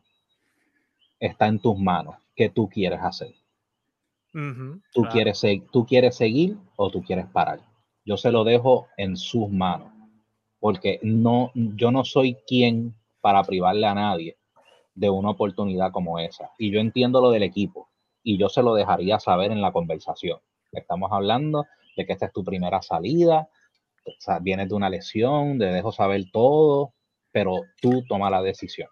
está 1.18 1.46
en 1.46 1.60
tus 1.60 1.78
manos. 1.78 2.16
¿Qué 2.36 2.50
tú 2.50 2.68
quieres 2.68 3.00
hacer? 3.00 3.32
¿Tú, 4.92 5.04
quieres 5.10 5.42
¿Tú 5.72 5.86
quieres 5.86 6.14
seguir 6.14 6.58
o 6.76 6.90
tú 6.90 7.02
quieres 7.02 7.24
parar? 7.28 7.60
Yo 8.04 8.18
se 8.18 8.30
lo 8.30 8.44
dejo 8.44 8.88
en 8.98 9.16
sus 9.16 9.48
manos, 9.48 9.94
porque 10.60 11.00
no, 11.02 11.52
yo 11.54 11.90
no 11.90 12.04
soy 12.04 12.36
quien 12.46 12.94
para 13.22 13.42
privarle 13.44 13.86
a 13.86 13.94
nadie 13.94 14.36
de 14.94 15.08
una 15.08 15.30
oportunidad 15.30 15.90
como 15.90 16.18
esa. 16.18 16.50
Y 16.58 16.70
yo 16.70 16.80
entiendo 16.80 17.22
lo 17.22 17.30
del 17.30 17.44
equipo 17.44 17.88
y 18.24 18.38
yo 18.38 18.48
se 18.48 18.62
lo 18.62 18.74
dejaría 18.74 19.20
saber 19.20 19.52
en 19.52 19.60
la 19.60 19.70
conversación. 19.70 20.40
Estamos 20.72 21.12
hablando 21.12 21.66
de 21.96 22.04
que 22.04 22.14
esta 22.14 22.26
es 22.26 22.32
tu 22.32 22.42
primera 22.42 22.82
salida, 22.82 23.48
o 24.04 24.12
sea, 24.18 24.40
vienes 24.40 24.68
de 24.68 24.74
una 24.74 24.90
lesión, 24.90 25.58
te 25.58 25.66
dejo 25.66 25.92
saber 25.92 26.24
todo, 26.32 26.94
pero 27.30 27.60
tú 27.80 28.02
toma 28.08 28.30
la 28.30 28.42
decisión 28.42 28.88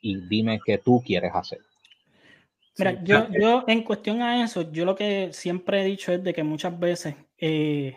y 0.00 0.16
dime 0.28 0.60
qué 0.64 0.78
tú 0.78 1.02
quieres 1.04 1.32
hacer. 1.34 1.58
Mira, 2.78 3.02
yo, 3.02 3.26
yo 3.38 3.64
en 3.66 3.82
cuestión 3.82 4.22
a 4.22 4.44
eso, 4.44 4.70
yo 4.70 4.84
lo 4.84 4.94
que 4.94 5.30
siempre 5.32 5.80
he 5.80 5.84
dicho 5.84 6.12
es 6.12 6.22
de 6.22 6.32
que 6.32 6.42
muchas 6.42 6.78
veces 6.78 7.16
eh, 7.36 7.96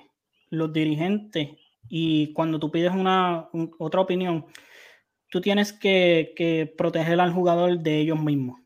los 0.49 0.73
dirigentes 0.73 1.49
y 1.87 2.33
cuando 2.33 2.59
tú 2.59 2.71
pides 2.71 2.91
una 2.91 3.49
otra 3.77 4.01
opinión, 4.01 4.45
tú 5.29 5.41
tienes 5.41 5.71
que, 5.71 6.33
que 6.35 6.73
proteger 6.77 7.19
al 7.21 7.31
jugador 7.31 7.79
de 7.79 7.99
ellos 7.99 8.19
mismos 8.21 8.62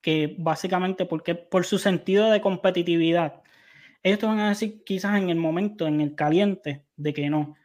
que 0.00 0.34
básicamente 0.38 1.06
porque 1.06 1.34
por 1.34 1.64
su 1.66 1.78
sentido 1.78 2.30
de 2.30 2.40
competitividad, 2.40 3.42
ellos 4.02 4.18
te 4.18 4.26
van 4.26 4.40
a 4.40 4.48
decir 4.48 4.82
quizás 4.84 5.18
en 5.18 5.30
el 5.30 5.36
momento, 5.36 5.86
en 5.86 6.00
el 6.00 6.14
caliente, 6.14 6.86
de 6.96 7.12
que 7.12 7.28
no, 7.28 7.56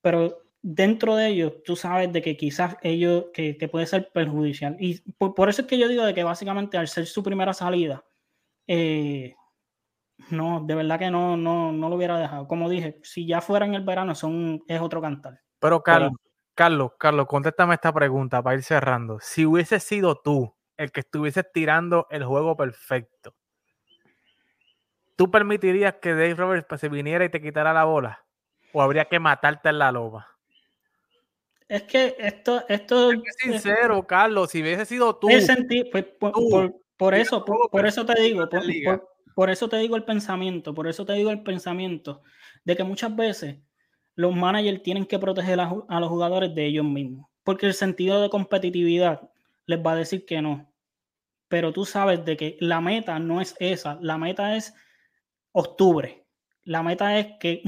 pero 0.00 0.44
dentro 0.66 1.14
de 1.14 1.28
ellos 1.28 1.52
tú 1.64 1.76
sabes 1.76 2.12
de 2.12 2.22
que 2.22 2.36
quizás 2.36 2.76
ellos, 2.82 3.26
que, 3.34 3.68
puede 3.70 3.86
ser 3.86 4.10
perjudicial. 4.12 4.76
Y 4.80 5.00
por, 5.18 5.48
eso 5.48 5.62
es 5.62 5.68
que 5.68 5.78
yo 5.78 5.88
digo 5.88 6.04
de 6.04 6.14
que 6.14 6.24
básicamente 6.24 6.78
al 6.78 6.88
ser 6.88 7.06
su 7.06 7.22
primera 7.22 7.52
salida, 7.52 8.04
eh, 8.66 9.34
no, 10.30 10.64
de 10.64 10.74
verdad 10.74 10.98
que 10.98 11.10
no, 11.10 11.36
no, 11.36 11.70
no 11.70 11.88
lo 11.88 11.96
hubiera 11.96 12.18
dejado. 12.18 12.48
Como 12.48 12.70
dije, 12.70 12.98
si 13.02 13.26
ya 13.26 13.40
fuera 13.40 13.66
en 13.66 13.74
el 13.74 13.84
verano, 13.84 14.14
son, 14.14 14.62
es 14.66 14.80
otro 14.80 15.02
cantar. 15.02 15.40
Pero 15.58 15.82
Carlos, 15.82 16.12
Carlos, 16.54 16.92
Carlos, 16.98 17.26
contéstame 17.26 17.74
esta 17.74 17.92
pregunta 17.92 18.42
para 18.42 18.56
ir 18.56 18.62
cerrando. 18.62 19.18
Si 19.20 19.44
hubiese 19.44 19.80
sido 19.80 20.20
tú 20.22 20.54
el 20.76 20.92
que 20.92 21.00
estuviese 21.00 21.44
tirando 21.44 22.06
el 22.10 22.24
juego 22.24 22.56
perfecto, 22.56 23.34
¿tú 25.16 25.30
permitirías 25.30 25.94
que 25.94 26.10
Dave 26.10 26.34
Roberts 26.34 26.66
pues, 26.68 26.80
se 26.80 26.88
viniera 26.88 27.24
y 27.24 27.28
te 27.28 27.40
quitara 27.40 27.72
la 27.72 27.84
bola? 27.84 28.24
¿O 28.72 28.82
habría 28.82 29.04
que 29.04 29.20
matarte 29.20 29.68
en 29.68 29.78
la 29.78 29.92
loba? 29.92 30.34
Es 31.68 31.84
que 31.84 32.16
esto, 32.18 32.64
esto. 32.68 33.12
Es 33.12 33.20
sincero, 33.38 34.06
Carlos. 34.06 34.50
Si 34.50 34.60
hubiese 34.60 34.84
sido 34.84 35.16
tú. 35.16 35.28
Pues, 35.28 36.06
por, 36.96 37.14
eso, 37.14 37.44
por, 37.44 37.86
eso 37.86 38.04
te 38.04 38.20
digo, 38.20 38.48
por, 39.34 39.50
eso 39.50 39.68
te 39.68 39.78
digo 39.78 39.96
el 39.96 40.04
pensamiento, 40.04 40.74
por 40.74 40.86
eso 40.86 41.04
te 41.04 41.14
digo 41.14 41.30
el 41.30 41.42
pensamiento 41.42 42.22
de 42.64 42.76
que 42.76 42.84
muchas 42.84 43.14
veces 43.16 43.58
los 44.14 44.34
managers 44.34 44.82
tienen 44.82 45.06
que 45.06 45.18
proteger 45.18 45.60
a, 45.60 45.72
a 45.88 46.00
los 46.00 46.08
jugadores 46.08 46.54
de 46.54 46.66
ellos 46.66 46.84
mismos, 46.84 47.28
porque 47.42 47.66
el 47.66 47.74
sentido 47.74 48.22
de 48.22 48.30
competitividad 48.30 49.30
les 49.66 49.80
va 49.80 49.92
a 49.92 49.96
decir 49.96 50.24
que 50.26 50.40
no. 50.42 50.72
Pero 51.48 51.72
tú 51.72 51.84
sabes 51.84 52.24
de 52.24 52.36
que 52.36 52.56
la 52.60 52.80
meta 52.80 53.18
no 53.18 53.40
es 53.40 53.54
esa, 53.60 53.98
la 54.00 54.18
meta 54.18 54.56
es 54.56 54.74
octubre. 55.52 56.26
La 56.62 56.82
meta 56.82 57.18
es 57.18 57.38
que, 57.38 57.62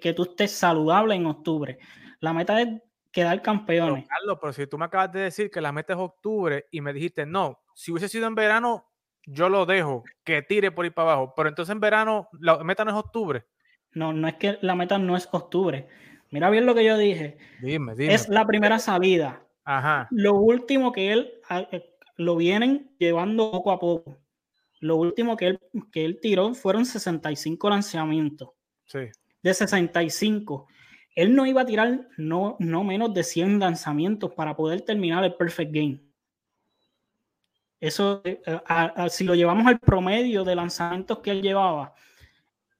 que, 0.00 0.12
tú 0.14 0.24
estés 0.24 0.50
saludable 0.50 1.14
en 1.14 1.26
octubre. 1.26 1.78
La 2.20 2.32
meta 2.32 2.60
es 2.60 2.68
quedar 3.12 3.40
campeones. 3.40 4.06
Carlos, 4.08 4.38
pero 4.40 4.52
si 4.52 4.66
tú 4.66 4.78
me 4.78 4.86
acabas 4.86 5.12
de 5.12 5.20
decir 5.20 5.50
que 5.50 5.60
la 5.60 5.70
meta 5.70 5.92
es 5.92 5.98
octubre 5.98 6.66
y 6.70 6.80
me 6.80 6.92
dijiste 6.92 7.24
no, 7.24 7.60
si 7.74 7.92
hubiese 7.92 8.08
sido 8.08 8.26
en 8.26 8.34
verano, 8.34 8.90
yo 9.24 9.48
lo 9.48 9.64
dejo 9.64 10.02
que 10.24 10.42
tire 10.42 10.72
por 10.72 10.84
ahí 10.84 10.90
para 10.90 11.12
abajo. 11.12 11.34
Pero 11.36 11.48
entonces 11.48 11.72
en 11.72 11.80
verano, 11.80 12.28
la 12.40 12.62
meta 12.64 12.84
no 12.84 12.90
es 12.90 12.96
octubre. 12.96 13.46
No, 13.92 14.12
no 14.12 14.26
es 14.26 14.34
que 14.34 14.58
la 14.60 14.74
meta 14.74 14.98
no 14.98 15.16
es 15.16 15.28
octubre. 15.30 15.88
Mira 16.30 16.50
bien 16.50 16.66
lo 16.66 16.74
que 16.74 16.84
yo 16.84 16.96
dije. 16.96 17.36
Dime, 17.60 17.94
dime. 17.94 18.14
Es 18.14 18.28
la 18.28 18.46
primera 18.46 18.78
salida. 18.78 19.46
Ajá. 19.64 20.08
Lo 20.10 20.34
último 20.34 20.92
que 20.92 21.12
él 21.12 21.32
eh, 21.50 21.94
lo 22.16 22.36
vienen 22.36 22.94
llevando 22.98 23.50
poco 23.50 23.70
a 23.72 23.78
poco. 23.78 24.18
Lo 24.80 24.96
último 24.96 25.36
que 25.36 25.48
él, 25.48 25.60
que 25.92 26.04
él 26.04 26.18
tiró 26.20 26.54
fueron 26.54 26.84
65 26.84 27.70
lanzamientos. 27.70 28.50
Sí. 28.86 29.00
De 29.42 29.54
65. 29.54 30.66
Él 31.14 31.34
no 31.34 31.46
iba 31.46 31.62
a 31.62 31.66
tirar 31.66 32.08
no, 32.16 32.56
no 32.58 32.84
menos 32.84 33.14
de 33.14 33.22
100 33.22 33.60
lanzamientos 33.60 34.32
para 34.34 34.56
poder 34.56 34.80
terminar 34.82 35.22
el 35.24 35.34
perfect 35.34 35.72
game. 35.72 36.00
Eso, 37.78 38.22
eh, 38.24 38.40
si 39.08 39.24
lo 39.24 39.34
llevamos 39.34 39.66
al 39.66 39.80
promedio 39.80 40.44
de 40.44 40.54
lanzamientos 40.54 41.18
que 41.18 41.32
él 41.32 41.42
llevaba, 41.42 41.94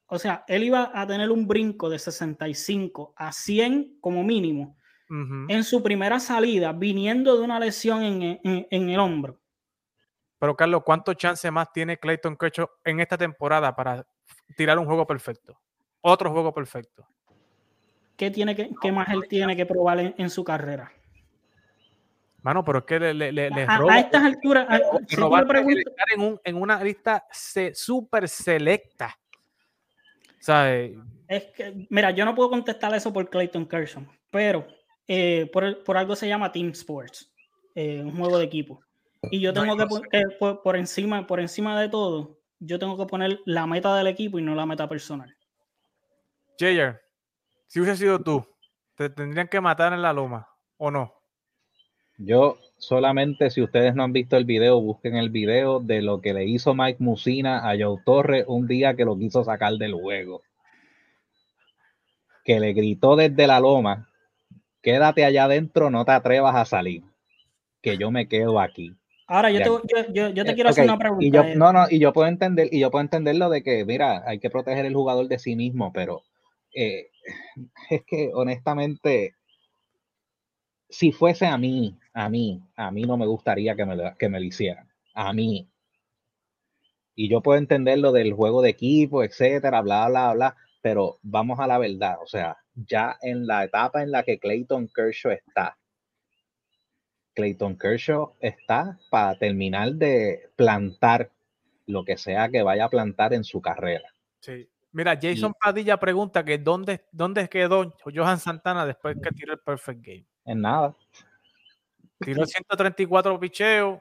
o 0.06 0.18
sea, 0.18 0.44
él 0.46 0.62
iba 0.62 0.92
a 0.94 1.06
tener 1.06 1.30
un 1.30 1.46
brinco 1.48 1.88
de 1.88 1.98
65 1.98 3.14
a 3.16 3.32
100 3.32 3.98
como 4.00 4.22
mínimo 4.22 4.76
en 5.48 5.64
su 5.64 5.82
primera 5.82 6.18
salida, 6.18 6.72
viniendo 6.72 7.36
de 7.36 7.42
una 7.42 7.60
lesión 7.60 8.02
en, 8.02 8.66
el 8.70 8.98
hombro. 8.98 9.38
Pero 10.38 10.56
Carlos, 10.56 10.82
¿cuántos 10.84 11.16
chances 11.16 11.52
más 11.52 11.72
tiene 11.72 11.98
Clayton 11.98 12.36
Kershaw 12.36 12.68
en 12.84 13.00
esta 13.00 13.16
temporada 13.16 13.74
para 13.76 14.06
tirar 14.56 14.78
un 14.78 14.86
juego 14.86 15.06
perfecto? 15.06 15.60
Otro 16.00 16.32
juego 16.32 16.52
perfecto. 16.52 17.06
¿Qué, 18.16 18.30
tiene 18.30 18.56
que, 18.56 18.70
qué 18.80 18.90
más 18.90 19.08
él 19.10 19.24
tiene 19.28 19.54
que 19.54 19.66
probar 19.66 20.14
en, 20.16 20.30
su 20.30 20.42
carrera? 20.42 20.92
Mano, 22.42 22.64
pero 22.64 22.80
es 22.80 22.84
que 22.84 22.98
le, 22.98 23.32
le, 23.32 23.66
a, 23.68 23.98
estas 24.00 24.24
alturas, 24.24 24.66
en, 26.16 26.40
en, 26.44 26.56
una 26.56 26.82
lista 26.82 27.24
súper 27.30 28.28
selecta 28.28 29.16
es 31.28 31.44
que, 31.54 31.86
mira, 31.88 32.10
yo 32.10 32.24
no 32.24 32.34
puedo 32.34 32.50
contestar 32.50 32.92
eso 32.94 33.12
por 33.12 33.30
Clayton 33.30 33.66
Kershaw, 33.66 34.04
pero 34.30 34.66
eh, 35.14 35.50
por, 35.52 35.96
algo 35.98 36.16
se 36.16 36.26
llama 36.26 36.52
Team 36.52 36.70
Sports, 36.70 37.30
eh, 37.74 38.00
un 38.02 38.16
juego 38.16 38.38
de 38.38 38.46
equipo. 38.46 38.80
Y 39.30 39.40
yo 39.40 39.52
tengo 39.52 39.76
que, 39.76 39.84
poner 39.84 40.38
por, 40.62 40.74
encima, 40.74 41.26
por 41.26 41.38
encima 41.38 41.78
de 41.78 41.90
todo, 41.90 42.38
yo 42.58 42.78
tengo 42.78 42.96
que 42.96 43.04
poner 43.04 43.38
la 43.44 43.66
meta 43.66 43.94
del 43.94 44.06
equipo 44.06 44.38
y 44.38 44.42
no 44.42 44.54
la 44.54 44.64
meta 44.64 44.88
personal. 44.88 45.36
Jayer, 46.58 47.02
si 47.66 47.80
hubiese 47.80 47.98
sido 47.98 48.20
tú, 48.20 48.42
¿te 48.94 49.10
tendrían 49.10 49.48
que 49.48 49.60
matar 49.60 49.92
en 49.92 50.00
la 50.00 50.14
loma 50.14 50.48
o 50.78 50.90
no? 50.90 51.12
Yo 52.16 52.56
solamente, 52.78 53.50
si 53.50 53.60
ustedes 53.60 53.94
no 53.94 54.04
han 54.04 54.14
visto 54.14 54.38
el 54.38 54.46
video, 54.46 54.80
busquen 54.80 55.16
el 55.16 55.28
video 55.28 55.80
de 55.80 56.00
lo 56.00 56.22
que 56.22 56.32
le 56.32 56.46
hizo 56.46 56.74
Mike 56.74 57.04
Musina 57.04 57.70
a 57.70 57.76
Joe 57.78 58.00
Torres 58.06 58.46
un 58.48 58.66
día 58.66 58.94
que 58.94 59.04
lo 59.04 59.18
quiso 59.18 59.44
sacar 59.44 59.74
del 59.74 59.92
juego. 59.92 60.40
Que 62.46 62.58
le 62.60 62.72
gritó 62.72 63.14
desde 63.14 63.46
la 63.46 63.60
loma, 63.60 64.08
quédate 64.82 65.24
allá 65.24 65.44
adentro, 65.44 65.90
no 65.90 66.04
te 66.04 66.12
atrevas 66.12 66.54
a 66.54 66.64
salir, 66.64 67.02
que 67.80 67.96
yo 67.96 68.10
me 68.10 68.28
quedo 68.28 68.60
aquí. 68.60 68.94
Ahora 69.26 69.50
yo 69.50 69.80
te, 69.80 70.12
yo, 70.12 70.28
yo, 70.28 70.44
te 70.44 70.50
eh, 70.50 70.54
quiero 70.54 70.70
hacer 70.70 70.84
una 70.84 70.98
pregunta. 70.98 71.24
Y 71.24 71.30
yo, 71.30 71.44
no, 71.54 71.72
no, 71.72 71.86
y 71.88 71.98
yo 71.98 72.12
puedo 72.12 72.28
entender, 72.28 72.68
y 72.70 72.80
yo 72.80 72.90
puedo 72.90 73.02
entender 73.02 73.36
lo 73.36 73.48
de 73.48 73.62
que, 73.62 73.84
mira, 73.84 74.22
hay 74.26 74.38
que 74.40 74.50
proteger 74.50 74.84
el 74.84 74.94
jugador 74.94 75.28
de 75.28 75.38
sí 75.38 75.56
mismo, 75.56 75.92
pero 75.92 76.22
eh, 76.74 77.08
es 77.90 78.02
que 78.04 78.30
honestamente 78.34 79.34
si 80.92 81.10
fuese 81.10 81.46
a 81.46 81.56
mí, 81.56 81.98
a 82.12 82.28
mí, 82.28 82.62
a 82.76 82.90
mí 82.90 83.02
no 83.02 83.16
me 83.16 83.26
gustaría 83.26 83.74
que 83.74 83.86
me, 83.86 83.96
que 84.18 84.28
me 84.28 84.38
lo 84.38 84.44
hicieran. 84.44 84.88
A 85.14 85.32
mí. 85.32 85.68
Y 87.14 87.28
yo 87.28 87.40
puedo 87.40 87.58
entender 87.58 87.98
lo 87.98 88.12
del 88.12 88.34
juego 88.34 88.62
de 88.62 88.70
equipo, 88.70 89.24
etcétera, 89.24 89.80
bla, 89.80 90.08
bla, 90.08 90.34
bla, 90.34 90.56
pero 90.82 91.18
vamos 91.22 91.58
a 91.60 91.66
la 91.66 91.78
verdad. 91.78 92.18
O 92.22 92.26
sea, 92.26 92.58
ya 92.74 93.16
en 93.22 93.46
la 93.46 93.64
etapa 93.64 94.02
en 94.02 94.10
la 94.10 94.22
que 94.22 94.38
Clayton 94.38 94.88
Kershaw 94.88 95.32
está, 95.32 95.78
Clayton 97.34 97.78
Kershaw 97.78 98.34
está 98.40 98.98
para 99.10 99.38
terminar 99.38 99.92
de 99.92 100.50
plantar 100.56 101.30
lo 101.86 102.04
que 102.04 102.18
sea 102.18 102.50
que 102.50 102.62
vaya 102.62 102.84
a 102.84 102.90
plantar 102.90 103.32
en 103.32 103.44
su 103.44 103.62
carrera. 103.62 104.12
Sí. 104.40 104.68
Mira, 104.92 105.18
Jason 105.20 105.54
Padilla 105.58 105.96
pregunta 105.96 106.44
que 106.44 106.58
dónde, 106.58 107.06
dónde 107.12 107.48
quedó 107.48 107.94
Johan 108.04 108.38
Santana 108.38 108.84
después 108.84 109.16
que 109.22 109.30
tiró 109.30 109.54
el 109.54 109.60
perfect 109.60 110.04
game 110.04 110.26
en 110.44 110.60
nada. 110.60 110.94
Tiró 112.18 112.44
134 112.44 113.40
picheos 113.40 114.00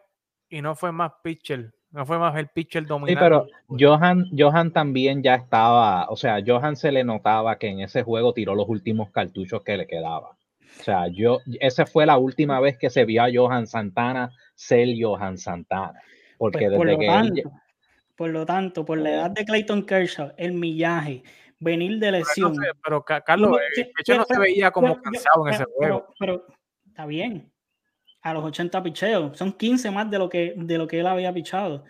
y 0.49 0.61
no 0.61 0.75
fue 0.75 0.91
más 0.91 1.13
pitcher. 1.23 1.73
No 1.91 2.05
fue 2.05 2.17
más 2.17 2.35
el 2.37 2.47
pitcher 2.47 2.85
dominante. 2.85 3.13
Sí, 3.13 3.19
pero 3.19 3.47
Johan, 3.67 4.25
Johan 4.37 4.71
también 4.71 5.21
ya 5.21 5.35
estaba, 5.35 6.09
o 6.09 6.15
sea, 6.15 6.41
Johan 6.45 6.75
se 6.75 6.91
le 6.91 7.03
notaba 7.03 7.57
que 7.57 7.67
en 7.67 7.81
ese 7.81 8.03
juego 8.03 8.33
tiró 8.33 8.55
los 8.55 8.69
últimos 8.69 9.11
cartuchos 9.11 9.61
que 9.63 9.75
le 9.75 9.87
quedaba. 9.87 10.29
O 10.29 10.83
sea, 10.83 11.07
yo, 11.09 11.39
esa 11.59 11.85
fue 11.85 12.05
la 12.05 12.17
última 12.17 12.59
vez 12.61 12.77
que 12.77 12.89
se 12.89 13.03
vio 13.03 13.23
a 13.23 13.29
Johan 13.33 13.67
Santana 13.67 14.31
ser 14.55 14.87
Johan 14.97 15.37
Santana. 15.37 15.99
Porque 16.37 16.67
pues, 16.67 16.77
por 16.77 16.87
desde 16.87 16.93
lo 16.93 16.99
que 16.99 17.07
tanto, 17.07 17.51
por 18.15 18.29
lo 18.29 18.45
tanto, 18.45 18.85
por 18.85 18.97
la 18.97 19.09
edad 19.11 19.31
de 19.31 19.45
Clayton 19.45 19.85
Kershaw, 19.85 20.31
el 20.37 20.53
millaje, 20.53 21.23
venir 21.59 21.99
de 21.99 22.13
lesión. 22.13 22.55
Pero, 22.83 23.03
Carlos, 23.03 23.57
el 23.75 24.17
no 24.17 24.25
se 24.25 24.39
veía 24.39 24.71
como 24.71 24.99
cansado 25.01 25.47
en 25.47 25.53
ese 25.53 25.65
juego. 25.65 26.07
Pero, 26.19 26.45
está 26.87 27.05
bien. 27.05 27.50
A 28.21 28.33
los 28.33 28.43
80 28.43 28.83
picheos, 28.83 29.37
son 29.37 29.53
15 29.53 29.89
más 29.91 30.09
de 30.09 30.19
lo 30.19 30.29
que, 30.29 30.53
de 30.55 30.77
lo 30.77 30.87
que 30.87 30.99
él 30.99 31.07
había 31.07 31.33
pichado. 31.33 31.83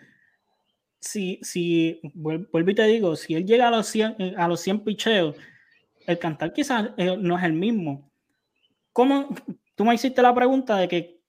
Si, 1.00 1.38
si 1.42 2.00
vuelvo 2.14 2.70
y 2.70 2.74
te 2.74 2.86
digo, 2.86 3.16
si 3.16 3.34
él 3.34 3.44
llega 3.44 3.68
a 3.68 3.70
los 3.70 3.86
100, 3.88 4.16
eh, 4.18 4.34
a 4.36 4.48
los 4.48 4.60
100 4.60 4.84
picheos, 4.84 5.36
el 6.06 6.18
cantar 6.18 6.52
quizás 6.52 6.90
eh, 6.96 7.16
no 7.18 7.36
es 7.36 7.44
el 7.44 7.52
mismo. 7.52 8.10
¿Cómo, 8.92 9.28
tú 9.74 9.84
me 9.84 9.94
hiciste 9.94 10.22
la 10.22 10.34
pregunta 10.34 10.76
de 10.76 10.88
que 10.88 11.22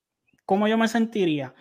cómo 0.46 0.68
yo 0.68 0.78
me 0.78 0.88
sentiría. 0.88 1.54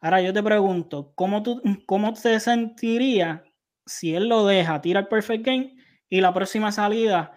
Ahora 0.00 0.20
yo 0.20 0.32
te 0.32 0.42
pregunto, 0.42 1.12
¿cómo, 1.14 1.42
tú, 1.42 1.62
cómo 1.86 2.14
te 2.14 2.40
sentiría 2.40 3.44
si 3.86 4.14
él 4.14 4.28
lo 4.28 4.46
deja, 4.46 4.80
tira 4.80 5.00
el 5.00 5.08
perfect 5.08 5.44
game 5.44 5.76
y 6.08 6.20
la 6.20 6.32
próxima 6.32 6.72
salida 6.72 7.32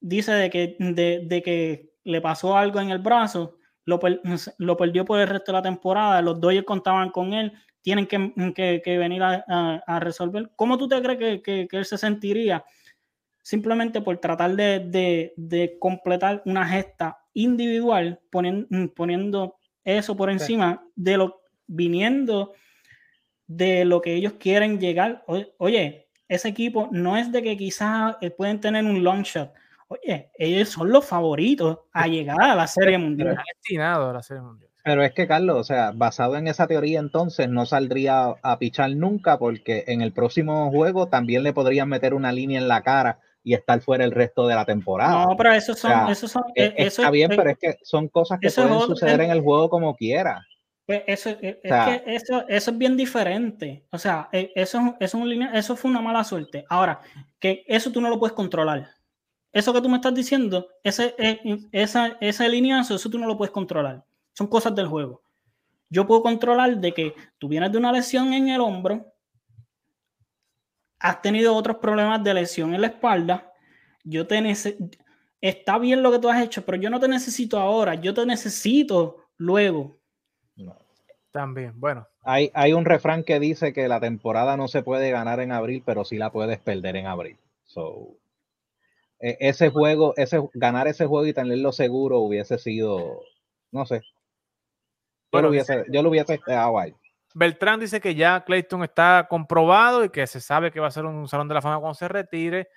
dice 0.00 0.32
de 0.32 0.50
que, 0.50 0.76
de, 0.78 1.42
que 1.42 1.94
le 2.04 2.20
pasó 2.20 2.56
algo 2.56 2.80
en 2.80 2.90
el 2.90 2.98
brazo, 2.98 3.58
lo, 3.84 4.00
lo, 4.58 4.76
perdió 4.76 5.04
por 5.04 5.20
el 5.20 5.28
resto 5.28 5.52
de 5.52 5.58
la 5.58 5.62
temporada, 5.62 6.22
los 6.22 6.40
Dodgers 6.40 6.64
contaban 6.64 7.10
con 7.10 7.32
él, 7.32 7.52
tienen 7.82 8.06
que, 8.06 8.52
que, 8.82 8.98
venir 8.98 9.22
a, 9.22 10.00
resolver. 10.00 10.50
¿Cómo 10.56 10.78
tú 10.78 10.88
te 10.88 11.02
crees 11.02 11.42
que, 11.42 11.68
él 11.70 11.84
se 11.84 11.98
sentiría 11.98 12.64
simplemente 13.42 14.00
por 14.00 14.16
tratar 14.18 14.56
de, 14.56 15.32
de, 15.36 15.76
completar 15.78 16.42
una 16.46 16.66
gesta 16.66 17.18
individual, 17.34 18.20
poniendo, 18.30 18.68
poniendo 18.94 19.56
eso 19.84 20.16
por 20.16 20.30
encima 20.30 20.82
de 20.96 21.18
lo 21.18 21.42
viniendo 21.66 22.52
de 23.46 23.84
lo 23.84 24.00
que 24.00 24.14
ellos 24.14 24.34
quieren 24.38 24.80
llegar? 24.80 25.24
Oye, 25.58 26.08
ese 26.28 26.48
equipo 26.48 26.88
no 26.90 27.16
es 27.16 27.30
de 27.30 27.42
que 27.42 27.56
quizás 27.56 28.16
eh, 28.20 28.30
pueden 28.30 28.60
tener 28.60 28.84
un 28.84 29.04
long 29.04 29.22
shot. 29.22 29.52
Oye, 29.88 30.30
ellos 30.38 30.68
son 30.68 30.90
los 30.90 31.04
favoritos 31.04 31.80
a 31.92 32.06
llegar 32.06 32.40
a 32.42 32.54
la 32.54 32.66
Serie 32.66 32.98
Mundial. 32.98 33.38
Destinado 33.56 34.10
a 34.10 34.12
la 34.12 34.22
Serie 34.22 34.42
Mundial. 34.42 34.70
Pero 34.84 35.02
es 35.02 35.12
que, 35.12 35.26
Carlos, 35.26 35.56
o 35.58 35.64
sea, 35.64 35.92
basado 35.94 36.36
en 36.36 36.46
esa 36.46 36.66
teoría, 36.66 37.00
entonces 37.00 37.48
no 37.48 37.64
saldría 37.64 38.34
a 38.42 38.58
pichar 38.58 38.90
nunca, 38.90 39.38
porque 39.38 39.84
en 39.86 40.02
el 40.02 40.12
próximo 40.12 40.70
juego 40.70 41.08
también 41.08 41.42
le 41.42 41.54
podrían 41.54 41.88
meter 41.88 42.12
una 42.12 42.32
línea 42.32 42.60
en 42.60 42.68
la 42.68 42.82
cara 42.82 43.18
y 43.42 43.54
estar 43.54 43.80
fuera 43.80 44.04
el 44.04 44.12
resto 44.12 44.46
de 44.46 44.54
la 44.54 44.66
temporada. 44.66 45.24
No, 45.24 45.36
pero 45.36 45.52
eso 45.52 45.74
son. 45.74 46.10
eso 46.10 46.28
son 46.28 46.42
e, 46.54 46.64
eh, 46.64 46.74
está 46.76 47.10
bien, 47.10 47.30
pero 47.30 47.50
es 47.50 47.58
que 47.58 47.78
son 47.82 48.08
cosas 48.08 48.38
que 48.40 48.50
pueden 48.50 48.80
suceder 48.80 49.22
en 49.22 49.30
el 49.30 49.40
juego 49.40 49.70
como 49.70 49.96
quiera. 49.96 50.44
Pues 50.86 51.02
eso, 51.06 51.30
e, 51.30 51.60
es 51.62 51.72
que 51.72 52.02
eso, 52.06 52.44
eso 52.46 52.70
es 52.70 52.78
bien 52.78 52.94
diferente. 52.94 53.86
O 53.90 53.98
sea, 53.98 54.28
e, 54.32 54.52
eso, 54.54 54.96
eso, 55.00 55.22
eso 55.54 55.76
fue 55.76 55.90
una 55.90 56.02
mala 56.02 56.24
suerte. 56.24 56.64
Ahora, 56.68 57.00
que 57.38 57.64
eso 57.66 57.90
tú 57.90 58.02
no 58.02 58.10
lo 58.10 58.18
puedes 58.18 58.34
controlar. 58.34 58.88
Eso 59.54 59.72
que 59.72 59.80
tú 59.80 59.88
me 59.88 59.96
estás 59.96 60.12
diciendo, 60.12 60.66
ese, 60.82 61.14
e, 61.16 61.60
esa, 61.70 62.18
ese 62.20 62.48
lineazo, 62.48 62.96
eso 62.96 63.08
tú 63.08 63.18
no 63.20 63.26
lo 63.28 63.38
puedes 63.38 63.52
controlar. 63.52 64.04
Son 64.32 64.48
cosas 64.48 64.74
del 64.74 64.88
juego. 64.88 65.22
Yo 65.88 66.08
puedo 66.08 66.22
controlar 66.22 66.76
de 66.76 66.92
que 66.92 67.14
tú 67.38 67.48
vienes 67.48 67.70
de 67.70 67.78
una 67.78 67.92
lesión 67.92 68.32
en 68.32 68.48
el 68.48 68.60
hombro, 68.60 69.06
has 70.98 71.22
tenido 71.22 71.54
otros 71.54 71.76
problemas 71.76 72.24
de 72.24 72.34
lesión 72.34 72.74
en 72.74 72.80
la 72.80 72.88
espalda, 72.88 73.52
yo 74.02 74.26
te 74.26 74.42
está 75.40 75.78
bien 75.78 76.02
lo 76.02 76.10
que 76.10 76.18
tú 76.18 76.28
has 76.28 76.42
hecho, 76.42 76.64
pero 76.64 76.76
yo 76.78 76.90
no 76.90 76.98
te 76.98 77.06
necesito 77.06 77.60
ahora, 77.60 77.94
yo 77.94 78.12
te 78.12 78.26
necesito 78.26 79.28
luego. 79.36 80.00
También, 81.30 81.78
bueno. 81.78 82.06
Hay, 82.22 82.50
hay 82.54 82.72
un 82.72 82.84
refrán 82.84 83.22
que 83.22 83.38
dice 83.38 83.72
que 83.72 83.86
la 83.86 84.00
temporada 84.00 84.56
no 84.56 84.66
se 84.66 84.82
puede 84.82 85.10
ganar 85.10 85.40
en 85.40 85.52
abril, 85.52 85.82
pero 85.84 86.04
sí 86.04 86.16
la 86.16 86.30
puedes 86.30 86.58
perder 86.58 86.96
en 86.96 87.06
abril. 87.06 87.36
So, 87.64 88.16
ese 89.18 89.70
juego, 89.70 90.14
ese, 90.16 90.40
ganar 90.54 90.86
ese 90.88 91.06
juego 91.06 91.26
y 91.26 91.32
tenerlo 91.32 91.72
seguro 91.72 92.18
hubiese 92.18 92.58
sido, 92.58 93.22
no 93.70 93.86
sé. 93.86 94.02
Yo 95.32 95.42
lo 95.42 95.48
hubiese, 95.48 95.84
yo 95.90 96.02
lo 96.02 96.10
hubiese 96.10 96.40
ahí. 96.46 96.94
Beltrán 97.34 97.80
dice 97.80 98.00
que 98.00 98.14
ya 98.14 98.44
Clayton 98.44 98.84
está 98.84 99.26
comprobado 99.28 100.04
y 100.04 100.10
que 100.10 100.26
se 100.26 100.40
sabe 100.40 100.70
que 100.70 100.78
va 100.78 100.86
a 100.86 100.92
ser 100.92 101.04
un 101.04 101.26
salón 101.26 101.48
de 101.48 101.54
la 101.54 101.62
fama 101.62 101.80
cuando 101.80 101.94
se 101.94 102.06
retire. 102.06 102.68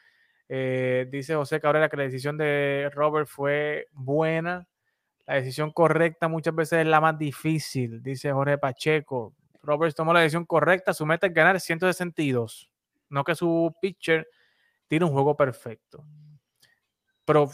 Eh, 0.50 1.08
dice 1.12 1.36
José 1.36 1.60
Cabrera 1.60 1.90
que 1.90 1.98
la 1.98 2.04
decisión 2.04 2.38
de 2.38 2.90
Robert 2.94 3.28
fue 3.28 3.88
buena. 3.92 4.68
La 5.28 5.36
decisión 5.36 5.72
correcta 5.72 6.28
muchas 6.28 6.56
veces 6.56 6.80
es 6.80 6.88
la 6.88 7.02
más 7.02 7.20
difícil, 7.20 8.02
dice 8.02 8.32
Jorge 8.32 8.58
Pacheco. 8.58 9.36
Robert 9.62 9.94
tomó 9.96 10.14
la 10.14 10.22
decisión 10.22 10.46
correcta. 10.46 10.94
Su 10.94 11.06
meta 11.06 11.28
es 11.28 11.34
ganar 11.34 11.60
162. 11.60 12.72
No 13.10 13.24
que 13.24 13.36
su 13.36 13.76
pitcher 13.82 14.28
tiene 14.88 15.06
un 15.06 15.12
juego 15.12 15.36
perfecto. 15.36 16.04
Pero 17.28 17.52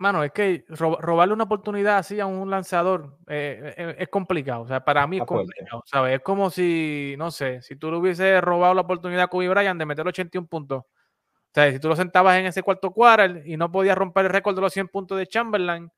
Mano, 0.00 0.24
es 0.24 0.32
que 0.32 0.64
robarle 0.70 1.34
una 1.34 1.44
oportunidad 1.44 1.98
así 1.98 2.20
a 2.20 2.24
un 2.24 2.48
lanzador 2.48 3.18
eh, 3.26 3.74
eh, 3.76 3.96
es 3.98 4.08
complicado. 4.08 4.62
O 4.62 4.66
sea, 4.66 4.82
para 4.82 5.06
mí 5.06 5.18
es 5.18 5.24
complicado. 5.24 5.82
¿sabes? 5.84 6.14
Es 6.14 6.20
como 6.22 6.48
si, 6.48 7.14
no 7.18 7.30
sé, 7.30 7.60
si 7.60 7.76
tú 7.76 7.90
le 7.90 7.98
hubieses 7.98 8.40
robado 8.40 8.72
la 8.72 8.80
oportunidad 8.80 9.24
a 9.24 9.28
Kobe 9.28 9.50
Bryant 9.50 9.78
de 9.78 9.84
meter 9.84 10.08
81 10.08 10.48
puntos. 10.48 10.84
O 10.84 11.52
sea, 11.52 11.70
si 11.70 11.78
tú 11.78 11.88
lo 11.88 11.96
sentabas 11.96 12.38
en 12.38 12.46
ese 12.46 12.62
cuarto 12.62 12.92
cuadro 12.92 13.42
y 13.44 13.58
no 13.58 13.70
podías 13.70 13.98
romper 13.98 14.24
el 14.24 14.32
récord 14.32 14.54
de 14.54 14.62
los 14.62 14.72
100 14.72 14.88
puntos 14.88 15.18
de 15.18 15.26
Chamberlain. 15.26 15.84
O 15.84 15.92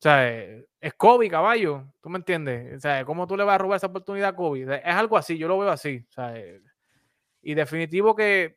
sea, 0.00 0.26
es 0.26 0.94
Kobe, 0.96 1.28
caballo. 1.28 1.92
¿Tú 2.00 2.08
me 2.08 2.16
entiendes? 2.16 2.78
O 2.78 2.80
sea, 2.80 3.04
¿cómo 3.04 3.26
tú 3.26 3.36
le 3.36 3.44
vas 3.44 3.56
a 3.56 3.58
robar 3.58 3.76
esa 3.76 3.88
oportunidad 3.88 4.30
a 4.30 4.34
Kobe? 4.34 4.62
es 4.62 4.94
algo 4.94 5.18
así, 5.18 5.36
yo 5.36 5.46
lo 5.46 5.58
veo 5.58 5.68
así. 5.68 6.06
O 6.08 6.12
sea, 6.12 6.34
y 7.42 7.52
definitivo 7.52 8.16
que 8.16 8.56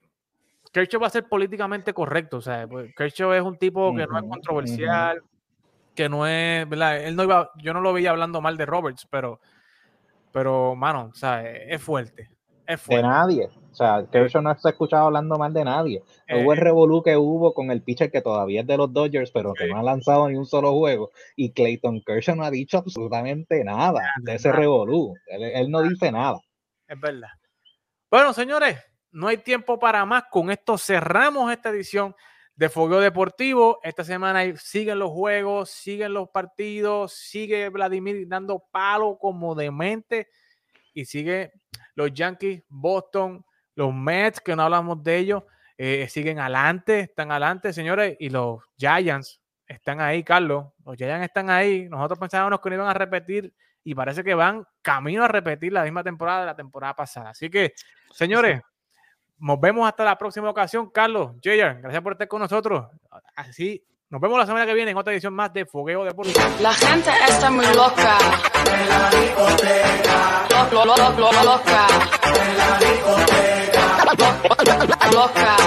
Kershaw 0.74 1.00
va 1.00 1.08
a 1.08 1.12
ser 1.12 1.30
políticamente 1.30 1.94
correcto, 1.94 2.38
o 2.38 2.42
sea, 2.42 2.68
pues, 2.68 2.94
Kershaw 2.96 3.32
es 3.34 3.44
un 3.44 3.58
tipo 3.58 3.96
que 3.96 4.08
no 4.08 4.18
es 4.18 4.24
controversial, 4.24 5.22
que 5.94 6.10
no 6.10 6.26
es, 6.26 6.68
¿verdad? 6.68 7.06
Él 7.06 7.16
no 7.16 7.24
iba, 7.24 7.52
yo 7.58 7.74
no 7.74 7.82
lo 7.82 7.94
veía 7.94 8.10
hablando 8.10 8.42
mal 8.42 8.58
de 8.58 8.66
Roberts, 8.66 9.08
pero, 9.10 9.40
pero, 10.32 10.76
mano, 10.76 11.12
o 11.12 11.16
sea, 11.16 11.48
es 11.48 11.80
fuerte, 11.80 12.28
es 12.66 12.82
fuerte. 12.82 13.06
De 13.06 13.08
nadie, 13.08 13.50
o 13.72 13.76
sea, 13.76 14.04
Kershaw 14.12 14.42
no 14.42 14.58
se 14.58 14.68
ha 14.68 14.72
escuchado 14.72 15.06
hablando 15.06 15.38
mal 15.38 15.54
de 15.54 15.64
nadie. 15.64 16.02
hubo 16.28 16.54
el 16.54 16.60
eh, 16.60 16.64
revolú 16.64 17.04
que 17.04 17.18
hubo 17.18 17.54
con 17.54 17.70
el 17.70 17.84
pitcher 17.84 18.10
que 18.10 18.24
todavía 18.24 18.62
es 18.62 18.68
de 18.68 18.78
los 18.78 18.92
Dodgers, 18.92 19.30
pero 19.30 19.54
que 19.54 19.68
no 19.68 19.78
ha 19.78 19.84
lanzado 19.84 20.28
ni 20.28 20.36
un 20.38 20.48
solo 20.48 20.74
juego, 20.74 21.12
y 21.36 21.52
Clayton 21.52 22.02
Kershaw 22.04 22.36
no 22.36 22.46
ha 22.46 22.52
dicho 22.52 22.80
absolutamente 22.80 23.64
nada 23.64 24.02
de 24.24 24.34
ese 24.34 24.52
revolú, 24.52 25.14
él 25.28 25.70
no 25.70 25.84
dice 25.84 26.12
nada. 26.12 26.40
Es 26.88 27.00
verdad. 27.00 27.30
Bueno, 28.10 28.34
señores, 28.34 28.78
no 29.14 29.28
hay 29.28 29.38
tiempo 29.38 29.80
para 29.80 30.06
más. 30.06 30.26
Con 30.30 30.52
esto 30.52 30.78
cerramos 30.78 31.52
esta 31.52 31.70
edición 31.70 32.16
de 32.56 32.70
Fogueo 32.70 33.00
Deportivo. 33.00 33.80
Esta 33.84 34.04
semana 34.04 34.42
siguen 34.58 35.00
los 35.00 35.12
juegos, 35.12 35.70
siguen 35.70 36.14
los 36.14 36.30
partidos, 36.30 37.14
sigue 37.14 37.70
Vladimir 37.70 38.28
dando 38.28 38.64
palo 38.72 39.18
como 39.18 39.56
demente 39.56 40.28
y 40.94 41.06
sigue 41.06 41.54
los 41.96 42.14
Yankees, 42.14 42.64
Boston, 42.68 43.46
los 43.76 43.94
Mets, 43.94 44.42
que 44.42 44.56
no 44.56 44.64
hablamos 44.64 45.04
de 45.04 45.18
ellos, 45.18 45.44
eh, 45.78 46.08
siguen 46.10 46.40
adelante, 46.40 47.02
están 47.02 47.32
adelante, 47.32 47.74
señores, 47.74 48.16
y 48.20 48.30
los 48.30 48.62
Giants 48.78 49.42
están 49.68 50.02
ahí, 50.02 50.24
Carlos. 50.24 50.68
Los 50.86 50.98
Giants 50.98 51.26
están 51.26 51.50
ahí. 51.50 51.88
Nosotros 51.90 52.20
pensábamos 52.20 52.60
que 52.60 52.70
no 52.70 52.76
iban 52.76 52.88
a 52.88 52.94
repetir 52.94 53.54
y 53.84 53.96
parece 53.96 54.24
que 54.24 54.34
van 54.34 54.66
camino 54.82 55.24
a 55.24 55.28
repetir 55.28 55.74
la 55.74 55.84
misma 55.84 56.04
temporada 56.04 56.42
de 56.42 56.46
la 56.48 56.56
temporada 56.56 56.96
pasada. 56.96 57.32
Así 57.32 57.50
que, 57.50 57.74
señores, 58.12 58.62
nos 59.44 59.60
vemos 59.60 59.86
hasta 59.88 60.06
la 60.06 60.18
próxima 60.18 60.50
ocasión. 60.50 60.90
Carlos, 60.90 61.34
Jayer, 61.44 61.82
gracias 61.82 62.02
por 62.02 62.14
estar 62.14 62.28
con 62.30 62.40
nosotros. 62.40 62.88
Así, 63.36 63.84
nos 64.10 64.22
vemos 64.22 64.40
la 64.40 64.46
semana 64.46 64.66
que 64.66 64.74
viene 64.74 64.92
en 64.92 64.98
otra 64.98 65.12
edición 65.12 65.34
más 65.34 65.52
de 65.52 65.66
Fogueo 65.66 66.06
Deportivo. 66.06 66.40
La 66.62 66.74
gente 66.74 67.10
está 67.28 67.52
muy 67.52 67.66
loca. 67.76 68.18
En 68.72 68.90
la 68.90 69.10
discoteca. 69.10 70.48
Lo, 70.72 70.86
lo, 70.86 70.96
lo, 70.96 71.44
loca. 71.44 71.88
En 72.24 72.58
la 72.58 72.78
discoteca. 72.80 73.54
Loca. 75.12 75.58